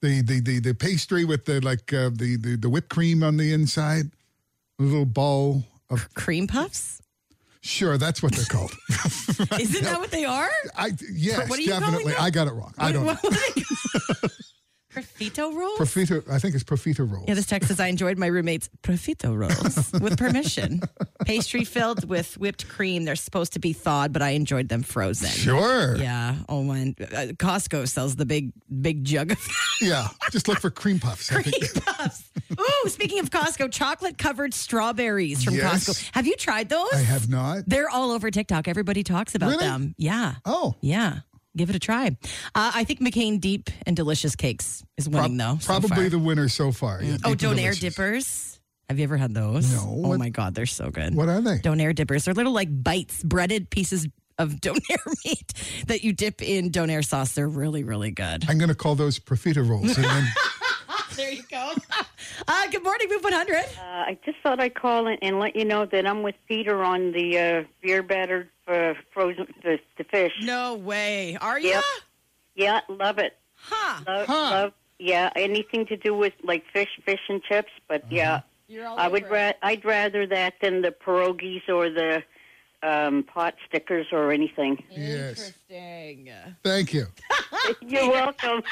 The, 0.03 0.21
the 0.21 0.39
the 0.39 0.60
the 0.60 0.75
pastry 0.75 1.25
with 1.25 1.45
the 1.45 1.60
like 1.62 1.91
uh, 1.91 2.12
the, 2.13 2.38
the 2.39 2.57
the 2.57 2.69
whipped 2.69 2.89
cream 2.89 3.23
on 3.23 3.38
the 3.38 3.51
inside, 3.51 4.12
a 4.79 4.84
little 4.84 5.05
ball 5.05 5.63
of 5.89 6.13
Cream 6.13 6.45
puffs? 6.45 7.01
sure 7.63 7.97
that's 7.97 8.21
what 8.21 8.34
they're 8.34 8.45
called. 8.45 8.71
Isn't 9.60 9.84
that 9.84 9.99
what 9.99 10.12
they 10.12 10.25
are? 10.25 10.49
I 10.77 10.91
yes, 11.12 11.49
What 11.49 11.60
definitely. 11.65 12.13
I 12.15 12.29
got 12.29 12.47
it 12.47 12.53
wrong. 12.53 12.73
I 12.77 12.91
don't 12.91 13.05
know. 13.05 13.13
What, 13.13 13.23
what 13.23 13.55
they- 14.21 14.29
Profito 14.93 15.54
rolls? 15.54 15.80
Profiter, 15.80 16.30
I 16.30 16.38
think 16.39 16.54
it's 16.56 16.63
profiterole. 16.63 17.27
yeah, 17.27 17.34
this 17.34 17.45
text 17.45 17.69
says 17.69 17.80
I 17.80 17.88
enjoyed 17.88 18.17
my 18.17 18.27
roommate's 18.27 18.69
profito 18.84 19.38
rolls 19.38 19.91
with 20.01 20.17
permission. 20.17 20.82
Pastry 21.25 21.63
filled 21.63 22.10
with 22.10 22.38
whipped 22.38 22.67
cream. 22.67 23.06
They're 23.06 23.15
supposed 23.15 23.54
to 23.54 23.60
be 23.60 23.73
thawed, 23.73 24.12
but 24.12 24.21
I 24.21 24.30
enjoyed 24.32 24.69
them 24.69 24.84
frozen. 24.84 25.30
Sure. 25.30 25.95
Yeah. 25.95 26.36
Oh 26.49 26.63
man, 26.63 26.95
uh, 26.99 27.32
Costco 27.38 27.88
sells 27.88 28.15
the 28.17 28.25
big, 28.25 28.51
big 28.82 29.04
jug 29.06 29.32
of 29.32 29.47
Yeah. 29.82 30.08
Just 30.32 30.47
look 30.47 30.60
for 30.60 30.69
cream 30.69 30.99
puffs. 30.99 31.30
Cream 31.30 31.43
puffs. 31.86 32.23
Ooh, 32.60 32.89
speaking 32.89 33.19
of 33.19 33.30
Costco, 33.30 33.71
chocolate 33.71 34.17
covered 34.17 34.54
strawberries 34.54 35.43
from 35.43 35.56
Yes. 35.56 35.86
Costco. 35.88 36.10
Have 36.13 36.27
you 36.27 36.36
tried 36.36 36.69
those? 36.69 36.93
I 36.93 36.97
have 36.99 37.30
not. 37.30 37.63
They're 37.67 37.89
all 37.89 38.12
over 38.12 38.30
TikTok. 38.30 38.67
Everybody 38.67 39.04
talks 39.04 39.36
about 39.36 39.51
Really? 39.51 39.65
them. 39.65 39.95
Yeah. 39.97 40.36
Oh. 40.45 40.75
Yeah. 40.82 41.19
Give 41.58 41.70
it 41.70 41.76
a 41.76 41.80
try. 41.80 42.08
Uh, 42.56 42.72
I 42.76 42.84
think 42.86 43.02
McCain 43.02 43.40
Deep 43.40 43.70
and 43.86 43.96
Delicious 43.96 44.36
Cakes 44.36 44.84
is 44.98 45.10
winning, 45.10 45.36
though. 45.38 45.58
so 45.60 45.66
Probably 45.66 45.90
far. 45.90 46.10
the 46.10 46.20
winner 46.20 46.48
so 46.48 46.72
far. 46.72 47.02
Yeah, 47.04 47.18
Oh, 47.26 47.36
Deep 47.36 47.50
and 47.50 47.58
Donair 47.60 47.62
delicious. 47.76 47.80
dippers. 47.80 48.60
Have 48.90 48.98
you 49.00 49.04
ever 49.04 49.18
had 49.18 49.34
those? 49.34 49.72
No. 49.74 49.82
Oh 49.86 50.10
What- 50.10 50.20
my 50.20 50.30
God, 50.30 50.56
they're 50.56 50.66
so 50.66 50.90
good. 50.92 51.14
What 51.16 51.28
are 51.30 51.42
they? 51.42 51.60
Donair 51.60 51.94
dippers. 51.96 52.26
They're 52.26 52.34
little 52.34 52.54
like 52.54 52.70
bites, 52.84 53.22
breaded 53.24 53.70
pieces 53.70 54.08
of 54.38 54.50
donair 54.62 54.98
meat 55.26 55.54
that 55.88 56.04
you 56.04 56.14
dip 56.14 56.42
in 56.42 56.72
donair 56.72 57.06
sauce. 57.06 57.34
They're 57.34 57.48
really, 57.50 57.84
really 57.84 58.12
good. 58.12 58.46
I'm 58.50 58.58
going 58.58 58.70
to 58.70 58.76
call 58.76 58.96
those 58.96 59.20
profiteroles. 59.20 59.96
And 59.98 60.04
then 60.06 60.28
There 61.15 61.32
you 61.32 61.43
go. 61.50 61.74
Uh, 62.47 62.67
good 62.71 62.84
morning, 62.84 63.08
Move 63.10 63.24
100. 63.24 63.56
Uh, 63.56 63.63
I 63.82 64.17
just 64.26 64.38
thought 64.41 64.60
I'd 64.60 64.74
call 64.74 65.08
and, 65.08 65.17
and 65.21 65.39
let 65.39 65.56
you 65.56 65.63
know 65.63 65.86
that 65.86 66.08
I'm 66.08 66.24
with 66.24 66.36
Peter 66.47 66.84
on 66.84 67.12
the 67.12 67.38
uh, 67.38 67.63
beer 67.82 68.02
battered 68.02 68.50
uh, 68.67 68.93
frozen 69.13 69.47
the, 69.63 69.78
the 69.97 70.04
fish. 70.06 70.32
No 70.41 70.74
way. 70.76 71.38
Are 71.39 71.60
you? 71.60 71.69
Yep. 71.69 71.84
Yeah, 72.56 72.82
love 72.89 73.19
it. 73.19 73.38
Huh. 73.56 74.04
Love, 74.08 74.28
Huh. 74.28 74.34
love. 74.50 74.74
Yeah, 74.97 75.30
anything 75.36 75.86
to 75.88 75.97
do 75.97 76.15
with 76.15 76.34
like 76.43 76.63
fish, 76.74 76.89
fish 77.06 77.19
and 77.30 77.43
chips. 77.43 77.71
But 77.88 78.04
yeah, 78.10 78.41
You're 78.67 78.88
all 78.88 78.97
I 79.00 79.08
would. 79.08 79.30
Ra- 79.30 79.54
I'd 79.62 79.86
rather 79.86 80.26
that 80.28 80.56
than 80.62 80.82
the 80.82 80.91
pierogies 80.91 81.67
or 81.69 81.89
the 81.89 82.24
um, 82.84 83.24
pot 83.24 83.56
stickers 83.67 84.08
or 84.12 84.32
anything. 84.32 84.84
yes. 84.89 85.54
Interesting. 85.70 86.32
Thank 86.63 86.94
you. 86.94 87.08
You're 87.82 88.10
welcome. 88.10 88.63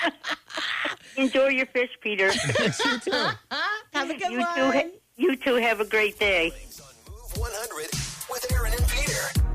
Enjoy 1.17 1.47
your 1.47 1.65
fish, 1.67 1.89
Peter. 2.01 2.31
Thanks, 2.31 2.83
you 2.85 2.99
too. 2.99 3.11
Have 3.93 4.09
a 4.09 4.17
good 4.17 4.31
you 4.31 4.39
one. 4.39 4.55
too. 4.55 4.71
Ha- 4.71 4.83
you 5.17 5.35
two 5.35 5.55
have 5.55 5.81
a 5.81 5.85
great 5.85 6.17
day. 6.17 6.51
With 7.35 8.45
Aaron 8.53 8.71
and 8.73 8.87
Peter. 8.87 9.13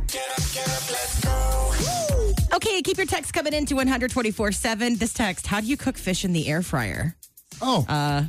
Get 0.09 0.29
up, 0.31 0.53
get 0.53 0.69
up, 0.69 0.90
let's 0.90 1.21
go. 1.25 2.57
Okay, 2.57 2.83
keep 2.83 2.97
your 2.99 3.07
text 3.07 3.33
coming 3.33 3.53
in 3.55 3.64
to 3.67 3.75
124 3.75 4.53
7. 4.53 4.97
This 4.97 5.12
text 5.14 5.47
How 5.47 5.61
do 5.61 5.67
you 5.67 5.77
cook 5.77 5.97
fish 5.97 6.25
in 6.25 6.33
the 6.33 6.47
air 6.49 6.61
fryer? 6.62 7.17
Oh, 7.62 7.85
Uh, 7.88 8.25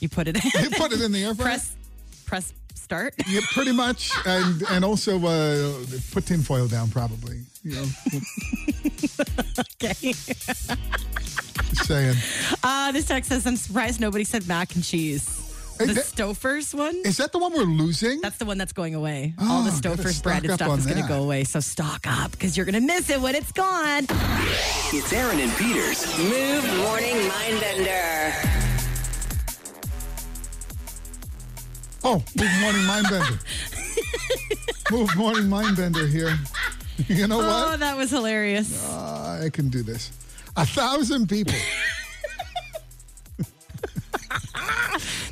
you 0.00 0.08
put 0.08 0.26
it 0.28 0.36
in. 0.44 0.62
you 0.62 0.70
put 0.70 0.92
it 0.92 1.00
in 1.00 1.12
the 1.12 1.24
air 1.24 1.34
fryer? 1.34 1.46
press, 1.46 1.76
press 2.26 2.52
start. 2.82 3.14
Yeah, 3.28 3.40
pretty 3.52 3.72
much, 3.72 4.10
and 4.26 4.62
and 4.70 4.84
also 4.84 5.18
uh, 5.24 5.72
put 6.12 6.26
tinfoil 6.26 6.66
down, 6.68 6.90
probably. 6.90 7.40
You 7.64 7.76
know, 7.76 7.86
Okay. 9.82 9.94
just 10.12 11.86
saying. 11.86 12.16
Uh, 12.62 12.90
this 12.92 13.06
text 13.06 13.28
says, 13.30 13.46
I'm 13.46 13.56
surprised 13.56 14.00
nobody 14.00 14.24
said 14.24 14.46
mac 14.48 14.74
and 14.74 14.82
cheese. 14.84 15.38
Hey, 15.78 15.86
The 15.86 15.94
that- 15.94 16.04
Stouffer's 16.04 16.74
one? 16.74 16.96
Is 17.04 17.16
that 17.18 17.32
the 17.32 17.38
one 17.38 17.52
we're 17.52 17.62
losing? 17.62 18.20
That's 18.20 18.36
the 18.38 18.44
one 18.44 18.58
that's 18.58 18.72
going 18.72 18.94
away. 18.94 19.34
All 19.40 19.62
the 19.62 19.70
Oh, 19.70 19.80
gotta 19.80 20.02
Stouffer's 20.02 20.20
branded 20.22 20.52
stuff 20.52 20.76
is 20.78 20.86
going 20.86 21.00
to 21.02 21.08
go 21.08 21.22
away. 21.22 21.44
So 21.44 21.60
stock 21.60 22.04
up 22.06 22.32
because 22.32 22.56
you're 22.56 22.66
going 22.66 22.74
to 22.74 22.80
miss 22.86 23.08
it 23.10 23.20
when 23.20 23.34
it's 23.34 23.52
gone. 23.52 24.06
It's 24.92 25.12
Aaron 25.12 25.38
and 25.40 25.52
Peter's 25.56 26.06
Move 26.18 26.64
Morning 26.78 27.16
Mindbender. 27.30 28.71
Oh, 32.04 32.22
move 32.36 32.50
morning 32.60 32.84
mind 32.86 33.06
bender. 33.10 33.38
move 34.90 35.16
morning 35.16 35.48
mind 35.48 35.76
bender 35.76 36.06
here. 36.06 36.36
You 37.08 37.26
know 37.26 37.40
Oh, 37.40 37.70
what? 37.70 37.80
that 37.80 37.96
was 37.96 38.10
hilarious. 38.10 38.86
Uh, 38.88 39.40
I 39.44 39.50
can 39.50 39.70
do 39.70 39.82
this. 39.82 40.10
A 40.56 40.64
thousand 40.66 41.28
people. 41.28 41.54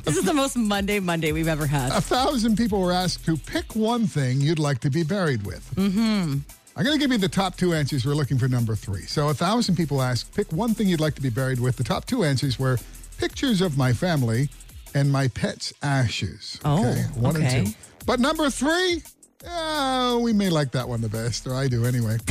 This 0.03 0.17
is 0.17 0.25
the 0.25 0.33
most 0.33 0.57
Monday 0.57 0.99
Monday 0.99 1.31
we've 1.31 1.47
ever 1.47 1.65
had. 1.67 1.91
A 1.91 2.01
thousand 2.01 2.57
people 2.57 2.81
were 2.81 2.91
asked 2.91 3.23
to 3.25 3.37
pick 3.37 3.75
one 3.75 4.07
thing 4.07 4.41
you'd 4.41 4.57
like 4.59 4.79
to 4.79 4.89
be 4.89 5.03
buried 5.03 5.45
with. 5.45 5.63
Mm-hmm. 5.75 6.37
I'm 6.75 6.83
going 6.83 6.97
to 6.97 6.99
give 6.99 7.11
you 7.11 7.19
the 7.19 7.29
top 7.29 7.55
two 7.55 7.73
answers. 7.73 8.03
We're 8.05 8.15
looking 8.15 8.39
for 8.39 8.47
number 8.47 8.75
three. 8.75 9.03
So 9.03 9.29
a 9.29 9.33
thousand 9.33 9.75
people 9.75 10.01
asked, 10.01 10.35
pick 10.35 10.51
one 10.51 10.73
thing 10.73 10.87
you'd 10.87 10.99
like 10.99 11.13
to 11.15 11.21
be 11.21 11.29
buried 11.29 11.59
with. 11.59 11.75
The 11.77 11.83
top 11.83 12.05
two 12.05 12.23
answers 12.23 12.57
were 12.57 12.77
pictures 13.19 13.61
of 13.61 13.77
my 13.77 13.93
family 13.93 14.49
and 14.93 15.11
my 15.11 15.27
pet's 15.29 15.73
ashes. 15.81 16.59
Oh, 16.65 16.93
one 17.15 17.37
okay. 17.37 17.59
and 17.59 17.67
two. 17.67 17.73
But 18.05 18.19
number 18.19 18.49
three, 18.49 19.03
uh, 19.47 20.19
we 20.21 20.33
may 20.33 20.49
like 20.49 20.71
that 20.71 20.87
one 20.87 21.01
the 21.01 21.09
best, 21.09 21.47
or 21.47 21.55
I 21.55 21.67
do 21.67 21.85
anyway. 21.85 22.17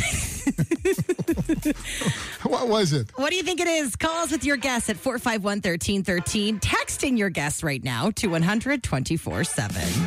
What 2.50 2.68
was 2.68 2.92
it? 2.92 3.10
What 3.16 3.30
do 3.30 3.36
you 3.36 3.42
think 3.42 3.60
it 3.60 3.68
is? 3.68 3.96
Call 3.96 4.24
us 4.24 4.32
with 4.32 4.44
your 4.44 4.56
guess 4.56 4.88
at 4.88 4.96
451 4.96 5.58
1313. 5.58 6.58
Texting 6.58 7.18
your 7.18 7.30
guess 7.30 7.62
right 7.62 7.82
now 7.82 8.10
to 8.12 8.28
100 8.28 8.82
24 8.82 9.44
7. 9.44 10.06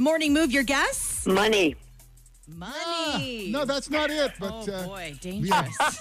Morning 0.00 0.32
move, 0.32 0.50
your 0.50 0.64
guess? 0.64 1.26
Money. 1.26 1.76
Money. 2.56 3.50
No, 3.50 3.64
that's 3.64 3.90
not 3.90 4.10
it. 4.10 4.32
But 4.38 4.68
oh, 4.68 4.72
uh, 4.72 4.86
boy, 4.86 5.14
dangerous. 5.20 5.76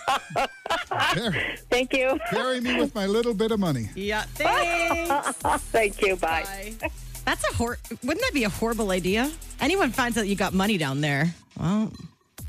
there, 1.16 1.56
Thank 1.70 1.94
you. 1.94 2.20
carry 2.30 2.60
me 2.62 2.80
with 2.80 2.94
my 2.96 3.06
little 3.06 3.34
bit 3.34 3.52
of 3.52 3.60
money. 3.60 3.90
Yeah, 3.96 4.24
thanks. 4.36 5.38
Thank 5.72 6.02
you. 6.02 6.16
Bye. 6.16 6.74
Bye. 6.82 6.90
That's 7.26 7.44
a 7.52 7.56
hor. 7.56 7.78
Wouldn't 8.04 8.22
that 8.22 8.34
be 8.34 8.44
a 8.46 8.50
horrible 8.50 8.92
idea? 8.92 9.32
Anyone 9.60 9.92
finds 9.92 10.18
out 10.18 10.28
you 10.28 10.36
got 10.36 10.54
money 10.54 10.78
down 10.78 11.02
there, 11.02 11.34
well, 11.60 11.92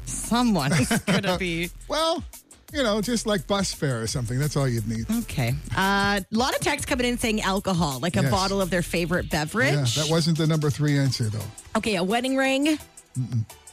someone 0.07 0.72
is 0.72 0.88
gonna 1.07 1.36
be 1.36 1.70
Well, 1.88 2.24
you 2.72 2.82
know, 2.82 3.03
just 3.03 3.26
like 3.26 3.46
bus 3.46 3.74
fare 3.74 4.00
or 4.00 4.07
something. 4.07 4.38
That's 4.38 4.57
all 4.57 4.66
you'd 4.66 4.88
need. 4.88 5.05
okay. 5.24 5.55
A 5.76 6.24
lot 6.30 6.55
of 6.55 6.61
texts 6.62 6.86
coming 6.86 7.07
in 7.07 7.18
saying 7.18 7.42
alcohol, 7.42 7.98
like 8.00 8.16
a 8.16 8.22
Yes. 8.22 8.30
bottle 8.30 8.62
of 8.62 8.70
their 8.70 8.80
favorite 8.82 9.28
beverage. 9.28 9.74
Yeah, 9.96 10.05
that 10.05 10.11
wasn't 10.11 10.38
the 10.38 10.46
number 10.46 10.70
three 10.70 10.96
answer, 10.98 11.24
though. 11.24 11.44
okay, 11.76 11.96
a 11.96 12.03
wedding 12.05 12.36
ring. 12.36 12.78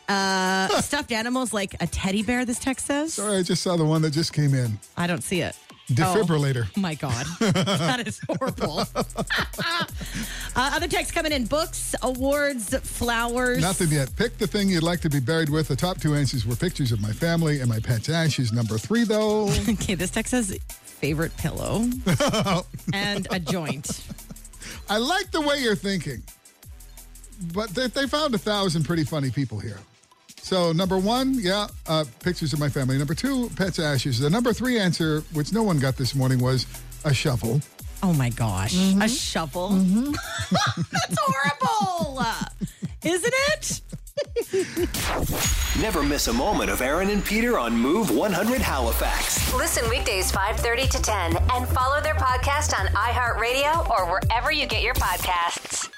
Uh, 0.09 0.67
stuffed 0.81 1.11
animals 1.11 1.53
like 1.53 1.75
a 1.81 1.87
teddy 1.87 2.23
bear. 2.23 2.43
This 2.43 2.59
text 2.59 2.87
says. 2.87 3.13
Sorry, 3.13 3.37
I 3.37 3.43
just 3.43 3.61
saw 3.61 3.77
the 3.77 3.85
one 3.85 4.01
that 4.01 4.11
just 4.11 4.33
came 4.33 4.53
in. 4.53 4.79
I 4.97 5.07
don't 5.07 5.23
see 5.23 5.41
it. 5.41 5.55
Defibrillator. 5.89 6.67
Oh 6.77 6.79
my 6.79 6.95
God. 6.95 7.25
that 7.39 8.07
is 8.07 8.19
horrible. 8.27 8.79
uh, 8.95 9.85
other 10.55 10.87
texts 10.87 11.11
coming 11.11 11.31
in 11.31 11.45
books, 11.45 11.95
awards, 12.03 12.77
flowers. 12.77 13.61
Nothing 13.61 13.89
yet. 13.89 14.15
Pick 14.15 14.37
the 14.37 14.45
thing 14.45 14.69
you'd 14.69 14.83
like 14.83 14.99
to 15.01 15.09
be 15.09 15.19
buried 15.19 15.49
with. 15.49 15.67
The 15.67 15.75
top 15.75 15.99
two 15.99 16.13
answers 16.13 16.45
were 16.45 16.55
pictures 16.55 16.91
of 16.91 17.01
my 17.01 17.11
family 17.11 17.61
and 17.61 17.69
my 17.69 17.79
pet's 17.79 18.09
ashes. 18.09 18.51
Number 18.51 18.77
three, 18.77 19.03
though. 19.03 19.49
Okay, 19.67 19.95
this 19.95 20.11
text 20.11 20.31
says 20.31 20.55
favorite 20.67 21.35
pillow 21.37 21.85
and 22.93 23.27
a 23.31 23.39
joint. 23.39 24.03
I 24.89 24.97
like 24.97 25.31
the 25.31 25.41
way 25.41 25.59
you're 25.59 25.75
thinking, 25.75 26.21
but 27.53 27.69
they, 27.69 27.87
they 27.87 28.05
found 28.05 28.35
a 28.35 28.37
thousand 28.37 28.83
pretty 28.83 29.05
funny 29.05 29.31
people 29.31 29.59
here. 29.59 29.79
So 30.49 30.71
number 30.71 30.97
one, 30.97 31.35
yeah, 31.35 31.67
uh, 31.85 32.05
pictures 32.23 32.53
of 32.53 32.59
my 32.59 32.69
family. 32.69 32.97
Number 32.97 33.13
two, 33.13 33.51
pet's 33.55 33.77
ashes. 33.77 34.17
The 34.17 34.31
number 34.31 34.51
three 34.51 34.79
answer, 34.79 35.21
which 35.31 35.53
no 35.53 35.61
one 35.61 35.77
got 35.77 35.95
this 35.95 36.15
morning, 36.15 36.39
was 36.39 36.65
a 37.05 37.13
shovel. 37.13 37.61
Oh 38.01 38.13
my 38.13 38.31
gosh, 38.31 38.73
a 38.99 39.07
shovel. 39.07 39.69
That's 40.49 41.17
horrible, 41.21 42.25
isn't 43.05 43.33
it? 43.51 43.81
Never 45.79 46.01
miss 46.01 46.27
a 46.29 46.33
moment 46.33 46.71
of 46.71 46.81
Aaron 46.81 47.11
and 47.11 47.23
Peter 47.23 47.59
on 47.59 47.77
Move 47.77 48.09
100 48.09 48.59
Halifax. 48.59 49.53
Listen 49.53 49.87
weekdays 49.87 50.31
5:30 50.31 50.89
to 50.89 50.99
10 50.99 51.37
and 51.53 51.67
follow 51.67 52.01
their 52.01 52.15
podcast 52.15 52.73
on 52.79 52.87
iHeartRadio 52.87 53.87
or 53.87 54.07
wherever 54.09 54.51
you 54.51 54.65
get 54.65 54.81
your 54.81 54.95
podcasts. 54.95 55.91